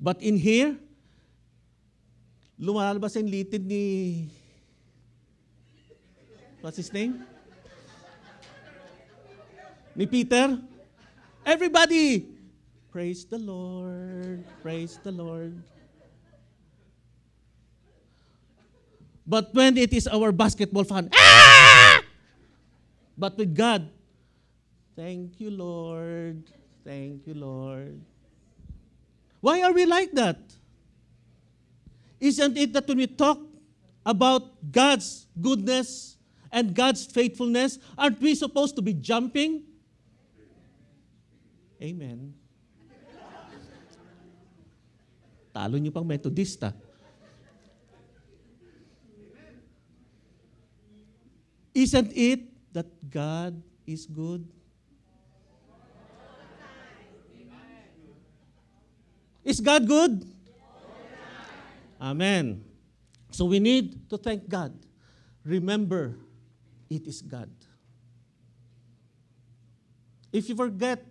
But 0.00 0.20
in 0.20 0.36
here, 0.36 0.76
lumalabas 2.60 3.16
yung 3.16 3.30
litid 3.30 3.64
ni... 3.64 4.28
What's 6.64 6.80
his 6.80 6.88
name? 6.96 7.20
Ni 9.92 10.08
Peter. 10.08 10.56
Everybody, 11.44 12.24
praise 12.88 13.28
the 13.28 13.36
Lord, 13.36 14.40
praise 14.64 14.96
the 15.04 15.12
Lord. 15.12 15.60
But 19.28 19.52
when 19.52 19.76
it 19.76 19.92
is 19.92 20.08
our 20.08 20.32
basketball 20.32 20.88
fan, 20.88 21.12
ah! 21.12 22.00
But 23.12 23.36
with 23.36 23.52
God, 23.52 23.92
thank 24.96 25.36
you, 25.44 25.52
Lord. 25.52 26.48
Thank 26.80 27.28
you, 27.28 27.36
Lord. 27.36 28.00
Why 29.44 29.60
are 29.60 29.72
we 29.76 29.84
like 29.84 30.16
that? 30.16 30.40
Isn't 32.24 32.56
it 32.56 32.72
that 32.72 32.88
when 32.88 33.04
we 33.04 33.06
talk 33.06 33.36
about 34.00 34.48
God's 34.72 35.28
goodness 35.36 36.16
and 36.54 36.70
God's 36.70 37.04
faithfulness, 37.04 37.82
aren't 37.98 38.22
we 38.22 38.38
supposed 38.38 38.78
to 38.78 38.82
be 38.82 38.94
jumping? 38.94 39.66
Amen. 41.82 42.32
Talo 45.50 45.74
niyo 45.82 45.90
pang 45.90 46.06
Methodista. 46.06 46.70
Isn't 51.74 52.14
it 52.14 52.46
that 52.70 52.86
God 53.10 53.58
is 53.82 54.06
good? 54.06 54.46
Is 59.42 59.58
God 59.58 59.86
good? 59.90 60.22
Amen. 62.00 62.62
So 63.34 63.44
we 63.44 63.58
need 63.58 64.08
to 64.08 64.16
thank 64.16 64.46
God. 64.48 64.72
Remember, 65.42 66.16
it 66.94 67.06
is 67.08 67.20
God. 67.22 67.50
If 70.32 70.48
you 70.48 70.54
forget 70.54 71.04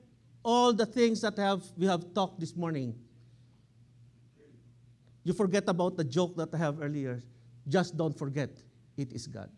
all 0.44 0.74
the 0.74 0.86
things 0.86 1.22
that 1.22 1.38
have, 1.38 1.64
we 1.78 1.86
have 1.86 2.14
talked 2.14 2.40
this 2.40 2.56
morning, 2.56 2.96
you 5.24 5.34
forget 5.34 5.68
about 5.68 5.98
the 5.98 6.04
joke 6.04 6.36
that 6.38 6.54
I 6.54 6.58
have 6.58 6.82
earlier, 6.82 7.22
just 7.68 7.96
don't 7.98 8.18
forget, 8.18 8.50
it 8.98 9.14
is 9.14 9.28
God. 9.28 9.50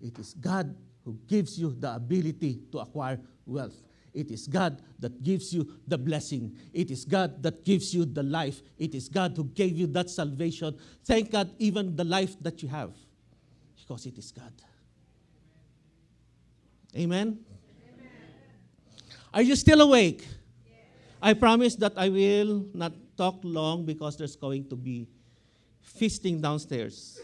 It 0.00 0.18
is 0.18 0.34
God 0.34 0.76
who 1.04 1.18
gives 1.26 1.58
you 1.58 1.74
the 1.78 1.94
ability 1.94 2.60
to 2.72 2.78
acquire 2.78 3.20
wealth. 3.46 3.82
It 4.12 4.30
is 4.30 4.46
God 4.48 4.82
that 4.98 5.22
gives 5.22 5.52
you 5.52 5.68
the 5.86 5.98
blessing. 5.98 6.56
It 6.72 6.90
is 6.90 7.04
God 7.04 7.42
that 7.42 7.64
gives 7.64 7.94
you 7.94 8.04
the 8.04 8.22
life. 8.22 8.60
It 8.76 8.94
is 8.94 9.08
God 9.08 9.36
who 9.36 9.44
gave 9.44 9.76
you 9.76 9.86
that 9.88 10.10
salvation. 10.10 10.76
Thank 11.04 11.30
God, 11.30 11.50
even 11.58 11.94
the 11.94 12.04
life 12.04 12.36
that 12.40 12.62
you 12.62 12.68
have, 12.68 12.92
because 13.90 14.06
it 14.06 14.16
is 14.18 14.30
God. 14.30 14.52
Amen? 16.96 17.40
Are 19.34 19.42
you 19.42 19.56
still 19.56 19.80
awake? 19.80 20.24
I 21.20 21.34
promise 21.34 21.74
that 21.74 21.94
I 21.96 22.08
will 22.08 22.66
not 22.72 22.92
talk 23.16 23.40
long 23.42 23.84
because 23.84 24.16
there's 24.16 24.36
going 24.36 24.68
to 24.68 24.76
be 24.76 25.08
feasting 25.82 26.40
downstairs. 26.40 27.20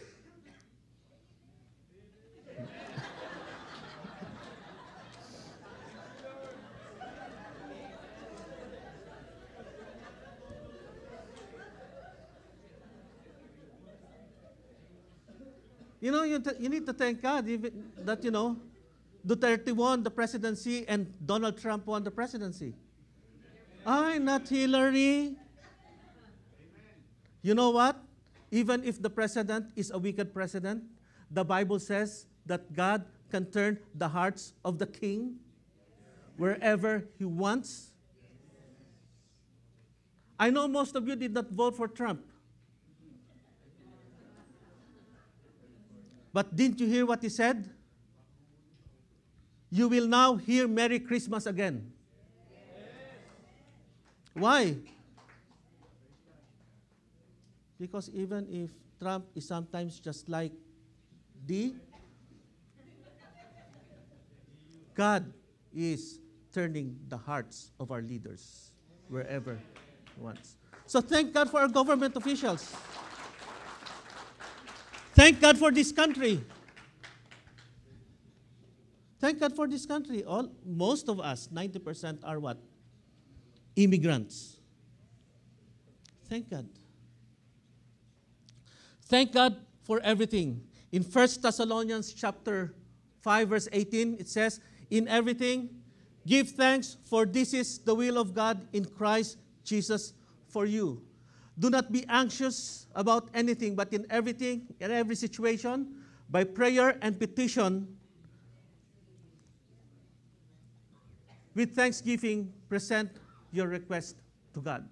You 16.06 16.12
know, 16.12 16.22
you, 16.22 16.40
you 16.60 16.68
need 16.68 16.86
to 16.86 16.92
thank 16.92 17.20
God 17.20 17.48
even 17.48 17.90
that, 18.04 18.22
you 18.22 18.30
know, 18.30 18.56
Duterte 19.26 19.72
won 19.72 20.04
the 20.04 20.10
presidency 20.10 20.86
and 20.86 21.12
Donald 21.26 21.58
Trump 21.58 21.84
won 21.84 22.04
the 22.04 22.12
presidency. 22.12 22.74
Ay, 23.84 24.18
not 24.18 24.48
Hillary. 24.48 25.34
You 27.42 27.54
know 27.56 27.70
what? 27.70 27.98
Even 28.52 28.84
if 28.84 29.02
the 29.02 29.10
president 29.10 29.66
is 29.74 29.90
a 29.90 29.98
wicked 29.98 30.32
president, 30.32 30.84
the 31.28 31.44
Bible 31.44 31.80
says 31.80 32.26
that 32.46 32.72
God 32.72 33.04
can 33.28 33.44
turn 33.46 33.76
the 33.92 34.06
hearts 34.06 34.52
of 34.64 34.78
the 34.78 34.86
king 34.86 35.40
wherever 36.36 37.02
he 37.18 37.24
wants. 37.24 37.90
I 40.38 40.50
know 40.50 40.68
most 40.68 40.94
of 40.94 41.08
you 41.08 41.16
did 41.16 41.34
not 41.34 41.50
vote 41.50 41.76
for 41.76 41.88
Trump. 41.88 42.22
But 46.36 46.52
didn't 46.54 46.78
you 46.80 46.86
hear 46.86 47.06
what 47.06 47.22
he 47.22 47.30
said? 47.30 47.64
You 49.70 49.88
will 49.88 50.06
now 50.06 50.36
hear 50.36 50.68
Merry 50.68 51.00
Christmas 51.00 51.46
again. 51.46 51.90
Why? 54.34 54.76
Because 57.80 58.10
even 58.12 58.44
if 58.52 58.68
Trump 59.00 59.24
is 59.34 59.48
sometimes 59.48 59.98
just 59.98 60.28
like 60.28 60.52
D, 61.46 61.74
God 64.92 65.32
is 65.72 66.20
turning 66.52 67.00
the 67.08 67.16
hearts 67.16 67.72
of 67.80 67.90
our 67.90 68.02
leaders 68.02 68.72
wherever 69.08 69.56
He 69.56 70.20
wants. 70.20 70.58
So 70.84 71.00
thank 71.00 71.32
God 71.32 71.48
for 71.48 71.60
our 71.60 71.68
government 71.68 72.14
officials. 72.14 72.76
Thank 75.16 75.40
God 75.40 75.56
for 75.56 75.72
this 75.72 75.92
country. 75.92 76.44
Thank 79.18 79.40
God 79.40 79.56
for 79.56 79.66
this 79.66 79.86
country. 79.86 80.22
All 80.22 80.52
most 80.62 81.08
of 81.08 81.20
us, 81.20 81.48
90% 81.48 82.18
are 82.22 82.38
what? 82.38 82.58
Immigrants. 83.76 84.58
Thank 86.28 86.50
God. 86.50 86.68
Thank 89.06 89.32
God 89.32 89.56
for 89.84 90.00
everything. 90.04 90.60
In 90.92 91.02
1 91.02 91.40
Thessalonians 91.40 92.12
chapter 92.12 92.74
5 93.22 93.48
verse 93.48 93.68
18 93.72 94.16
it 94.20 94.28
says, 94.28 94.60
"In 94.90 95.08
everything 95.08 95.80
give 96.26 96.50
thanks 96.50 96.98
for 97.04 97.24
this 97.24 97.54
is 97.54 97.78
the 97.78 97.94
will 97.94 98.18
of 98.18 98.34
God 98.34 98.68
in 98.74 98.84
Christ 98.84 99.38
Jesus 99.64 100.12
for 100.46 100.66
you." 100.66 101.05
Do 101.58 101.70
not 101.70 101.90
be 101.90 102.04
anxious 102.08 102.86
about 102.94 103.28
anything, 103.32 103.74
but 103.74 103.92
in 103.92 104.06
everything, 104.10 104.66
in 104.80 104.90
every 104.90 105.16
situation, 105.16 106.02
by 106.28 106.44
prayer 106.44 106.98
and 107.00 107.18
petition, 107.18 107.96
with 111.54 111.74
thanksgiving, 111.74 112.52
present 112.68 113.10
your 113.50 113.68
request 113.68 114.16
to 114.52 114.60
God. 114.60 114.86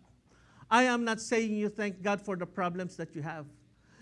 I 0.70 0.84
am 0.84 1.04
not 1.04 1.20
saying 1.20 1.54
you 1.54 1.68
thank 1.68 2.02
God 2.02 2.20
for 2.22 2.36
the 2.36 2.46
problems 2.46 2.96
that 2.96 3.14
you 3.14 3.20
have. 3.20 3.44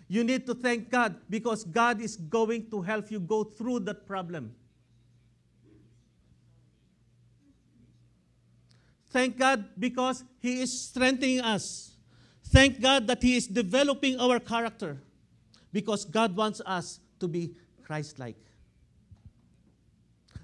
You 0.08 0.22
need 0.22 0.46
to 0.46 0.54
thank 0.54 0.90
God 0.90 1.16
because 1.28 1.64
God 1.64 2.00
is 2.00 2.16
going 2.16 2.70
to 2.70 2.82
help 2.82 3.10
you 3.10 3.18
go 3.18 3.44
through 3.44 3.80
that 3.80 4.06
problem. 4.06 4.54
Thank 9.10 9.38
God 9.38 9.64
because 9.78 10.24
He 10.40 10.62
is 10.62 10.80
strengthening 10.80 11.40
us. 11.40 11.91
Thank 12.52 12.82
God 12.82 13.06
that 13.06 13.22
He 13.22 13.36
is 13.36 13.46
developing 13.46 14.20
our 14.20 14.38
character 14.38 15.00
because 15.72 16.04
God 16.04 16.36
wants 16.36 16.60
us 16.66 17.00
to 17.18 17.26
be 17.26 17.54
Christ 17.82 18.18
like. 18.18 18.36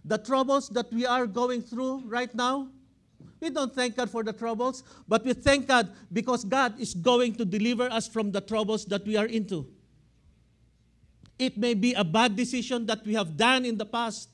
The 0.06 0.16
troubles 0.16 0.70
that 0.70 0.90
we 0.90 1.04
are 1.04 1.26
going 1.26 1.60
through 1.60 2.00
right 2.06 2.34
now, 2.34 2.68
we 3.40 3.50
don't 3.50 3.74
thank 3.74 3.94
God 3.94 4.08
for 4.08 4.24
the 4.24 4.32
troubles, 4.32 4.82
but 5.06 5.22
we 5.22 5.34
thank 5.34 5.68
God 5.68 5.90
because 6.10 6.44
God 6.44 6.80
is 6.80 6.94
going 6.94 7.34
to 7.34 7.44
deliver 7.44 7.92
us 7.92 8.08
from 8.08 8.32
the 8.32 8.40
troubles 8.40 8.86
that 8.86 9.04
we 9.04 9.16
are 9.16 9.26
into. 9.26 9.68
It 11.38 11.58
may 11.58 11.74
be 11.74 11.92
a 11.92 12.02
bad 12.02 12.34
decision 12.34 12.86
that 12.86 13.04
we 13.04 13.12
have 13.14 13.36
done 13.36 13.66
in 13.66 13.76
the 13.76 13.84
past, 13.84 14.30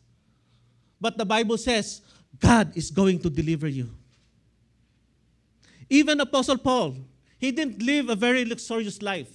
but 1.00 1.18
the 1.18 1.26
Bible 1.26 1.58
says 1.58 2.02
God 2.38 2.70
is 2.76 2.92
going 2.92 3.18
to 3.18 3.28
deliver 3.28 3.66
you. 3.66 3.90
Even 5.90 6.20
Apostle 6.20 6.56
Paul, 6.56 6.94
he 7.38 7.50
didn't 7.50 7.82
live 7.82 8.08
a 8.08 8.14
very 8.14 8.44
luxurious 8.44 9.02
life, 9.02 9.32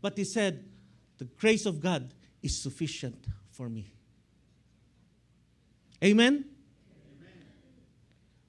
but 0.00 0.16
he 0.16 0.24
said, 0.24 0.64
The 1.18 1.24
grace 1.24 1.66
of 1.66 1.80
God 1.80 2.12
is 2.42 2.62
sufficient 2.62 3.26
for 3.50 3.68
me. 3.68 3.92
Amen? 6.02 6.44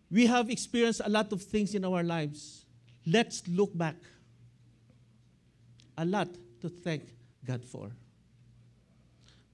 We 0.10 0.26
have 0.26 0.50
experienced 0.50 1.02
a 1.04 1.10
lot 1.10 1.32
of 1.32 1.42
things 1.42 1.74
in 1.74 1.86
our 1.86 2.04
lives. 2.04 2.66
Let's 3.06 3.48
look 3.48 3.76
back. 3.78 3.96
A 5.98 6.06
lot 6.06 6.28
to 6.62 6.70
thank 6.70 7.04
God 7.46 7.64
for. 7.64 7.92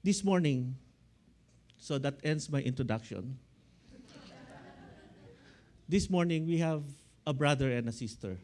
This 0.04 0.24
morning, 0.24 0.76
so 1.78 1.98
that 2.00 2.20
ends 2.24 2.50
my 2.50 2.62
introduction. 2.62 3.38
this 5.90 6.10
morning, 6.10 6.48
we 6.48 6.58
have 6.58 6.84
a 7.26 7.34
brother 7.34 7.72
and 7.72 7.88
a 7.90 7.92
sister 7.92 8.38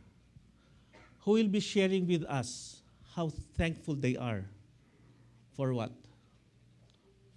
who 1.23 1.31
will 1.31 1.47
be 1.47 1.59
sharing 1.59 2.07
with 2.07 2.23
us 2.25 2.81
how 3.15 3.29
thankful 3.55 3.95
they 3.95 4.15
are 4.17 4.45
for 5.55 5.73
what? 5.73 5.91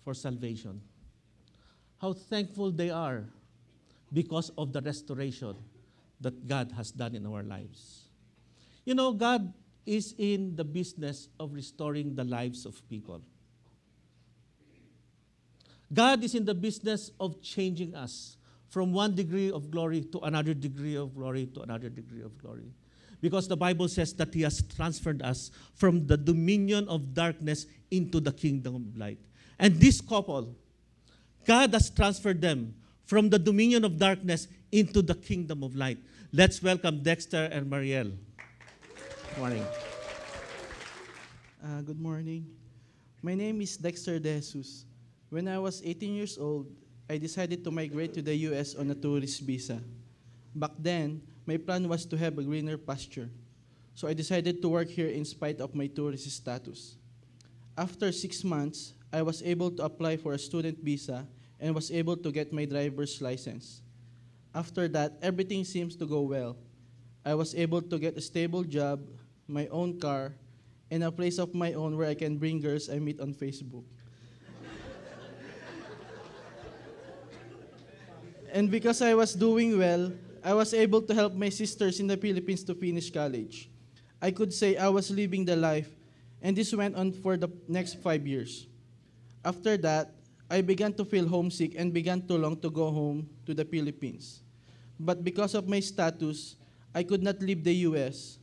For 0.05 0.15
salvation. 0.15 0.81
How 2.01 2.13
thankful 2.13 2.73
they 2.73 2.91
are 2.91 3.25
because 4.13 4.51
of 4.59 4.73
the 4.73 4.81
restoration 4.81 5.57
that 6.21 6.47
God 6.47 6.73
has 6.73 6.91
done 6.91 7.15
in 7.15 7.27
our 7.27 7.43
lives. 7.43 8.09
You 8.85 8.95
know, 8.95 9.13
God 9.13 9.53
is 9.85 10.15
in 10.19 10.57
the 10.57 10.65
business 10.65 11.29
of 11.39 11.53
restoring 11.53 12.15
the 12.15 12.25
lives 12.25 12.67
of 12.67 12.81
people. 12.89 13.21
God 15.93 16.25
is 16.25 16.35
in 16.35 16.45
the 16.45 16.55
business 16.55 17.13
of 17.21 17.41
changing 17.41 17.95
us 17.95 18.37
from 18.69 18.93
one 18.93 19.15
degree 19.15 19.53
of 19.53 19.71
glory 19.71 20.03
to 20.03 20.19
another 20.21 20.55
degree 20.55 20.97
of 20.97 21.15
glory 21.15 21.47
to 21.55 21.61
another 21.61 21.89
degree 21.89 22.23
of 22.23 22.37
glory. 22.39 22.73
Because 23.21 23.49
the 23.49 23.57
Bible 23.57 23.89
says 23.89 24.13
that 24.15 24.33
He 24.35 24.43
has 24.43 24.63
transferred 24.63 25.23
us 25.23 25.51
from 25.75 26.07
the 26.07 26.17
dominion 26.17 26.89
of 26.89 27.15
darkness 27.15 27.67
into 27.91 28.21
the 28.21 28.33
kingdom 28.33 28.75
of 28.75 28.97
light. 28.97 29.19
And 29.59 29.75
this 29.81 30.01
couple, 30.01 30.55
God 31.45 31.73
has 31.73 31.91
transferred 31.91 32.41
them 32.41 32.75
from 33.05 33.31
the 33.31 33.39
dominion 33.39 33.85
of 33.85 33.99
darkness 33.99 34.49
into 34.73 35.01
the 35.01 35.15
kingdom 35.15 35.63
of 35.63 35.75
light. 35.75 35.99
Let's 36.33 36.63
welcome 36.63 37.03
Dexter 37.03 37.49
and 37.53 37.71
Marielle. 37.71 38.13
Good 39.31 39.39
morning. 39.39 39.65
Uh, 41.63 41.81
good 41.83 42.01
morning. 42.01 42.47
My 43.23 43.35
name 43.35 43.61
is 43.61 43.77
Dexter 43.77 44.19
De 44.19 44.35
Jesus. 44.35 44.85
When 45.31 45.49
I 45.49 45.59
was 45.59 45.83
18 45.85 46.15
years 46.15 46.39
old, 46.39 46.71
I 47.09 47.19
decided 47.19 47.63
to 47.65 47.71
migrate 47.71 48.15
to 48.15 48.23
the 48.23 48.35
US 48.51 48.75
on 48.75 48.91
a 48.91 48.95
tourist 48.95 49.41
visa. 49.41 49.81
Back 50.55 50.73
then, 50.79 51.23
my 51.47 51.57
plan 51.57 51.89
was 51.89 52.05
to 52.07 52.17
have 52.19 52.37
a 52.39 52.43
greener 52.43 52.77
pasture. 52.77 53.31
So 53.95 54.09
I 54.09 54.13
decided 54.13 54.61
to 54.61 54.69
work 54.69 54.89
here 54.89 55.09
in 55.09 55.25
spite 55.25 55.61
of 55.61 55.75
my 55.75 55.87
tourist 55.87 56.29
status. 56.31 56.97
After 57.79 58.13
six 58.13 58.45
months, 58.45 58.93
I 59.13 59.23
was 59.23 59.43
able 59.43 59.71
to 59.71 59.85
apply 59.85 60.19
for 60.19 60.35
a 60.35 60.39
student 60.39 60.83
visa 60.83 61.27
and 61.61 61.75
was 61.75 61.91
able 61.91 62.17
to 62.17 62.33
get 62.33 62.53
my 62.53 62.65
driver's 62.67 63.23
license. 63.23 63.81
After 64.55 64.89
that, 64.89 65.17
everything 65.23 65.65
seems 65.65 65.97
to 65.97 66.07
go 66.07 66.23
well. 66.23 66.57
I 67.25 67.35
was 67.35 67.55
able 67.55 67.81
to 67.83 67.99
get 67.99 68.17
a 68.17 68.21
stable 68.21 68.65
job, 68.65 69.01
my 69.49 69.67
own 69.69 69.99
car, 70.01 70.35
and 70.91 71.05
a 71.05 71.11
place 71.11 71.39
of 71.39 71.55
my 71.55 71.73
own 71.73 71.97
where 71.97 72.09
I 72.09 72.15
can 72.15 72.39
bring 72.39 72.61
girls 72.61 72.89
I 72.91 72.99
meet 72.99 73.21
on 73.21 73.35
Facebook. 73.35 73.85
and 78.53 78.71
because 78.71 79.03
I 79.03 79.15
was 79.15 79.35
doing 79.35 79.79
well, 79.79 80.13
I 80.47 80.55
was 80.55 80.71
able 80.73 81.03
to 81.03 81.13
help 81.13 81.35
my 81.35 81.49
sisters 81.49 81.99
in 81.99 82.07
the 82.07 82.17
Philippines 82.17 82.63
to 82.71 82.75
finish 82.79 83.11
college. 83.11 83.69
I 84.23 84.31
could 84.31 84.55
say 84.55 84.77
I 84.77 84.87
was 84.87 85.11
living 85.11 85.45
the 85.45 85.57
life, 85.59 85.91
and 86.41 86.55
this 86.55 86.71
went 86.71 86.95
on 86.95 87.11
for 87.11 87.37
the 87.37 87.51
next 87.67 87.99
five 87.99 88.23
years. 88.25 88.71
After 89.45 89.77
that, 89.79 90.15
I 90.49 90.63
began 90.63 90.95
to 91.03 91.05
feel 91.05 91.27
homesick 91.27 91.75
and 91.75 91.91
began 91.93 92.23
to 92.31 92.39
long 92.39 92.63
to 92.63 92.71
go 92.71 92.95
home 92.95 93.27
to 93.45 93.55
the 93.55 93.65
Philippines. 93.65 94.47
But 95.01 95.25
because 95.27 95.59
of 95.59 95.67
my 95.67 95.81
status, 95.81 96.55
I 96.95 97.03
could 97.03 97.25
not 97.25 97.43
leave 97.43 97.65
the 97.65 97.91
US. 97.91 98.39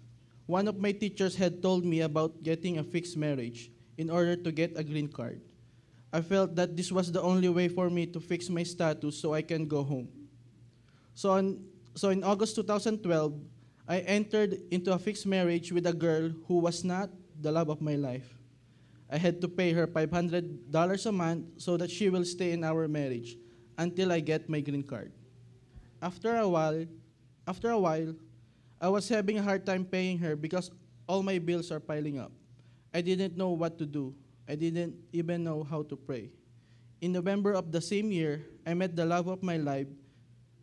One 0.46 0.68
of 0.68 0.84
my 0.84 0.92
teachers 0.92 1.38
had 1.40 1.64
told 1.64 1.86
me 1.86 2.02
about 2.02 2.44
getting 2.44 2.80
a 2.80 2.84
fixed 2.84 3.16
marriage 3.16 3.72
in 3.98 4.10
order 4.10 4.36
to 4.36 4.52
get 4.52 4.76
a 4.76 4.84
green 4.84 5.08
card. 5.08 5.40
I 6.12 6.20
felt 6.20 6.54
that 6.60 6.76
this 6.76 6.92
was 6.92 7.14
the 7.14 7.22
only 7.22 7.48
way 7.48 7.70
for 7.70 7.90
me 7.90 8.08
to 8.08 8.20
fix 8.20 8.50
my 8.50 8.64
status 8.64 9.16
so 9.16 9.34
I 9.34 9.42
can 9.42 9.72
go 9.72 9.84
home. 9.84 10.12
So, 11.16 11.32
on, 11.32 11.64
so 11.96 12.10
in 12.10 12.24
August 12.24 12.56
2012, 12.56 13.34
I 13.88 14.00
entered 14.00 14.60
into 14.72 14.94
a 14.94 15.00
fixed 15.00 15.26
marriage 15.26 15.72
with 15.72 15.86
a 15.86 15.94
girl 15.94 16.30
who 16.48 16.60
was 16.60 16.84
not 16.84 17.10
the 17.40 17.52
love 17.52 17.70
of 17.70 17.82
my 17.82 17.96
life. 17.96 18.28
I 19.12 19.18
had 19.18 19.42
to 19.42 19.48
pay 19.48 19.74
her 19.74 19.86
$500 19.86 21.06
a 21.06 21.12
month 21.12 21.62
so 21.62 21.78
that 21.78 21.92
she 21.92 22.10
will 22.10 22.26
stay 22.26 22.52
in 22.52 22.64
our 22.64 22.88
marriage 22.88 23.38
until 23.78 24.12
I 24.12 24.22
get 24.22 24.50
my 24.50 24.60
green 24.60 24.84
card. 24.84 25.12
After 26.02 26.36
a 26.38 26.48
while, 26.48 26.86
after 27.48 27.70
a 27.70 27.80
while, 27.80 28.16
I 28.80 28.90
was 28.90 29.08
having 29.08 29.38
a 29.38 29.44
hard 29.44 29.66
time 29.66 29.86
paying 29.86 30.18
her 30.20 30.36
because 30.36 30.72
all 31.08 31.22
my 31.22 31.38
bills 31.38 31.72
are 31.72 31.80
piling 31.80 32.20
up. 32.20 32.32
I 32.94 33.02
didn't 33.02 33.38
know 33.38 33.50
what 33.50 33.78
to 33.80 33.86
do. 33.86 34.16
I 34.48 34.56
didn't 34.56 34.96
even 35.12 35.44
know 35.44 35.64
how 35.64 35.84
to 35.84 35.96
pray. 35.96 36.30
In 37.02 37.12
November 37.12 37.54
of 37.54 37.72
the 37.72 37.82
same 37.82 38.12
year, 38.12 38.46
I 38.66 38.74
met 38.74 38.96
the 38.96 39.06
love 39.06 39.28
of 39.28 39.44
my 39.44 39.58
life, 39.58 39.88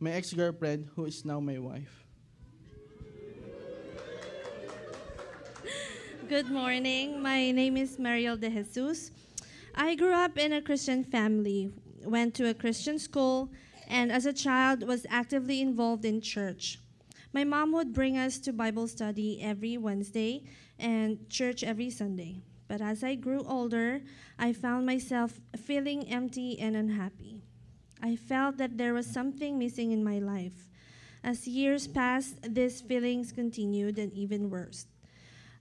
my 0.00 0.12
ex-girlfriend 0.12 0.88
who 0.96 1.04
is 1.04 1.26
now 1.26 1.38
my 1.40 1.58
wife. 1.58 2.06
Good 6.26 6.50
morning. 6.50 7.20
My 7.20 7.50
name 7.50 7.76
is 7.76 7.98
Mariel 7.98 8.38
de 8.38 8.48
Jesus. 8.48 9.10
I 9.74 9.94
grew 9.94 10.14
up 10.14 10.38
in 10.38 10.54
a 10.54 10.62
Christian 10.62 11.04
family, 11.04 11.70
went 12.04 12.34
to 12.36 12.48
a 12.48 12.54
Christian 12.54 12.98
school, 12.98 13.50
and 13.88 14.10
as 14.10 14.24
a 14.24 14.32
child 14.32 14.86
was 14.86 15.04
actively 15.10 15.60
involved 15.60 16.06
in 16.06 16.22
church. 16.22 16.78
My 17.34 17.44
mom 17.44 17.72
would 17.72 17.92
bring 17.92 18.16
us 18.16 18.38
to 18.38 18.52
Bible 18.54 18.88
study 18.88 19.42
every 19.42 19.76
Wednesday 19.76 20.44
and 20.78 21.28
church 21.28 21.62
every 21.62 21.90
Sunday. 21.90 22.40
But 22.68 22.80
as 22.80 23.04
I 23.04 23.16
grew 23.16 23.44
older, 23.46 24.00
I 24.38 24.54
found 24.54 24.86
myself 24.86 25.40
feeling 25.56 26.08
empty 26.08 26.58
and 26.58 26.74
unhappy. 26.74 27.39
I 28.02 28.16
felt 28.16 28.56
that 28.58 28.78
there 28.78 28.94
was 28.94 29.06
something 29.06 29.58
missing 29.58 29.92
in 29.92 30.02
my 30.02 30.18
life. 30.18 30.68
As 31.22 31.46
years 31.46 31.86
passed, 31.86 32.54
these 32.54 32.80
feelings 32.80 33.32
continued 33.32 33.98
and 33.98 34.12
even 34.12 34.48
worse. 34.48 34.86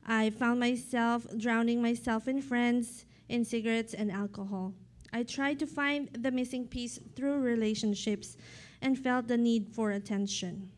I 0.05 0.29
found 0.29 0.59
myself 0.59 1.27
drowning 1.37 1.81
myself 1.81 2.27
in 2.27 2.41
friends, 2.41 3.05
in 3.27 3.45
cigarettes, 3.45 3.93
and 3.93 4.11
alcohol. 4.11 4.73
I 5.11 5.23
tried 5.23 5.59
to 5.59 5.67
find 5.67 6.09
the 6.13 6.31
missing 6.31 6.67
piece 6.67 6.99
through 7.15 7.39
relationships 7.39 8.37
and 8.81 8.97
felt 8.97 9.27
the 9.27 9.37
need 9.37 9.67
for 9.73 9.91
attention. 9.91 10.69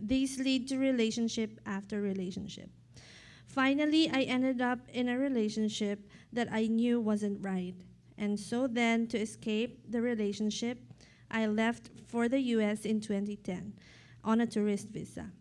These 0.00 0.38
lead 0.40 0.68
to 0.68 0.78
relationship 0.78 1.60
after 1.66 2.00
relationship. 2.00 2.70
Finally, 3.46 4.10
I 4.10 4.22
ended 4.22 4.60
up 4.60 4.80
in 4.92 5.08
a 5.08 5.18
relationship 5.18 6.10
that 6.32 6.48
I 6.50 6.66
knew 6.66 7.00
wasn't 7.00 7.44
right. 7.44 7.74
And 8.18 8.38
so 8.38 8.66
then, 8.66 9.06
to 9.08 9.18
escape 9.18 9.90
the 9.90 10.02
relationship, 10.02 10.78
I 11.34 11.46
left 11.46 11.90
for 12.06 12.28
the 12.28 12.38
US 12.54 12.84
in 12.84 13.00
2010 13.00 13.74
on 14.22 14.40
a 14.40 14.46
tourist 14.46 14.88
visa. 14.88 15.32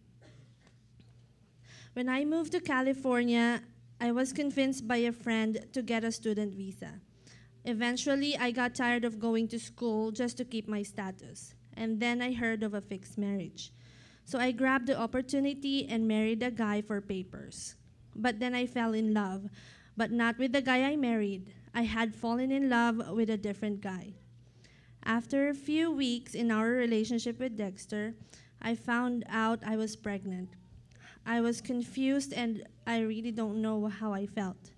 When 1.94 2.10
I 2.10 2.26
moved 2.26 2.54
to 2.54 2.60
California, 2.60 3.62
I 4.02 4.12
was 4.12 4.34
convinced 4.34 4.88
by 4.88 4.98
a 4.98 5.12
friend 5.12 5.68
to 5.72 5.84
get 5.84 6.04
a 6.04 6.12
student 6.12 6.56
visa. 6.56 7.00
Eventually, 7.64 8.36
I 8.36 8.50
got 8.50 8.74
tired 8.74 9.06
of 9.06 9.20
going 9.20 9.48
to 9.50 9.60
school 9.60 10.10
just 10.10 10.36
to 10.38 10.46
keep 10.46 10.68
my 10.68 10.82
status, 10.82 11.54
and 11.78 12.00
then 12.00 12.24
I 12.24 12.34
heard 12.34 12.64
of 12.64 12.74
a 12.74 12.82
fixed 12.82 13.20
marriage. 13.20 13.72
So 14.26 14.40
I 14.40 14.52
grabbed 14.52 14.88
the 14.88 15.00
opportunity 15.00 15.88
and 15.88 16.08
married 16.08 16.42
a 16.42 16.50
guy 16.50 16.82
for 16.82 17.02
papers. 17.02 17.76
But 18.16 18.40
then 18.40 18.56
I 18.56 18.66
fell 18.66 18.94
in 18.94 19.14
love, 19.14 19.48
but 19.96 20.12
not 20.12 20.40
with 20.40 20.54
the 20.54 20.62
guy 20.62 20.84
I 20.90 20.96
married. 20.96 21.54
I 21.74 21.84
had 21.84 22.16
fallen 22.16 22.52
in 22.52 22.68
love 22.68 22.98
with 23.12 23.30
a 23.30 23.38
different 23.38 23.82
guy. 23.82 24.16
After 25.06 25.50
a 25.50 25.54
few 25.54 25.92
weeks 25.92 26.34
in 26.34 26.50
our 26.50 26.70
relationship 26.70 27.40
with 27.40 27.58
Dexter, 27.58 28.16
I 28.62 28.76
found 28.76 29.26
out 29.28 29.60
I 29.66 29.76
was 29.76 29.96
pregnant. 29.96 30.50
I 31.26 31.42
was 31.42 31.60
confused 31.60 32.34
and 32.34 32.64
I 32.88 33.02
really 33.02 33.32
don't 33.32 33.62
know 33.62 33.88
how 33.88 34.14
I 34.14 34.26
felt. 34.26 34.72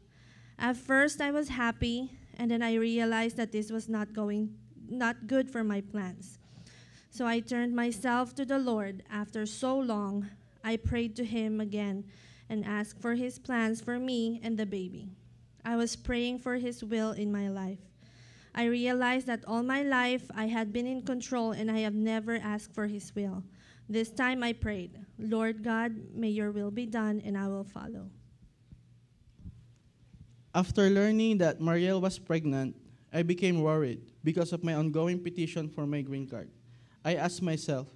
At 0.57 0.77
first 0.77 1.21
I 1.21 1.31
was 1.31 1.49
happy 1.49 2.11
and 2.37 2.49
then 2.49 2.61
I 2.61 2.75
realized 2.75 3.37
that 3.37 3.51
this 3.51 3.71
was 3.71 3.87
not 3.87 4.13
going 4.13 4.55
not 4.87 5.27
good 5.27 5.49
for 5.49 5.63
my 5.63 5.81
plans. 5.81 6.37
So 7.09 7.25
I 7.25 7.39
turned 7.39 7.75
myself 7.75 8.35
to 8.35 8.45
the 8.45 8.59
Lord. 8.59 9.03
After 9.09 9.45
so 9.45 9.77
long, 9.77 10.29
I 10.63 10.77
prayed 10.77 11.15
to 11.15 11.25
him 11.25 11.59
again 11.59 12.05
and 12.49 12.65
asked 12.65 13.01
for 13.01 13.15
his 13.15 13.39
plans 13.39 13.81
for 13.81 13.97
me 13.97 14.39
and 14.43 14.57
the 14.57 14.65
baby. 14.65 15.09
I 15.63 15.75
was 15.75 15.95
praying 15.95 16.39
for 16.39 16.55
his 16.55 16.83
will 16.83 17.11
in 17.11 17.31
my 17.31 17.49
life. 17.49 17.79
I 18.55 18.71
realized 18.71 19.27
that 19.27 19.43
all 19.45 19.63
my 19.63 19.83
life 19.83 20.31
I 20.33 20.47
had 20.47 20.71
been 20.71 20.87
in 20.87 21.03
control 21.03 21.51
and 21.51 21.69
I 21.69 21.79
have 21.83 21.93
never 21.93 22.39
asked 22.39 22.71
for 22.73 22.87
his 22.87 23.13
will. 23.13 23.43
This 23.89 24.09
time 24.09 24.41
I 24.43 24.53
prayed, 24.53 24.97
Lord 25.19 25.61
God, 25.61 25.91
may 26.15 26.29
your 26.29 26.51
will 26.51 26.71
be 26.71 26.85
done 26.85 27.21
and 27.25 27.37
I 27.37 27.49
will 27.49 27.67
follow. 27.67 28.07
After 30.55 30.89
learning 30.89 31.39
that 31.39 31.59
Marielle 31.59 31.99
was 31.99 32.17
pregnant, 32.17 32.79
I 33.11 33.23
became 33.23 33.61
worried 33.61 33.99
because 34.23 34.53
of 34.53 34.63
my 34.63 34.73
ongoing 34.73 35.19
petition 35.19 35.67
for 35.67 35.85
my 35.85 35.99
green 35.99 36.25
card. 36.25 36.49
I 37.03 37.15
asked 37.15 37.41
myself, 37.41 37.91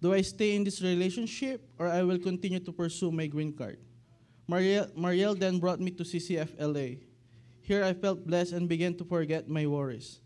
do 0.00 0.14
I 0.14 0.22
stay 0.22 0.56
in 0.56 0.64
this 0.64 0.80
relationship 0.80 1.60
or 1.78 1.88
I 1.88 2.02
will 2.02 2.18
continue 2.18 2.60
to 2.60 2.72
pursue 2.72 3.12
my 3.12 3.26
green 3.26 3.52
card? 3.52 3.76
Marielle, 4.48 4.90
Marielle 4.96 5.38
then 5.38 5.58
brought 5.58 5.78
me 5.78 5.90
to 5.92 6.02
CCF 6.02 6.56
LA. 6.58 7.04
Here 7.60 7.84
I 7.84 7.92
felt 7.92 8.26
blessed 8.26 8.52
and 8.52 8.68
began 8.68 8.94
to 8.96 9.04
forget 9.04 9.48
my 9.48 9.66
worries. 9.66 10.20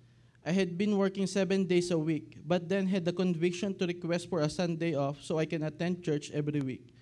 I 0.46 0.52
had 0.52 0.76
been 0.76 0.98
working 0.98 1.26
seven 1.26 1.64
days 1.64 1.90
a 1.90 1.98
week, 1.98 2.38
but 2.44 2.68
then 2.68 2.86
had 2.86 3.04
the 3.04 3.12
conviction 3.12 3.74
to 3.78 3.86
request 3.86 4.28
for 4.28 4.40
a 4.40 4.50
Sunday 4.50 4.94
off 4.94 5.22
so 5.22 5.38
I 5.38 5.46
can 5.46 5.62
attend 5.62 6.04
church 6.04 6.30
every 6.32 6.60
week. 6.60 6.92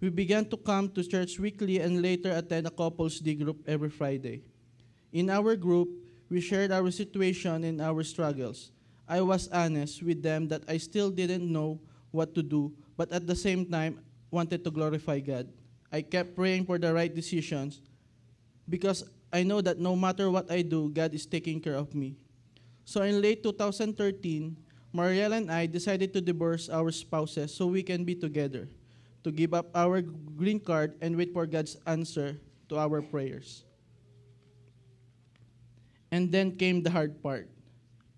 We 0.00 0.10
began 0.10 0.44
to 0.50 0.56
come 0.56 0.90
to 0.90 1.02
church 1.02 1.38
weekly 1.38 1.80
and 1.80 2.02
later 2.02 2.30
attend 2.30 2.66
a 2.66 2.70
couples 2.70 3.18
D 3.18 3.34
group 3.34 3.64
every 3.66 3.90
Friday. 3.90 4.42
In 5.12 5.30
our 5.30 5.56
group, 5.56 5.88
we 6.28 6.40
shared 6.40 6.70
our 6.70 6.90
situation 6.90 7.64
and 7.64 7.80
our 7.80 8.02
struggles. 8.04 8.70
I 9.08 9.20
was 9.22 9.48
honest 9.48 10.02
with 10.02 10.22
them 10.22 10.48
that 10.48 10.62
I 10.68 10.78
still 10.78 11.10
didn't 11.10 11.50
know 11.50 11.80
what 12.10 12.34
to 12.34 12.42
do, 12.42 12.72
but 12.96 13.10
at 13.12 13.26
the 13.26 13.36
same 13.36 13.66
time 13.66 14.00
wanted 14.30 14.64
to 14.64 14.70
glorify 14.70 15.20
God. 15.20 15.48
I 15.90 16.02
kept 16.02 16.34
praying 16.34 16.66
for 16.66 16.78
the 16.78 16.92
right 16.92 17.12
decisions 17.12 17.80
because 18.68 19.04
I 19.36 19.44
know 19.44 19.60
that 19.60 19.76
no 19.76 19.92
matter 19.92 20.30
what 20.32 20.50
I 20.50 20.62
do, 20.64 20.88
God 20.88 21.12
is 21.12 21.28
taking 21.28 21.60
care 21.60 21.76
of 21.76 21.92
me. 21.92 22.16
So 22.88 23.02
in 23.02 23.20
late 23.20 23.44
2013, 23.44 24.56
Marielle 24.96 25.36
and 25.36 25.52
I 25.52 25.66
decided 25.66 26.14
to 26.14 26.22
divorce 26.24 26.72
our 26.72 26.88
spouses 26.88 27.52
so 27.52 27.66
we 27.66 27.82
can 27.82 28.08
be 28.08 28.14
together, 28.14 28.66
to 29.24 29.30
give 29.30 29.52
up 29.52 29.68
our 29.76 30.00
green 30.00 30.58
card 30.58 30.96
and 31.02 31.12
wait 31.20 31.34
for 31.36 31.44
God's 31.44 31.76
answer 31.84 32.40
to 32.70 32.78
our 32.80 33.02
prayers. 33.02 33.68
And 36.10 36.32
then 36.32 36.56
came 36.56 36.80
the 36.80 36.88
hard 36.88 37.20
part. 37.22 37.50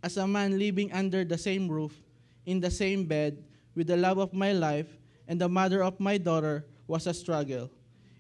As 0.05 0.19
a 0.19 0.27
man 0.29 0.57
living 0.57 0.93
under 0.93 1.25
the 1.25 1.39
same 1.39 1.67
roof, 1.67 1.99
in 2.47 2.61
the 2.61 2.71
same 2.71 3.07
bed, 3.11 3.43
with 3.75 3.89
the 3.89 3.97
love 3.97 4.19
of 4.19 4.33
my 4.33 4.53
life 4.53 4.87
and 5.27 5.41
the 5.41 5.49
mother 5.49 5.83
of 5.83 5.99
my 5.99 6.17
daughter 6.17 6.65
was 6.87 7.09
a 7.09 7.15
struggle. 7.15 7.73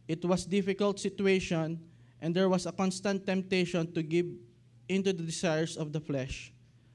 It 0.08 0.24
was 0.24 0.46
difficult 0.46 0.98
situation 0.98 1.78
and 2.20 2.34
there 2.34 2.48
was 2.48 2.66
a 2.66 2.72
constant 2.72 3.26
temptation 3.26 3.92
to 3.92 4.02
give 4.02 4.26
into 4.88 5.12
the 5.12 5.22
desires 5.22 5.76
of 5.76 5.92
the 5.92 6.00
flesh. 6.00 6.52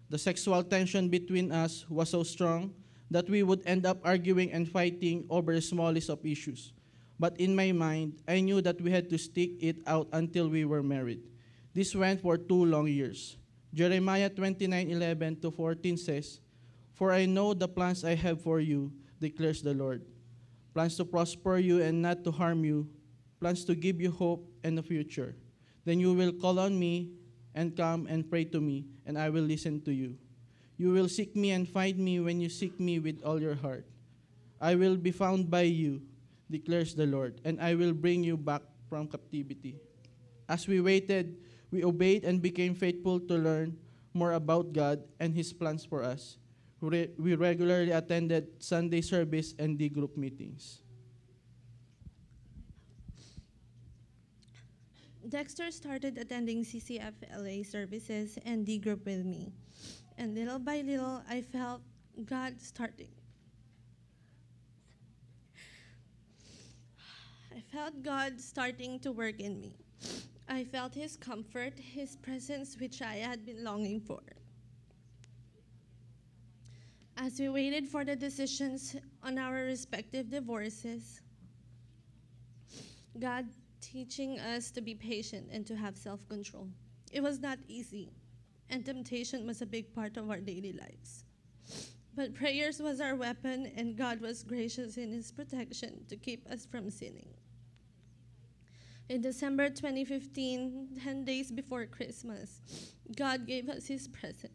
The 0.09 0.17
sexual 0.17 0.63
tension 0.63 1.09
between 1.09 1.51
us 1.51 1.86
was 1.89 2.09
so 2.09 2.24
strong 2.24 2.74
that 3.09 3.30
we 3.30 3.43
would 3.43 3.61
end 3.65 3.86
up 3.86 4.01
arguing 4.03 4.51
and 4.51 4.67
fighting 4.67 5.26
over 5.30 5.53
the 5.53 5.61
smallest 5.61 6.09
of 6.09 6.26
issues. 6.26 6.74
But 7.19 7.39
in 7.39 7.55
my 7.55 7.71
mind, 7.71 8.21
I 8.28 8.41
knew 8.41 8.61
that 8.61 8.82
we 8.82 8.91
had 8.91 9.09
to 9.09 9.17
stick 9.17 9.51
it 9.61 9.78
out 9.86 10.09
until 10.11 10.49
we 10.49 10.65
were 10.65 10.84
married. 10.84 11.21
This 11.74 11.95
went 11.95 12.21
for 12.21 12.38
two 12.38 12.65
long 12.65 12.88
years. 12.88 13.38
Jeremiah 13.74 14.30
29:11 14.30 15.41
to 15.41 15.49
14 15.49 15.97
says, 15.97 16.41
"For 16.93 17.13
I 17.13 17.26
know 17.26 17.53
the 17.53 17.67
plans 17.67 18.03
I 18.03 18.13
have 18.13 18.41
for 18.41 18.59
you," 18.59 18.93
declares 19.21 19.61
the 19.61 19.74
Lord. 19.74 20.05
Plans 20.74 20.97
to 20.97 21.05
prosper 21.05 21.57
you 21.57 21.82
and 21.82 22.01
not 22.01 22.24
to 22.26 22.32
harm 22.32 22.65
you, 22.65 22.89
plans 23.44 23.68
to 23.68 23.76
give 23.76 24.00
you 24.00 24.08
hope 24.08 24.48
and 24.64 24.80
a 24.80 24.82
future. 24.82 25.36
Then 25.84 26.00
you 26.00 26.16
will 26.16 26.32
call 26.32 26.64
on 26.64 26.80
me 26.80 27.12
and 27.52 27.76
come 27.76 28.08
and 28.08 28.24
pray 28.24 28.48
to 28.56 28.64
me, 28.64 28.88
and 29.04 29.20
I 29.20 29.28
will 29.28 29.44
listen 29.44 29.84
to 29.84 29.91
you. 29.91 30.16
You 30.80 30.96
will 30.96 31.12
seek 31.12 31.36
me 31.36 31.52
and 31.52 31.68
find 31.68 32.00
me 32.00 32.24
when 32.24 32.39
you 32.39 32.48
seek 32.48 32.80
me 32.80 33.04
with 33.04 33.20
all 33.20 33.44
your 33.44 33.60
heart. 33.60 33.84
I 34.62 34.76
will 34.76 34.96
be 34.96 35.12
found 35.12 35.52
by 35.52 35.68
you, 35.68 36.00
declares 36.50 36.96
the 36.96 37.06
Lord, 37.06 37.41
and 37.44 37.60
I 37.60 37.76
will 37.76 37.91
bring 37.91 38.24
you 38.24 38.39
back 38.39 38.64
from 38.88 39.12
captivity. 39.12 39.76
As 40.48 40.64
we 40.64 40.80
waited, 40.80 41.36
we 41.68 41.84
obeyed 41.84 42.24
and 42.24 42.39
became 42.39 42.74
faithful 42.74 43.20
to 43.28 43.36
learn 43.36 43.76
more 44.14 44.39
about 44.39 44.72
God 44.72 45.04
and 45.20 45.36
His 45.36 45.52
plans 45.52 45.84
for 45.84 46.00
us. 46.00 46.39
We 46.80 47.36
regularly 47.36 47.91
attended 47.91 48.64
Sunday 48.64 49.02
service 49.02 49.54
and 49.60 49.78
D 49.78 49.89
group 49.89 50.16
meetings. 50.16 50.83
Dexter 55.30 55.71
started 55.71 56.17
attending 56.17 56.65
CCF 56.65 57.13
LA 57.32 57.63
services 57.63 58.38
and 58.45 58.65
D 58.65 58.78
group 58.78 59.05
with 59.05 59.24
me. 59.24 59.53
And 60.17 60.36
little 60.36 60.59
by 60.59 60.82
little, 60.82 61.24
I 61.30 61.41
felt 61.41 61.82
God 62.26 62.59
starting. 62.59 63.07
I 67.55 67.61
felt 67.71 68.03
God 68.03 68.39
starting 68.41 68.99
to 68.99 69.11
work 69.11 69.39
in 69.39 69.61
me. 69.61 69.78
I 70.49 70.65
felt 70.65 70.93
His 70.93 71.15
comfort, 71.15 71.80
His 71.80 72.17
presence, 72.17 72.76
which 72.78 73.01
I 73.01 73.15
had 73.15 73.45
been 73.45 73.63
longing 73.63 74.01
for. 74.01 74.21
As 77.15 77.39
we 77.39 77.47
waited 77.47 77.88
for 77.88 78.03
the 78.03 78.15
decisions 78.15 78.97
on 79.24 79.38
our 79.38 79.53
respective 79.53 80.30
divorces, 80.30 81.21
God 83.19 83.45
teaching 83.84 84.40
us 84.40 84.72
to 84.72 84.82
be 84.82 84.96
patient 84.96 85.50
and 85.52 85.68
to 85.68 85.76
have 85.76 85.98
self 85.98 86.28
control. 86.30 86.70
It 87.12 87.22
was 87.22 87.40
not 87.40 87.60
easy, 87.68 88.14
and 88.70 88.86
temptation 88.86 89.46
was 89.46 89.62
a 89.62 89.66
big 89.66 89.94
part 89.94 90.18
of 90.18 90.30
our 90.30 90.40
daily 90.40 90.74
lives. 90.74 91.26
But 92.16 92.34
prayers 92.34 92.80
was 92.80 93.02
our 93.02 93.16
weapon, 93.16 93.72
and 93.76 93.98
God 93.98 94.22
was 94.22 94.44
gracious 94.44 94.98
in 94.98 95.12
His 95.12 95.32
protection 95.32 96.06
to 96.08 96.16
keep 96.16 96.50
us 96.50 96.66
from 96.66 96.90
sinning. 96.90 97.34
In 99.10 99.22
December 99.22 99.70
2015, 99.70 101.00
10 101.04 101.26
days 101.26 101.52
before 101.52 101.86
Christmas, 101.86 102.62
God 103.18 103.46
gave 103.46 103.68
us 103.68 103.88
His 103.88 104.08
present 104.08 104.54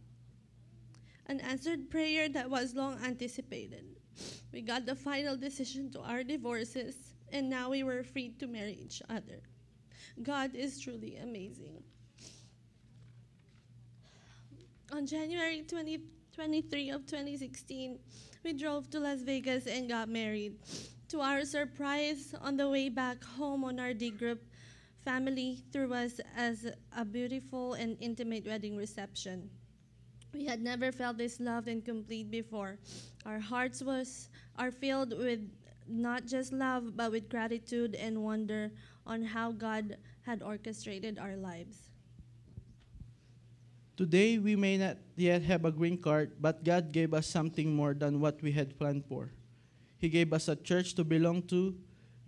an 1.29 1.41
answered 1.41 1.91
prayer 1.91 2.29
that 2.31 2.49
was 2.49 2.75
long 2.75 2.99
anticipated. 3.05 3.85
We 4.53 4.63
got 4.63 4.87
the 4.87 4.95
final 4.95 5.37
decision 5.37 5.91
to 5.93 6.01
our 6.01 6.25
divorces, 6.25 7.08
and 7.33 7.49
now 7.49 7.71
we 7.71 7.83
were 7.83 8.03
free 8.03 8.31
to 8.39 8.47
marry 8.47 8.79
each 8.81 9.03
other. 9.09 9.41
God 10.23 10.55
is 10.55 10.81
truly 10.81 11.17
amazing. 11.17 11.83
On 14.93 15.07
January 15.07 15.63
20, 15.63 16.01
23 16.35 16.91
of 16.91 17.07
2016, 17.07 17.99
we 18.45 18.53
drove 18.53 18.89
to 18.91 19.01
Las 19.01 19.21
Vegas 19.21 19.67
and 19.67 19.89
got 19.89 20.09
married. 20.09 20.57
To 21.09 21.21
our 21.21 21.45
surprise, 21.45 22.35
on 22.41 22.57
the 22.57 22.69
way 22.69 22.89
back 22.89 23.23
home 23.25 23.65
on 23.65 23.81
our 23.81 23.93
D 23.93 24.11
group, 24.11 24.43
family 25.05 25.63
threw 25.73 25.93
us 25.95 26.21
as 26.37 26.67
a 26.97 27.05
beautiful 27.05 27.75
and 27.75 27.97
intimate 28.01 28.47
wedding 28.47 28.77
reception. 28.77 29.51
We 30.35 30.45
had 30.45 30.61
never 30.61 30.93
felt 30.93 31.17
this 31.17 31.41
loved 31.41 31.69
and 31.69 31.85
complete 31.85 32.31
before. 32.31 32.79
Our 33.25 33.41
hearts 33.41 33.83
was 33.83 34.29
are 34.57 34.71
filled 34.71 35.17
with 35.17 35.41
not 35.89 36.27
just 36.27 36.53
love 36.53 36.97
but 36.97 37.11
with 37.11 37.29
gratitude 37.29 37.95
and 37.95 38.23
wonder 38.23 38.71
on 39.07 39.23
how 39.23 39.53
God 39.53 39.97
had 40.23 40.43
orchestrated 40.43 41.19
our 41.19 41.37
lives. 41.37 41.89
Today, 43.97 44.39
we 44.39 44.55
may 44.55 44.77
not 44.79 44.97
yet 45.17 45.43
have 45.43 45.65
a 45.65 45.73
green 45.73 45.99
card, 45.99 46.39
but 46.39 46.63
God 46.63 46.93
gave 46.93 47.13
us 47.13 47.27
something 47.27 47.75
more 47.75 47.95
than 47.95 48.21
what 48.21 48.41
we 48.43 48.53
had 48.53 48.79
planned 48.79 49.05
for. 49.07 49.33
He 49.99 50.09
gave 50.09 50.33
us 50.33 50.47
a 50.47 50.55
church 50.55 50.95
to 50.95 51.03
belong 51.03 51.43
to, 51.51 51.75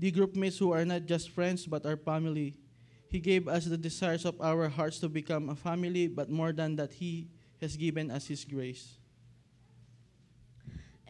the 0.00 0.10
group 0.10 0.34
mates 0.34 0.58
who 0.58 0.72
are 0.72 0.84
not 0.84 1.06
just 1.06 1.30
friends 1.30 1.66
but 1.66 1.86
our 1.86 1.96
family. 1.96 2.56
He 3.08 3.20
gave 3.20 3.46
us 3.46 3.66
the 3.66 3.76
desires 3.76 4.24
of 4.24 4.40
our 4.40 4.68
hearts 4.68 4.98
to 5.00 5.08
become 5.08 5.50
a 5.50 5.54
family, 5.54 6.08
but 6.08 6.30
more 6.30 6.52
than 6.52 6.74
that, 6.76 6.92
He 6.94 7.28
has 7.60 7.76
given 7.76 8.10
us 8.10 8.26
His 8.26 8.44
grace. 8.44 8.99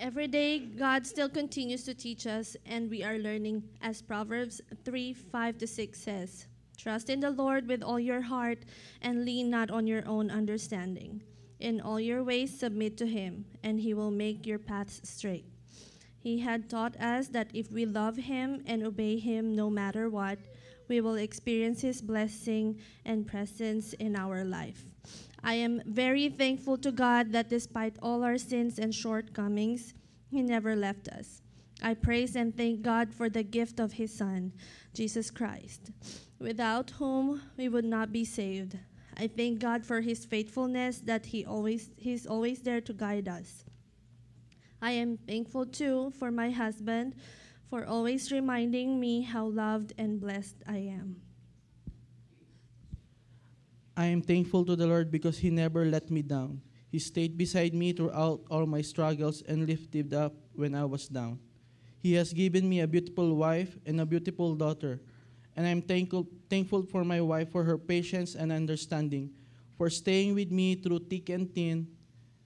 Every 0.00 0.28
day, 0.28 0.60
God 0.60 1.06
still 1.06 1.28
continues 1.28 1.84
to 1.84 1.92
teach 1.92 2.26
us, 2.26 2.56
and 2.64 2.88
we 2.88 3.04
are 3.04 3.18
learning, 3.18 3.64
as 3.82 4.00
Proverbs 4.00 4.62
3 4.82 5.12
5 5.12 5.58
to 5.58 5.66
6 5.66 6.00
says 6.00 6.46
Trust 6.78 7.10
in 7.10 7.20
the 7.20 7.30
Lord 7.30 7.68
with 7.68 7.82
all 7.82 8.00
your 8.00 8.22
heart, 8.22 8.64
and 9.02 9.26
lean 9.26 9.50
not 9.50 9.70
on 9.70 9.86
your 9.86 10.02
own 10.08 10.30
understanding. 10.30 11.20
In 11.58 11.82
all 11.82 12.00
your 12.00 12.24
ways, 12.24 12.58
submit 12.58 12.96
to 12.96 13.06
Him, 13.06 13.44
and 13.62 13.78
He 13.78 13.92
will 13.92 14.10
make 14.10 14.46
your 14.46 14.58
paths 14.58 15.02
straight. 15.04 15.44
He 16.18 16.38
had 16.38 16.70
taught 16.70 16.98
us 16.98 17.28
that 17.28 17.50
if 17.52 17.70
we 17.70 17.84
love 17.84 18.16
Him 18.16 18.62
and 18.64 18.82
obey 18.82 19.18
Him 19.18 19.54
no 19.54 19.68
matter 19.68 20.08
what, 20.08 20.38
we 20.88 21.02
will 21.02 21.16
experience 21.16 21.82
His 21.82 22.00
blessing 22.00 22.78
and 23.04 23.26
presence 23.26 23.92
in 23.92 24.16
our 24.16 24.44
life. 24.44 24.82
I 25.42 25.54
am 25.54 25.82
very 25.86 26.28
thankful 26.28 26.76
to 26.78 26.92
God 26.92 27.32
that 27.32 27.48
despite 27.48 27.96
all 28.02 28.22
our 28.22 28.38
sins 28.38 28.78
and 28.78 28.94
shortcomings, 28.94 29.94
He 30.30 30.42
never 30.42 30.76
left 30.76 31.08
us. 31.08 31.42
I 31.82 31.94
praise 31.94 32.36
and 32.36 32.54
thank 32.54 32.82
God 32.82 33.14
for 33.14 33.30
the 33.30 33.42
gift 33.42 33.80
of 33.80 33.92
His 33.92 34.12
Son, 34.12 34.52
Jesus 34.92 35.30
Christ, 35.30 35.92
without 36.38 36.90
whom 36.90 37.40
we 37.56 37.68
would 37.68 37.86
not 37.86 38.12
be 38.12 38.24
saved. 38.24 38.76
I 39.16 39.28
thank 39.28 39.60
God 39.60 39.84
for 39.84 40.00
His 40.00 40.26
faithfulness 40.26 40.98
that 41.00 41.26
He 41.26 41.44
always 41.44 41.90
He's 41.96 42.26
always 42.26 42.60
there 42.60 42.80
to 42.82 42.92
guide 42.92 43.28
us. 43.28 43.64
I 44.82 44.92
am 44.92 45.16
thankful 45.16 45.66
too 45.66 46.12
for 46.18 46.30
my 46.30 46.50
husband 46.50 47.14
for 47.68 47.86
always 47.86 48.32
reminding 48.32 48.98
me 48.98 49.22
how 49.22 49.46
loved 49.46 49.92
and 49.96 50.20
blessed 50.20 50.56
I 50.66 50.78
am. 50.78 51.22
I 54.00 54.06
am 54.06 54.22
thankful 54.22 54.64
to 54.64 54.76
the 54.76 54.86
Lord 54.86 55.10
because 55.10 55.36
He 55.36 55.50
never 55.50 55.84
let 55.84 56.10
me 56.10 56.22
down. 56.22 56.62
He 56.88 56.98
stayed 56.98 57.36
beside 57.36 57.74
me 57.74 57.92
throughout 57.92 58.40
all 58.50 58.64
my 58.64 58.80
struggles 58.80 59.42
and 59.42 59.68
lifted 59.68 60.14
up 60.14 60.32
when 60.54 60.74
I 60.74 60.86
was 60.86 61.06
down. 61.06 61.38
He 62.00 62.14
has 62.14 62.32
given 62.32 62.66
me 62.66 62.80
a 62.80 62.88
beautiful 62.88 63.36
wife 63.36 63.76
and 63.84 64.00
a 64.00 64.06
beautiful 64.06 64.54
daughter, 64.54 65.02
and 65.54 65.66
I'm 65.66 65.82
thankful, 65.82 66.26
thankful 66.48 66.84
for 66.88 67.04
my 67.04 67.20
wife 67.20 67.52
for 67.52 67.62
her 67.64 67.76
patience 67.76 68.34
and 68.34 68.50
understanding, 68.50 69.36
for 69.76 69.90
staying 69.90 70.34
with 70.34 70.50
me 70.50 70.76
through 70.76 71.00
thick 71.00 71.28
and 71.28 71.54
thin, 71.54 71.86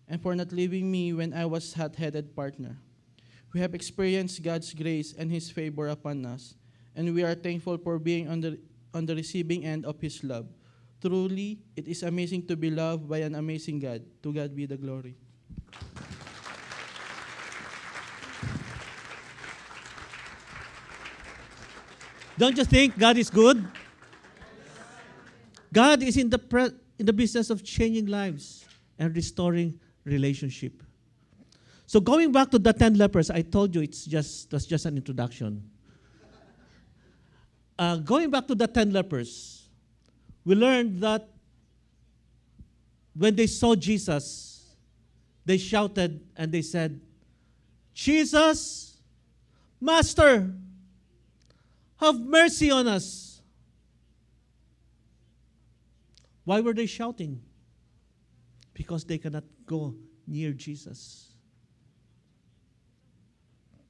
and 0.09 0.21
for 0.21 0.35
not 0.35 0.51
leaving 0.51 0.91
me 0.91 1.13
when 1.13 1.33
I 1.33 1.47
was 1.47 1.73
a 1.73 1.87
hot-headed 1.87 2.35
partner. 2.35 2.83
We 3.53 3.61
have 3.61 3.77
experienced 3.77 4.43
God's 4.43 4.75
grace 4.75 5.15
and 5.17 5.31
His 5.31 5.53
favor 5.53 5.87
upon 5.87 6.27
us, 6.27 6.57
and 6.97 7.15
we 7.15 7.23
are 7.23 7.37
thankful 7.37 7.79
for 7.79 8.01
being 8.01 8.27
on 8.29 8.41
the, 8.41 8.59
on 8.93 9.07
the 9.07 9.15
receiving 9.15 9.65
end 9.65 9.87
of 9.87 10.01
His 10.01 10.25
love. 10.25 10.49
Truly, 11.05 11.59
it 11.77 11.87
is 11.87 12.03
amazing 12.03 12.47
to 12.47 12.57
be 12.57 12.71
loved 12.71 13.07
by 13.07 13.19
an 13.19 13.35
amazing 13.35 13.79
God. 13.79 14.01
To 14.23 14.33
God 14.33 14.57
be 14.57 14.65
the 14.65 14.79
glory. 14.79 15.15
Don't 22.39 22.57
you 22.57 22.65
think 22.65 22.97
God 22.99 23.19
is 23.19 23.29
good? 23.29 23.63
God 25.71 26.03
is 26.03 26.17
in 26.17 26.31
the, 26.31 26.39
pre- 26.39 26.71
in 26.99 27.05
the 27.05 27.13
business 27.13 27.51
of 27.51 27.63
changing 27.63 28.07
lives 28.07 28.65
and 28.99 29.15
restoring 29.15 29.79
relationship. 30.05 30.83
So 31.85 32.01
going 32.01 32.33
back 32.33 32.51
to 32.53 32.59
the 32.59 32.73
ten 32.73 32.95
lepers, 32.95 33.29
I 33.29 33.43
told 33.43 33.75
you 33.75 33.83
it's 33.83 34.07
just 34.07 34.51
that's 34.51 34.65
just 34.65 34.87
an 34.87 34.97
introduction. 34.97 35.69
Uh, 37.79 37.97
going 37.99 38.31
back 38.31 38.49
to 38.49 38.55
the 38.55 38.67
ten 38.67 38.91
lepers, 38.91 39.64
we 40.45 40.55
learned 40.55 41.01
that 41.01 41.29
when 43.15 43.35
they 43.37 43.47
saw 43.47 43.75
Jesus, 43.75 44.75
they 45.45 45.59
shouted 45.59 46.21
and 46.37 46.51
they 46.51 46.63
said, 46.63 47.01
Jesus, 47.95 48.99
Master, 49.81 50.53
have 51.97 52.21
mercy 52.21 52.71
on 52.71 52.89
us. 52.89 53.41
Why 56.45 56.61
were 56.61 56.75
they 56.75 56.87
shouting? 56.87 57.41
Because 58.75 59.05
they 59.05 59.19
cannot 59.19 59.45
go 59.67 59.95
near 60.27 60.53
Jesus. 60.53 61.33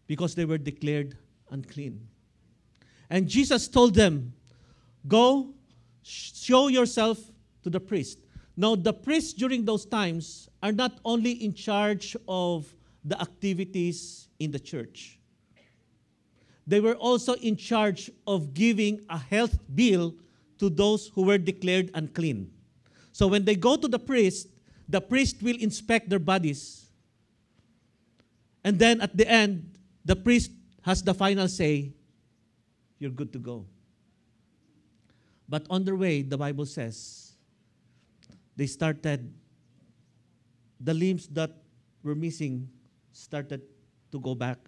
Because 0.06 0.34
they 0.34 0.44
were 0.44 0.58
declared 0.58 1.16
unclean. 1.50 2.06
And 3.10 3.28
Jesus 3.28 3.68
told 3.68 3.94
them, 3.94 4.34
Go, 5.06 5.54
show 6.04 6.68
yourself 6.68 7.18
to 7.62 7.70
the 7.70 7.80
priest. 7.80 8.18
Now, 8.56 8.76
the 8.76 8.92
priests 8.92 9.32
during 9.32 9.64
those 9.64 9.84
times 9.84 10.48
are 10.62 10.70
not 10.70 11.00
only 11.04 11.32
in 11.32 11.54
charge 11.54 12.16
of 12.28 12.72
the 13.04 13.20
activities 13.20 14.28
in 14.38 14.52
the 14.52 14.60
church, 14.60 15.18
they 16.66 16.80
were 16.80 16.94
also 16.94 17.34
in 17.34 17.56
charge 17.56 18.10
of 18.26 18.54
giving 18.54 19.00
a 19.10 19.18
health 19.18 19.58
bill 19.74 20.14
to 20.58 20.70
those 20.70 21.08
who 21.08 21.22
were 21.22 21.38
declared 21.38 21.90
unclean. 21.94 22.50
So 23.12 23.26
when 23.26 23.44
they 23.44 23.56
go 23.56 23.76
to 23.76 23.88
the 23.88 23.98
priest, 23.98 24.48
the 24.88 25.00
priest 25.00 25.42
will 25.42 25.56
inspect 25.56 26.08
their 26.08 26.18
bodies. 26.18 26.86
And 28.62 28.78
then 28.78 29.00
at 29.00 29.16
the 29.16 29.28
end, 29.28 29.78
the 30.04 30.16
priest 30.16 30.52
has 30.82 31.02
the 31.02 31.12
final 31.12 31.48
say, 31.48 31.92
you're 32.98 33.10
good 33.10 33.32
to 33.32 33.38
go. 33.38 33.66
But 35.48 35.66
on 35.70 35.84
their 35.84 35.96
way, 35.96 36.22
the 36.22 36.38
Bible 36.38 36.66
says, 36.66 37.32
they 38.56 38.66
started, 38.66 39.32
the 40.80 40.94
limbs 40.94 41.28
that 41.28 41.50
were 42.02 42.14
missing 42.14 42.68
started 43.12 43.62
to 44.12 44.20
go 44.20 44.34
back 44.34 44.58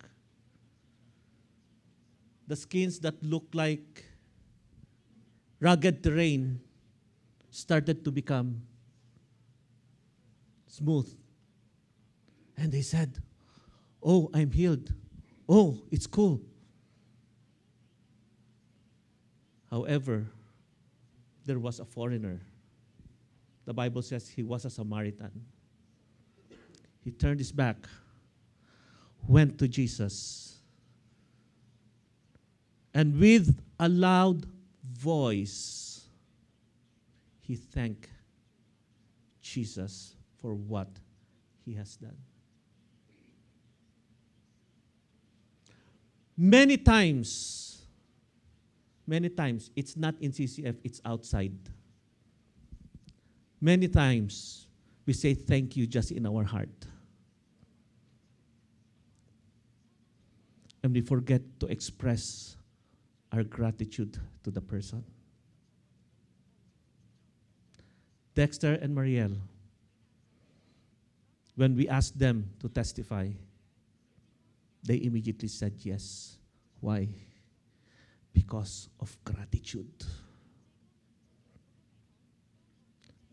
the 2.47 2.57
skins 2.57 3.01
that 3.01 3.21
looked 3.23 3.55
like 3.55 4.05
rugged 5.61 6.03
terrain 6.03 6.61
started 7.51 8.05
to 8.05 8.13
become 8.13 8.63
smooth. 10.67 11.13
And 12.57 12.71
they 12.71 12.83
said, 12.83 13.19
Oh, 14.03 14.31
I'm 14.33 14.51
healed. 14.51 14.93
Oh, 15.49 15.83
it's 15.91 16.07
cool. 16.07 16.41
However, 19.71 20.27
there 21.47 21.59
was 21.59 21.81
a 21.81 21.85
foreigner. 21.85 22.43
The 23.65 23.73
Bible 23.73 24.03
says 24.03 24.29
he 24.29 24.43
was 24.43 24.65
a 24.65 24.71
Samaritan. 24.71 25.31
He 27.03 27.13
turned 27.13 27.39
his 27.39 27.53
back, 27.53 27.77
went 29.27 29.59
to 29.59 29.69
Jesus, 29.69 30.59
and 32.93 33.19
with 33.21 33.61
a 33.79 33.89
loud 33.89 34.47
voice, 34.93 36.09
he 37.41 37.55
thanked 37.55 38.09
Jesus 39.41 40.17
for 40.39 40.55
what 40.55 40.89
he 41.65 41.75
has 41.75 41.97
done. 41.97 42.17
Many 46.37 46.77
times, 46.77 47.56
many 49.07 49.29
times, 49.29 49.71
it's 49.77 49.97
not 49.97 50.15
in 50.21 50.33
CCF, 50.33 50.77
it's 50.85 51.01
outside. 51.05 51.57
Many 53.61 53.89
times, 53.89 54.67
we 55.07 55.13
say 55.13 55.35
thank 55.35 55.77
you 55.77 55.87
just 55.87 56.11
in 56.11 56.27
our 56.27 56.45
heart. 56.45 56.87
And 60.83 60.93
we 60.93 61.01
forget 61.01 61.43
to 61.61 61.67
express 61.67 62.57
our 63.33 63.43
gratitude 63.43 64.19
to 64.45 64.51
the 64.51 64.61
person. 64.61 65.05
Dexter 68.35 68.75
and 68.75 68.95
Marielle, 68.95 69.37
when 71.55 71.75
we 71.75 71.89
asked 71.89 72.19
them 72.19 72.51
to 72.61 72.69
testify, 72.69 73.31
they 74.85 75.03
immediately 75.03 75.49
said 75.49 75.73
yes. 75.81 76.39
Why? 76.81 77.09
Because 78.37 78.91
of 79.01 79.17
gratitude. 79.25 80.05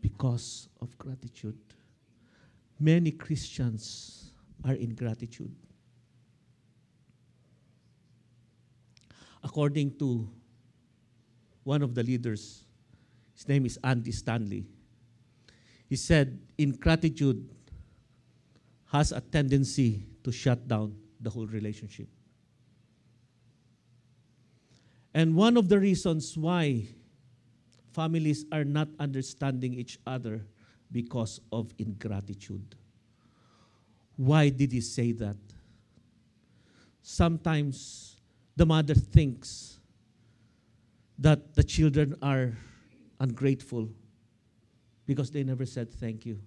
Because 0.00 0.70
of 0.80 0.96
gratitude. 0.96 1.58
Many 2.80 3.10
Christians 3.10 4.30
are 4.64 4.72
in 4.72 4.94
gratitude. 4.94 5.54
According 9.42 9.98
to 9.98 10.26
one 11.64 11.82
of 11.82 11.94
the 11.94 12.02
leaders, 12.02 12.64
his 13.34 13.46
name 13.46 13.66
is 13.66 13.78
Andy 13.84 14.10
Stanley. 14.10 14.64
He 15.86 15.96
said, 15.96 16.40
ingratitude 16.56 17.46
has 18.86 19.12
a 19.12 19.20
tendency 19.20 20.06
to 20.24 20.32
shut 20.32 20.66
down 20.66 20.96
the 21.20 21.28
whole 21.28 21.46
relationship. 21.46 22.08
And 25.14 25.36
one 25.36 25.56
of 25.56 25.68
the 25.68 25.78
reasons 25.78 26.36
why 26.36 26.88
families 27.94 28.44
are 28.50 28.64
not 28.64 28.88
understanding 28.98 29.74
each 29.74 29.98
other 30.06 30.44
because 30.90 31.40
of 31.52 31.72
ingratitude. 31.78 32.74
Why 34.16 34.48
did 34.48 34.72
he 34.72 34.80
say 34.80 35.12
that? 35.12 35.36
Sometimes 37.02 38.16
the 38.56 38.66
mother 38.66 38.94
thinks 38.94 39.78
that 41.18 41.54
the 41.54 41.62
children 41.62 42.16
are 42.20 42.52
ungrateful 43.20 43.88
because 45.06 45.30
they 45.30 45.44
never 45.44 45.66
said 45.66 45.92
thank 45.92 46.26
you. 46.26 46.40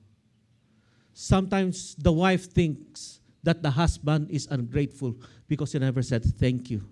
Sometimes 1.14 1.96
the 1.96 2.12
wife 2.12 2.52
thinks 2.52 3.22
that 3.44 3.64
the 3.64 3.72
husband 3.72 4.30
is 4.30 4.48
ungrateful 4.52 5.16
because 5.48 5.72
he 5.72 5.80
never 5.80 6.02
said 6.02 6.24
thank 6.24 6.70
you. 6.70 6.84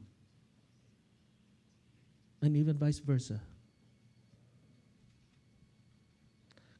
And 2.45 2.55
even 2.55 2.77
vice 2.77 2.99
versa. 2.99 3.41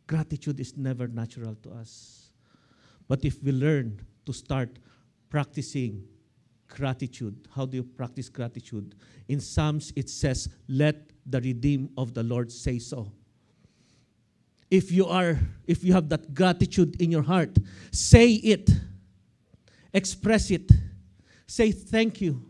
Gratitude 0.06 0.60
is 0.60 0.78
never 0.78 1.08
natural 1.08 1.56
to 1.64 1.72
us. 1.72 2.30
But 3.08 3.26
if 3.26 3.42
we 3.42 3.52
learn 3.52 4.00
to 4.28 4.32
start 4.32 4.78
practicing 5.28 6.04
gratitude, 6.68 7.48
how 7.56 7.66
do 7.66 7.78
you 7.78 7.84
practice 7.84 8.30
gratitude? 8.30 8.94
In 9.28 9.40
Psalms, 9.40 9.92
it 9.96 10.08
says, 10.08 10.50
Let 10.68 11.10
the 11.26 11.42
redeemed 11.42 11.90
of 11.98 12.14
the 12.14 12.22
Lord 12.22 12.52
say 12.52 12.78
so. 12.78 13.12
If 14.70 14.92
you 14.92 15.08
are, 15.08 15.40
if 15.66 15.84
you 15.84 15.94
have 15.94 16.10
that 16.10 16.36
gratitude 16.36 17.02
in 17.02 17.10
your 17.10 17.24
heart, 17.24 17.58
say 17.92 18.34
it, 18.34 18.70
express 19.92 20.52
it, 20.52 20.72
say 21.48 21.72
thank 21.72 22.22
you. 22.22 22.46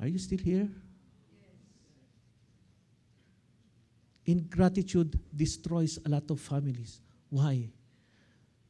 Are 0.00 0.06
you 0.06 0.18
still 0.18 0.38
here? 0.38 0.68
Ingratitude 4.26 5.18
destroys 5.34 5.98
a 6.04 6.08
lot 6.08 6.30
of 6.30 6.40
families. 6.40 7.00
Why? 7.30 7.70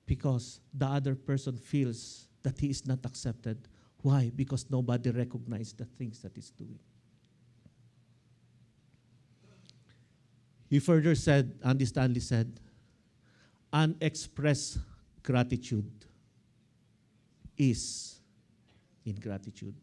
Because 0.06 0.60
the 0.72 0.86
other 0.86 1.14
person 1.14 1.56
feels 1.56 2.28
that 2.42 2.58
he 2.58 2.70
is 2.70 2.86
not 2.86 3.04
accepted. 3.04 3.68
Why? 4.02 4.30
Because 4.34 4.66
nobody 4.70 5.10
recognizes 5.10 5.72
the 5.72 5.84
things 5.84 6.22
that 6.22 6.32
he's 6.34 6.50
doing. 6.50 6.78
He 10.70 10.78
further 10.78 11.14
said, 11.14 11.58
Andy 11.64 11.86
Stanley 11.86 12.20
said, 12.20 12.60
unexpressed 13.72 14.78
gratitude 15.22 15.90
is 17.56 18.20
ingratitude. 19.04 19.74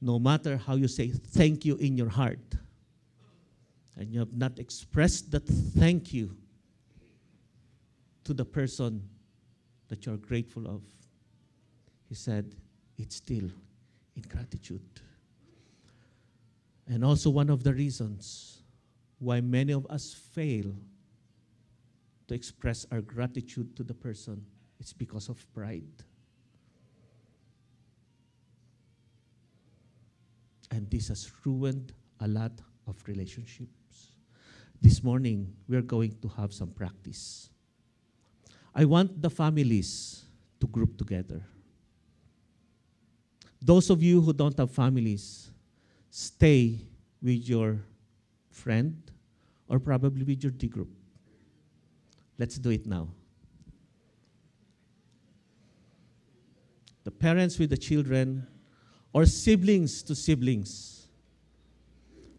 No 0.00 0.18
matter 0.18 0.56
how 0.56 0.76
you 0.76 0.88
say 0.88 1.08
thank 1.10 1.64
you 1.64 1.76
in 1.76 1.96
your 1.96 2.08
heart, 2.08 2.38
and 3.96 4.12
you 4.12 4.18
have 4.18 4.32
not 4.32 4.58
expressed 4.58 5.30
that 5.30 5.46
thank 5.46 6.12
you 6.12 6.34
to 8.24 8.32
the 8.32 8.44
person 8.44 9.02
that 9.88 10.06
you're 10.06 10.16
grateful 10.16 10.66
of, 10.66 10.82
he 12.08 12.14
said, 12.14 12.54
it's 12.96 13.16
still 13.16 13.50
ingratitude. 14.16 15.00
And 16.86 17.04
also, 17.04 17.30
one 17.30 17.50
of 17.50 17.62
the 17.62 17.72
reasons 17.72 18.62
why 19.18 19.40
many 19.40 19.72
of 19.72 19.86
us 19.86 20.14
fail 20.32 20.74
to 22.26 22.34
express 22.34 22.86
our 22.90 23.00
gratitude 23.00 23.76
to 23.76 23.82
the 23.82 23.94
person 23.94 24.44
it's 24.80 24.94
because 24.94 25.28
of 25.28 25.44
pride. 25.52 26.04
And 30.70 30.88
this 30.90 31.08
has 31.08 31.30
ruined 31.44 31.92
a 32.20 32.28
lot 32.28 32.52
of 32.86 32.96
relationships. 33.06 34.12
This 34.80 35.02
morning, 35.02 35.52
we're 35.68 35.82
going 35.82 36.16
to 36.22 36.28
have 36.28 36.52
some 36.52 36.70
practice. 36.70 37.50
I 38.74 38.84
want 38.84 39.20
the 39.20 39.30
families 39.30 40.24
to 40.60 40.66
group 40.66 40.96
together. 40.96 41.42
Those 43.60 43.90
of 43.90 44.02
you 44.02 44.20
who 44.20 44.32
don't 44.32 44.56
have 44.58 44.70
families, 44.70 45.50
stay 46.10 46.78
with 47.22 47.48
your 47.48 47.78
friend 48.50 48.96
or 49.68 49.78
probably 49.78 50.24
with 50.24 50.42
your 50.42 50.52
D 50.52 50.68
group. 50.68 50.88
Let's 52.38 52.56
do 52.56 52.70
it 52.70 52.86
now. 52.86 53.08
The 57.04 57.10
parents 57.10 57.58
with 57.58 57.70
the 57.70 57.76
children 57.76 58.46
or 59.12 59.26
siblings 59.26 60.02
to 60.02 60.14
siblings. 60.14 61.06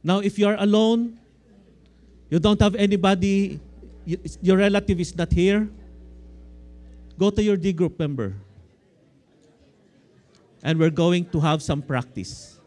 Now, 0.04 0.20
if 0.20 0.40
you 0.40 0.48
are 0.48 0.56
alone, 0.60 1.20
you 2.30 2.40
don't 2.40 2.60
have 2.62 2.76
anybody, 2.76 3.60
you, 4.06 4.18
your 4.42 4.58
relative 4.58 5.00
is 5.00 5.16
not 5.16 5.32
here, 5.32 5.70
go 7.18 7.30
to 7.30 7.44
your 7.44 7.58
D 7.58 7.74
group 7.74 8.00
member. 8.00 8.34
And 10.64 10.80
we're 10.80 10.90
going 10.90 11.26
to 11.26 11.40
have 11.40 11.62
some 11.62 11.82
practice. 11.82 12.60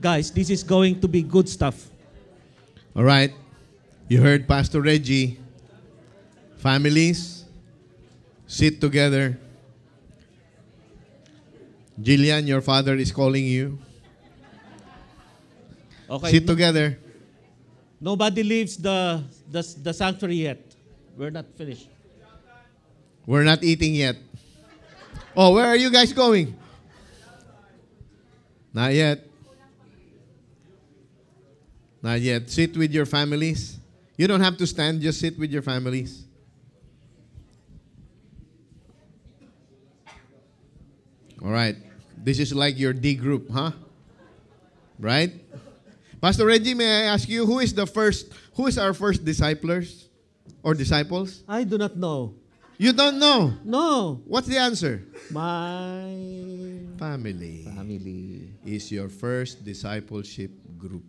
Guys, 0.00 0.30
this 0.30 0.50
is 0.50 0.62
going 0.62 1.00
to 1.00 1.08
be 1.08 1.22
good 1.22 1.48
stuff. 1.48 1.88
All 2.96 3.04
right. 3.04 3.32
You 4.08 4.20
heard 4.20 4.46
Pastor 4.48 4.80
Reggie. 4.82 5.38
Families, 6.58 7.43
sit 8.54 8.80
together. 8.80 9.36
Jillian, 12.00 12.46
your 12.46 12.62
father 12.62 12.94
is 12.94 13.10
calling 13.10 13.44
you. 13.44 13.78
Okay. 16.08 16.30
Sit 16.30 16.46
together. 16.46 16.98
Nobody 18.00 18.42
leaves 18.42 18.76
the, 18.76 19.24
the, 19.50 19.62
the 19.82 19.92
sanctuary 19.92 20.36
yet. 20.46 20.60
We're 21.16 21.30
not 21.30 21.46
finished. 21.56 21.88
We're 23.26 23.42
not 23.42 23.64
eating 23.64 23.94
yet. 23.94 24.16
Oh, 25.36 25.54
where 25.54 25.66
are 25.66 25.76
you 25.76 25.90
guys 25.90 26.12
going? 26.12 26.54
Not 28.72 28.92
yet. 28.92 29.26
Not 32.02 32.20
yet. 32.20 32.50
Sit 32.50 32.76
with 32.76 32.92
your 32.92 33.06
families. 33.06 33.78
You 34.16 34.28
don't 34.28 34.42
have 34.42 34.56
to 34.58 34.66
stand, 34.66 35.00
just 35.00 35.18
sit 35.18 35.38
with 35.38 35.50
your 35.50 35.62
families. 35.62 36.23
All 41.44 41.52
right. 41.52 41.76
This 42.16 42.40
is 42.40 42.54
like 42.56 42.78
your 42.80 42.96
D 42.96 43.14
group, 43.14 43.52
huh? 43.52 43.72
Right? 44.98 45.28
Pastor 46.20 46.46
Reggie, 46.48 46.72
may 46.72 47.04
I 47.04 47.12
ask 47.12 47.28
you 47.28 47.44
who 47.44 47.60
is 47.60 47.76
the 47.76 47.84
first 47.84 48.32
who 48.56 48.64
is 48.66 48.80
our 48.80 48.96
first 48.96 49.28
disciples 49.28 50.08
or 50.64 50.72
disciples? 50.72 51.44
I 51.44 51.68
do 51.68 51.76
not 51.76 52.00
know. 52.00 52.32
You 52.80 52.96
don't 52.96 53.20
know. 53.20 53.52
No. 53.62 54.24
What's 54.24 54.48
the 54.48 54.56
answer? 54.56 55.04
My 55.28 56.08
Family 56.96 57.68
family. 57.68 58.48
is 58.64 58.90
your 58.90 59.12
first 59.12 59.60
discipleship 59.68 60.50
group. 60.80 61.04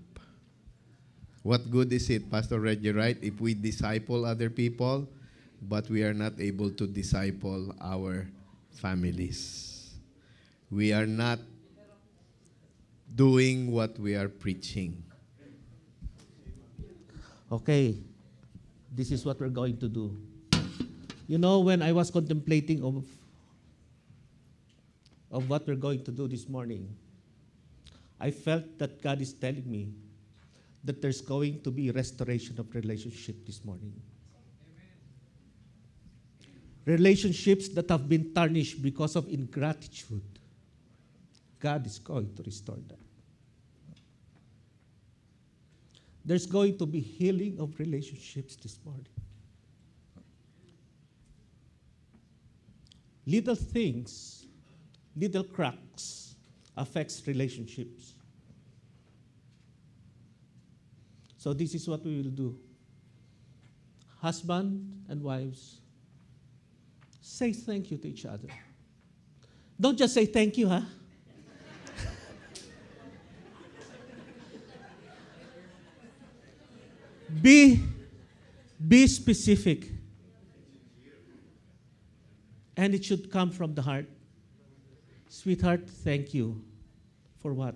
What 1.48 1.72
good 1.72 1.94
is 1.94 2.10
it, 2.10 2.28
Pastor 2.30 2.60
Reggie, 2.60 2.92
right? 2.92 3.16
If 3.22 3.40
we 3.40 3.54
disciple 3.54 4.26
other 4.26 4.50
people, 4.50 5.08
but 5.62 5.88
we 5.88 6.04
are 6.04 6.14
not 6.14 6.42
able 6.42 6.72
to 6.76 6.86
disciple 6.86 7.72
our 7.80 8.28
families. 8.76 9.65
We 10.70 10.94
are 10.94 11.06
not 11.06 11.40
doing 13.14 13.72
what 13.72 13.98
we 14.00 14.16
are 14.16 14.28
preaching. 14.28 15.04
Okay. 17.52 17.98
This 18.92 19.12
is 19.12 19.26
what 19.26 19.40
we're 19.40 19.50
going 19.50 19.78
to 19.78 19.88
do. 19.88 20.16
You 21.28 21.38
know, 21.38 21.60
when 21.60 21.82
I 21.82 21.92
was 21.92 22.12
contemplating 22.12 22.84
of, 22.84 23.04
of 25.32 25.50
what 25.50 25.68
we're 25.68 25.76
going 25.76 26.04
to 26.04 26.12
do 26.12 26.28
this 26.28 26.48
morning, 26.48 26.96
I 28.20 28.32
felt 28.32 28.78
that 28.78 29.02
God 29.02 29.22
is 29.22 29.34
telling 29.34 29.70
me 29.70 29.90
that 30.84 31.02
there's 31.02 31.20
going 31.20 31.62
to 31.62 31.72
be 31.72 31.92
restoration 31.92 32.60
of 32.60 32.74
relationship 32.74 33.46
this 33.46 33.66
morning. 33.66 33.94
Relationships 36.86 37.68
that 37.70 37.90
have 37.90 38.08
been 38.08 38.34
tarnished 38.34 38.82
because 38.82 39.16
of 39.16 39.28
ingratitude. 39.28 40.35
God 41.66 41.84
is 41.88 41.98
going 41.98 42.32
to 42.36 42.44
restore 42.44 42.78
that. 42.90 43.00
There's 46.24 46.46
going 46.46 46.78
to 46.78 46.86
be 46.86 47.00
healing 47.00 47.58
of 47.60 47.80
relationships 47.80 48.56
this 48.56 48.78
morning. 48.86 49.08
Little 53.26 53.56
things, 53.56 54.46
little 55.16 55.44
cracks 55.44 56.36
affects 56.78 57.26
relationships. 57.26 58.14
So 61.40 61.52
this 61.52 61.74
is 61.74 61.88
what 61.88 62.06
we 62.06 62.18
will 62.18 62.30
do. 62.30 62.60
husband 64.22 65.04
and 65.10 65.24
wives, 65.24 65.82
say 67.22 67.54
thank 67.54 67.90
you 67.90 67.98
to 67.98 68.08
each 68.08 68.28
other. 68.28 68.50
Don't 69.82 69.98
just 69.98 70.14
say 70.14 70.28
thank 70.28 70.60
you, 70.60 70.70
huh? 70.70 70.82
Be 77.46 77.80
be 78.88 79.06
specific. 79.06 79.86
And 82.76 82.96
it 82.96 83.06
should 83.06 83.32
come 83.32 83.52
from 83.52 83.76
the 83.76 83.84
heart. 83.84 84.08
Sweetheart, 85.30 85.88
thank 85.88 86.34
you. 86.34 86.62
For 87.42 87.54
what? 87.54 87.76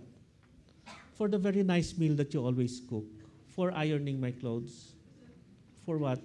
For 1.13 1.27
the 1.27 1.37
very 1.37 1.63
nice 1.63 1.95
meal 1.97 2.15
that 2.15 2.33
you 2.33 2.43
always 2.43 2.81
cook. 2.89 3.05
For 3.47 3.71
ironing 3.71 4.19
my 4.19 4.31
clothes. 4.31 4.93
For 5.85 5.97
what? 5.97 6.19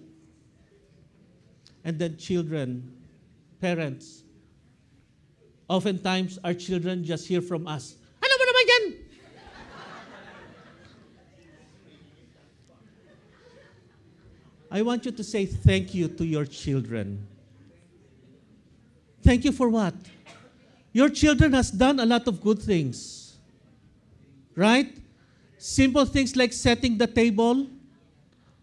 And 1.84 1.98
then 1.98 2.16
children, 2.16 2.96
parents. 3.60 4.22
Oftentimes, 5.68 6.38
our 6.44 6.54
children 6.54 7.04
just 7.04 7.28
hear 7.28 7.42
from 7.42 7.66
us, 7.66 7.96
I 14.74 14.82
want 14.82 15.06
you 15.06 15.12
to 15.12 15.22
say 15.22 15.46
thank 15.46 15.94
you 15.94 16.08
to 16.08 16.26
your 16.26 16.44
children. 16.44 17.24
Thank 19.22 19.44
you 19.44 19.52
for 19.52 19.68
what? 19.68 19.94
Your 20.92 21.08
children 21.10 21.52
has 21.52 21.70
done 21.70 22.00
a 22.00 22.04
lot 22.04 22.26
of 22.26 22.42
good 22.42 22.60
things. 22.60 23.36
Right? 24.56 24.98
Simple 25.58 26.04
things 26.04 26.34
like 26.34 26.52
setting 26.52 26.98
the 26.98 27.06
table, 27.06 27.68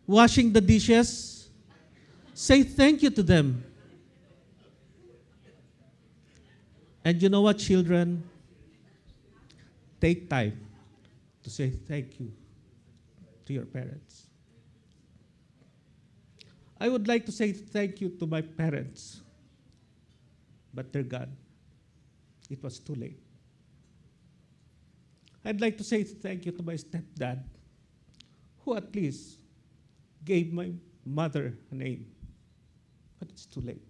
washing 0.05 0.51
the 0.51 0.59
dishes. 0.59 1.49
Say 2.33 2.63
thank 2.63 3.01
you 3.03 3.09
to 3.11 3.23
them. 3.23 3.63
And 7.05 7.21
you 7.21 7.29
know 7.29 7.41
what, 7.41 7.57
children? 7.57 8.21
Take 10.01 10.29
time 10.29 10.59
to 11.41 11.49
say 11.49 11.69
thank 11.69 12.19
you 12.19 12.33
to 13.45 13.53
your 13.53 13.65
parents. 13.65 14.27
I 16.81 16.89
would 16.89 17.07
like 17.07 17.27
to 17.27 17.31
say 17.31 17.53
thank 17.53 18.01
you 18.01 18.09
to 18.09 18.25
my 18.25 18.41
parents, 18.41 19.21
but 20.73 20.91
they're 20.91 21.03
gone. 21.03 21.37
It 22.49 22.63
was 22.63 22.79
too 22.79 22.95
late. 22.95 23.19
I'd 25.45 25.61
like 25.61 25.77
to 25.77 25.83
say 25.83 26.01
thank 26.01 26.47
you 26.47 26.51
to 26.53 26.63
my 26.63 26.73
stepdad, 26.73 27.43
who 28.65 28.75
at 28.75 28.95
least 28.95 29.37
gave 30.25 30.51
my 30.51 30.71
mother 31.05 31.53
a 31.69 31.75
name, 31.75 32.07
but 33.19 33.29
it's 33.29 33.45
too 33.45 33.61
late. 33.61 33.85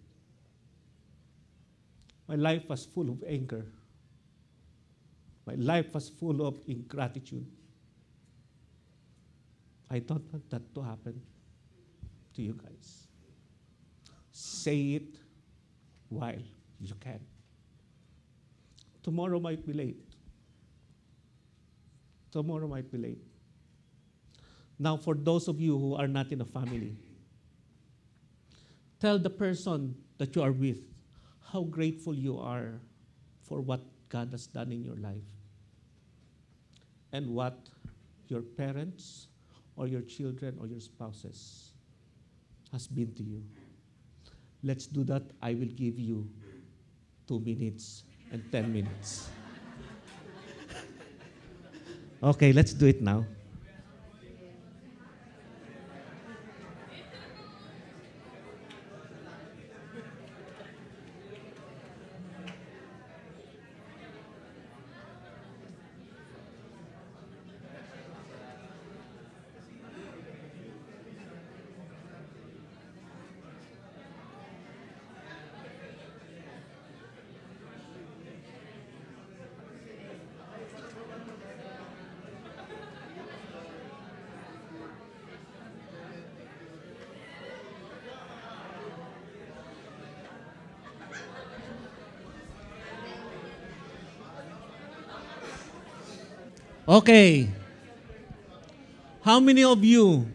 My 2.27 2.35
life 2.35 2.67
was 2.67 2.83
full 2.83 3.09
of 3.09 3.23
anger. 3.25 3.67
My 5.45 5.55
life 5.55 5.93
was 5.93 6.09
full 6.09 6.45
of 6.45 6.59
ingratitude. 6.67 7.47
I 9.89 9.99
don't 9.99 10.29
want 10.33 10.49
that 10.49 10.75
to 10.75 10.81
happen 10.81 11.21
to 12.36 12.41
you 12.41 12.53
guys. 12.53 13.07
Say 14.32 14.93
it 14.95 15.15
while 16.09 16.41
you 16.79 16.95
can. 16.99 17.19
Tomorrow 19.03 19.39
might 19.39 19.65
be 19.65 19.73
late. 19.73 20.03
Tomorrow 22.32 22.67
might 22.67 22.91
be 22.91 22.97
late. 22.97 23.23
Now, 24.79 24.97
for 24.97 25.15
those 25.15 25.47
of 25.47 25.59
you 25.59 25.77
who 25.77 25.95
are 25.95 26.07
not 26.07 26.32
in 26.32 26.41
a 26.41 26.45
family, 26.45 26.95
tell 28.99 29.19
the 29.19 29.29
person 29.29 29.95
that 30.17 30.36
you 30.36 30.41
are 30.41 30.51
with 30.51 30.79
how 31.51 31.63
grateful 31.63 32.15
you 32.15 32.39
are 32.39 32.79
for 33.41 33.61
what 33.61 33.82
God 34.09 34.29
has 34.32 34.47
done 34.47 34.71
in 34.71 34.84
your 34.84 34.95
life 34.95 35.27
and 37.11 37.27
what 37.27 37.69
your 38.27 38.41
parents 38.41 39.27
or 39.75 39.88
your 39.88 40.01
children 40.01 40.57
or 40.59 40.67
your 40.67 40.79
spouses 40.79 41.70
has 42.72 42.88
been 42.88 43.13
to 43.15 43.24
you. 43.24 43.43
Let's 44.63 44.88
do 44.88 45.03
that. 45.05 45.24
I 45.41 45.53
will 45.53 45.74
give 45.76 45.99
you 45.99 46.30
two 47.28 47.39
minutes 47.39 48.03
and 48.32 48.43
10 48.51 48.72
minutes. 48.72 49.30
okay, 52.24 52.53
let's 52.53 52.74
do 52.74 52.86
it 52.88 53.01
now. 53.01 53.26
Okay. 96.91 97.47
How 99.23 99.39
many 99.39 99.63
of 99.63 99.79
you 99.79 100.27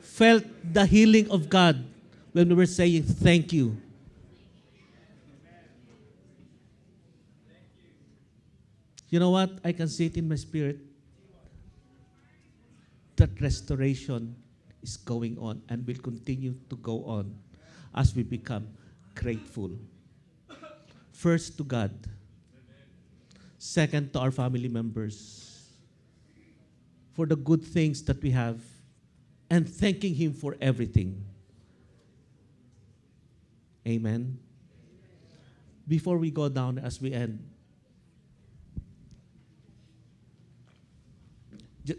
felt 0.00 0.42
the 0.64 0.86
healing 0.86 1.30
of 1.30 1.50
God 1.50 1.84
when 2.32 2.48
we 2.48 2.54
were 2.54 2.64
saying 2.64 3.02
thank 3.02 3.52
you? 3.52 3.76
You 9.10 9.20
know 9.20 9.28
what? 9.28 9.60
I 9.62 9.72
can 9.72 9.86
see 9.88 10.06
it 10.06 10.16
in 10.16 10.26
my 10.30 10.36
spirit. 10.36 10.78
That 13.16 13.38
restoration 13.38 14.36
is 14.80 14.96
going 14.96 15.36
on 15.36 15.60
and 15.68 15.86
will 15.86 16.00
continue 16.00 16.56
to 16.70 16.76
go 16.76 17.04
on 17.04 17.36
as 17.94 18.16
we 18.16 18.22
become 18.22 18.66
grateful. 19.14 19.76
First 21.12 21.58
to 21.58 21.64
God. 21.64 21.92
Second 23.58 24.14
to 24.14 24.20
our 24.20 24.30
family 24.30 24.68
members 24.68 25.49
for 27.12 27.26
the 27.26 27.36
good 27.36 27.64
things 27.64 28.02
that 28.04 28.22
we 28.22 28.30
have 28.30 28.60
and 29.50 29.68
thanking 29.68 30.14
Him 30.14 30.32
for 30.32 30.56
everything. 30.60 31.24
Amen. 33.86 34.38
Before 35.88 36.18
we 36.18 36.30
go 36.30 36.48
down 36.48 36.78
as 36.78 37.00
we 37.00 37.12
end, 37.12 37.42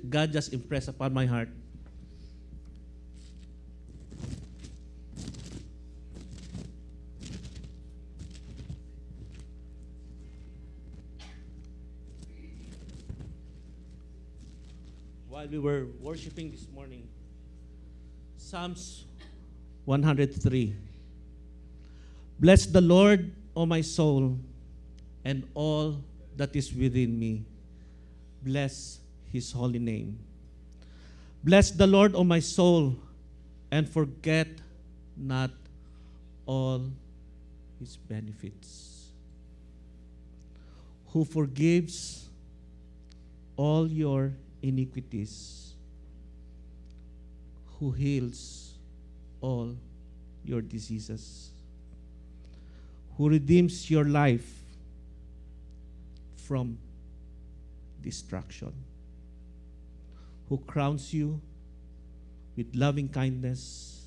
God 0.09 0.31
just 0.31 0.53
impressed 0.53 0.87
upon 0.87 1.13
my 1.13 1.25
heart. 1.25 1.49
We 15.51 15.59
were 15.59 15.87
worshiping 15.99 16.49
this 16.49 16.65
morning, 16.73 17.05
Psalms 18.37 19.03
103. 19.83 20.73
Bless 22.39 22.65
the 22.65 22.79
Lord, 22.79 23.33
O 23.53 23.65
my 23.65 23.81
soul, 23.81 24.39
and 25.25 25.43
all 25.53 26.01
that 26.37 26.55
is 26.55 26.73
within 26.73 27.19
me. 27.19 27.43
Bless 28.41 28.99
his 29.29 29.51
holy 29.51 29.79
name. 29.79 30.17
Bless 31.43 31.69
the 31.69 31.85
Lord, 31.85 32.15
O 32.15 32.23
my 32.23 32.39
soul, 32.39 32.95
and 33.71 33.89
forget 33.89 34.47
not 35.17 35.51
all 36.45 36.85
his 37.77 37.97
benefits. 37.97 39.09
Who 41.07 41.25
forgives 41.25 42.29
all 43.57 43.91
your 43.91 44.31
iniquities, 44.61 45.73
who 47.79 47.91
heals 47.91 48.73
all 49.41 49.75
your 50.43 50.61
diseases, 50.61 51.49
who 53.17 53.29
redeems 53.29 53.89
your 53.89 54.05
life 54.05 54.61
from 56.35 56.77
destruction, 58.01 58.73
who 60.49 60.57
crowns 60.59 61.13
you 61.13 61.39
with 62.55 62.67
loving 62.75 63.07
kindness 63.07 64.05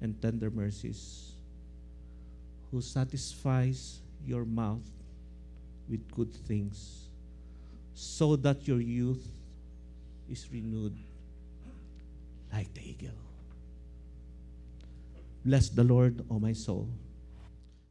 and 0.00 0.20
tender 0.20 0.50
mercies, 0.50 1.32
who 2.70 2.80
satisfies 2.80 4.00
your 4.26 4.44
mouth 4.44 4.82
with 5.88 6.00
good 6.14 6.32
things, 6.32 7.08
so 7.94 8.36
that 8.36 8.66
your 8.66 8.80
youth 8.80 9.28
is 10.28 10.48
renewed 10.52 10.98
like 12.52 12.72
the 12.74 12.88
eagle. 12.88 13.18
Bless 15.44 15.68
the 15.68 15.84
Lord, 15.84 16.24
O 16.30 16.38
my 16.38 16.52
soul. 16.52 16.88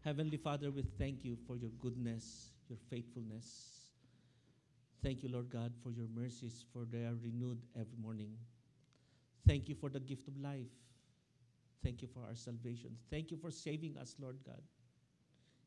Heavenly 0.04 0.38
Father, 0.38 0.72
we 0.72 0.84
thank 0.98 1.24
you 1.24 1.38
for 1.48 1.56
your 1.56 1.70
goodness, 1.80 2.50
your 2.68 2.80
faithfulness. 2.90 3.74
Thank 5.04 5.22
you, 5.22 5.30
Lord 5.30 5.50
God, 5.50 5.72
for 5.84 5.92
your 5.92 6.08
mercies, 6.16 6.66
for 6.74 6.86
they 6.90 7.04
are 7.04 7.16
renewed 7.22 7.62
every 7.76 7.98
morning. 8.02 8.32
Thank 9.46 9.70
you 9.70 9.76
for 9.76 9.90
the 9.90 10.00
gift 10.00 10.28
of 10.28 10.38
life. 10.38 10.72
Thank 11.84 12.02
you 12.02 12.08
for 12.08 12.22
our 12.22 12.36
salvation. 12.36 12.96
Thank 13.12 13.30
you 13.30 13.38
for 13.38 13.52
saving 13.52 13.98
us, 13.98 14.16
Lord 14.20 14.38
God. 14.46 14.62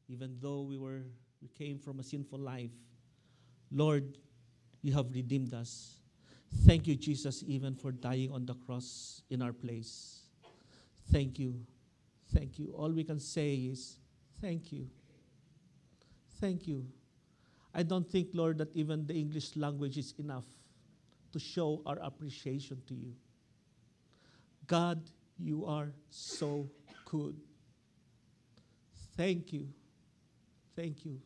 Even 0.09 0.39
though 0.41 0.63
we 0.63 0.79
were 0.79 1.03
we 1.43 1.49
came 1.49 1.79
from 1.79 2.01
a 2.01 2.03
sinful 2.03 2.39
life, 2.39 2.71
Lord, 3.71 4.19
you 4.83 4.95
have 4.95 5.13
redeemed 5.13 5.53
us. 5.53 5.99
Thank 6.65 6.87
you, 6.87 6.97
Jesus, 6.97 7.45
even 7.47 7.75
for 7.75 7.93
dying 7.93 8.33
on 8.33 8.47
the 8.47 8.55
cross 8.55 9.23
in 9.31 9.43
our 9.43 9.53
place. 9.53 10.23
Thank 11.13 11.39
you. 11.39 11.61
Thank 12.35 12.59
you. 12.59 12.75
All 12.77 12.91
we 12.91 13.05
can 13.05 13.21
say 13.21 13.55
is 13.55 13.99
thank 14.41 14.73
you. 14.73 14.89
Thank 16.41 16.67
you. 16.67 16.87
I 17.75 17.83
don't 17.83 18.11
think, 18.11 18.29
Lord, 18.33 18.59
that 18.59 18.75
even 18.75 19.07
the 19.07 19.15
English 19.15 19.55
language 19.57 19.99
is 19.99 20.15
enough 20.19 20.47
to 21.33 21.39
show 21.39 21.83
our 21.87 21.99
appreciation 22.03 22.83
to 22.89 22.95
you. 22.95 23.13
God, 24.67 25.03
you 25.39 25.67
are 25.67 25.93
so 26.11 26.69
good. 27.05 27.37
Thank 29.17 29.53
you. 29.53 29.69
Thank 30.75 31.05
you. 31.05 31.21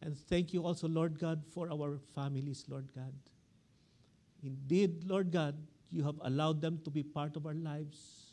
And 0.00 0.16
thank 0.16 0.52
you 0.52 0.64
also, 0.64 0.88
Lord 0.88 1.18
God, 1.18 1.42
for 1.52 1.70
our 1.70 1.98
families, 2.14 2.64
Lord 2.68 2.88
God. 2.94 3.12
Indeed, 4.44 5.04
Lord 5.06 5.32
God, 5.32 5.56
you 5.90 6.04
have 6.04 6.20
allowed 6.22 6.60
them 6.60 6.80
to 6.84 6.90
be 6.90 7.02
part 7.02 7.36
of 7.36 7.46
our 7.46 7.54
lives 7.54 8.24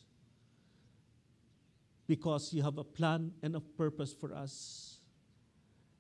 because 2.07 2.53
you 2.53 2.61
have 2.61 2.77
a 2.77 2.83
plan 2.83 3.31
and 3.41 3.55
a 3.55 3.61
purpose 3.61 4.13
for 4.13 4.33
us. 4.33 4.97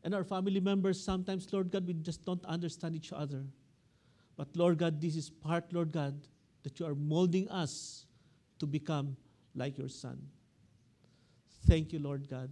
And 0.03 0.13
our 0.13 0.23
family 0.23 0.59
members, 0.59 1.01
sometimes, 1.01 1.51
Lord 1.53 1.71
God, 1.71 1.87
we 1.87 1.93
just 1.93 2.25
don't 2.25 2.43
understand 2.45 2.95
each 2.95 3.13
other. 3.13 3.45
But 4.35 4.47
Lord 4.55 4.77
God, 4.79 4.99
this 4.99 5.15
is 5.15 5.29
part, 5.29 5.71
Lord 5.71 5.91
God, 5.91 6.19
that 6.63 6.79
you 6.79 6.85
are 6.85 6.95
molding 6.95 7.47
us 7.49 8.05
to 8.59 8.65
become 8.65 9.15
like 9.55 9.77
your 9.77 9.89
Son. 9.89 10.17
Thank 11.67 11.93
you, 11.93 11.99
Lord 11.99 12.27
God. 12.27 12.49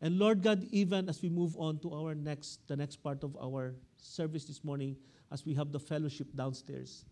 And 0.00 0.18
Lord 0.18 0.42
God, 0.42 0.66
even 0.70 1.08
as 1.08 1.22
we 1.22 1.28
move 1.28 1.56
on 1.58 1.78
to 1.80 1.94
our 1.94 2.14
next, 2.14 2.66
the 2.68 2.76
next 2.76 2.96
part 2.96 3.22
of 3.22 3.36
our 3.36 3.74
service 3.96 4.44
this 4.44 4.64
morning, 4.64 4.96
as 5.32 5.44
we 5.44 5.54
have 5.54 5.72
the 5.72 5.80
fellowship 5.80 6.28
downstairs, 6.34 7.04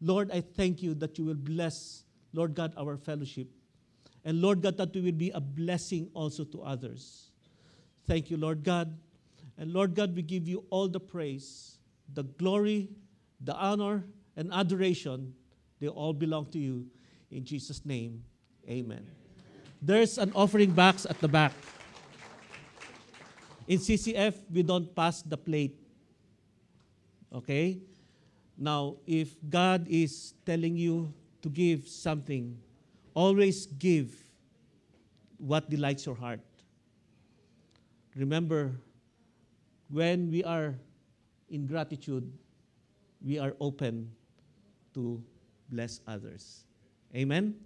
Lord, 0.00 0.30
I 0.30 0.40
thank 0.40 0.82
you 0.82 0.94
that 0.94 1.18
you 1.18 1.24
will 1.24 1.34
bless, 1.34 2.04
Lord 2.32 2.54
God, 2.54 2.74
our 2.76 2.96
fellowship. 2.96 3.48
And 4.24 4.40
Lord 4.40 4.62
God, 4.62 4.76
that 4.78 4.94
we 4.94 5.00
will 5.00 5.12
be 5.12 5.30
a 5.30 5.40
blessing 5.40 6.10
also 6.14 6.44
to 6.44 6.62
others. 6.62 7.30
Thank 8.06 8.30
you, 8.30 8.36
Lord 8.36 8.64
God. 8.64 8.96
And 9.56 9.72
Lord 9.72 9.94
God, 9.94 10.14
we 10.14 10.22
give 10.22 10.48
you 10.48 10.64
all 10.70 10.88
the 10.88 11.00
praise, 11.00 11.78
the 12.12 12.24
glory, 12.24 12.88
the 13.40 13.54
honor, 13.54 14.04
and 14.36 14.52
adoration. 14.52 15.34
They 15.80 15.88
all 15.88 16.12
belong 16.12 16.46
to 16.52 16.58
you. 16.58 16.86
In 17.30 17.44
Jesus' 17.44 17.84
name, 17.84 18.24
amen. 18.68 19.06
There's 19.80 20.18
an 20.18 20.32
offering 20.34 20.70
box 20.70 21.06
at 21.06 21.20
the 21.20 21.28
back. 21.28 21.52
In 23.66 23.78
CCF, 23.78 24.34
we 24.50 24.62
don't 24.62 24.94
pass 24.94 25.22
the 25.22 25.36
plate. 25.36 25.83
Okay? 27.34 27.78
Now, 28.56 28.96
if 29.06 29.34
God 29.50 29.86
is 29.88 30.34
telling 30.46 30.76
you 30.76 31.12
to 31.42 31.48
give 31.48 31.88
something, 31.88 32.56
always 33.12 33.66
give 33.66 34.14
what 35.38 35.68
delights 35.68 36.06
your 36.06 36.14
heart. 36.14 36.40
Remember, 38.14 38.72
when 39.90 40.30
we 40.30 40.44
are 40.44 40.74
in 41.50 41.66
gratitude, 41.66 42.30
we 43.20 43.38
are 43.38 43.54
open 43.60 44.10
to 44.94 45.20
bless 45.70 46.00
others. 46.06 46.64
Amen? 47.14 47.56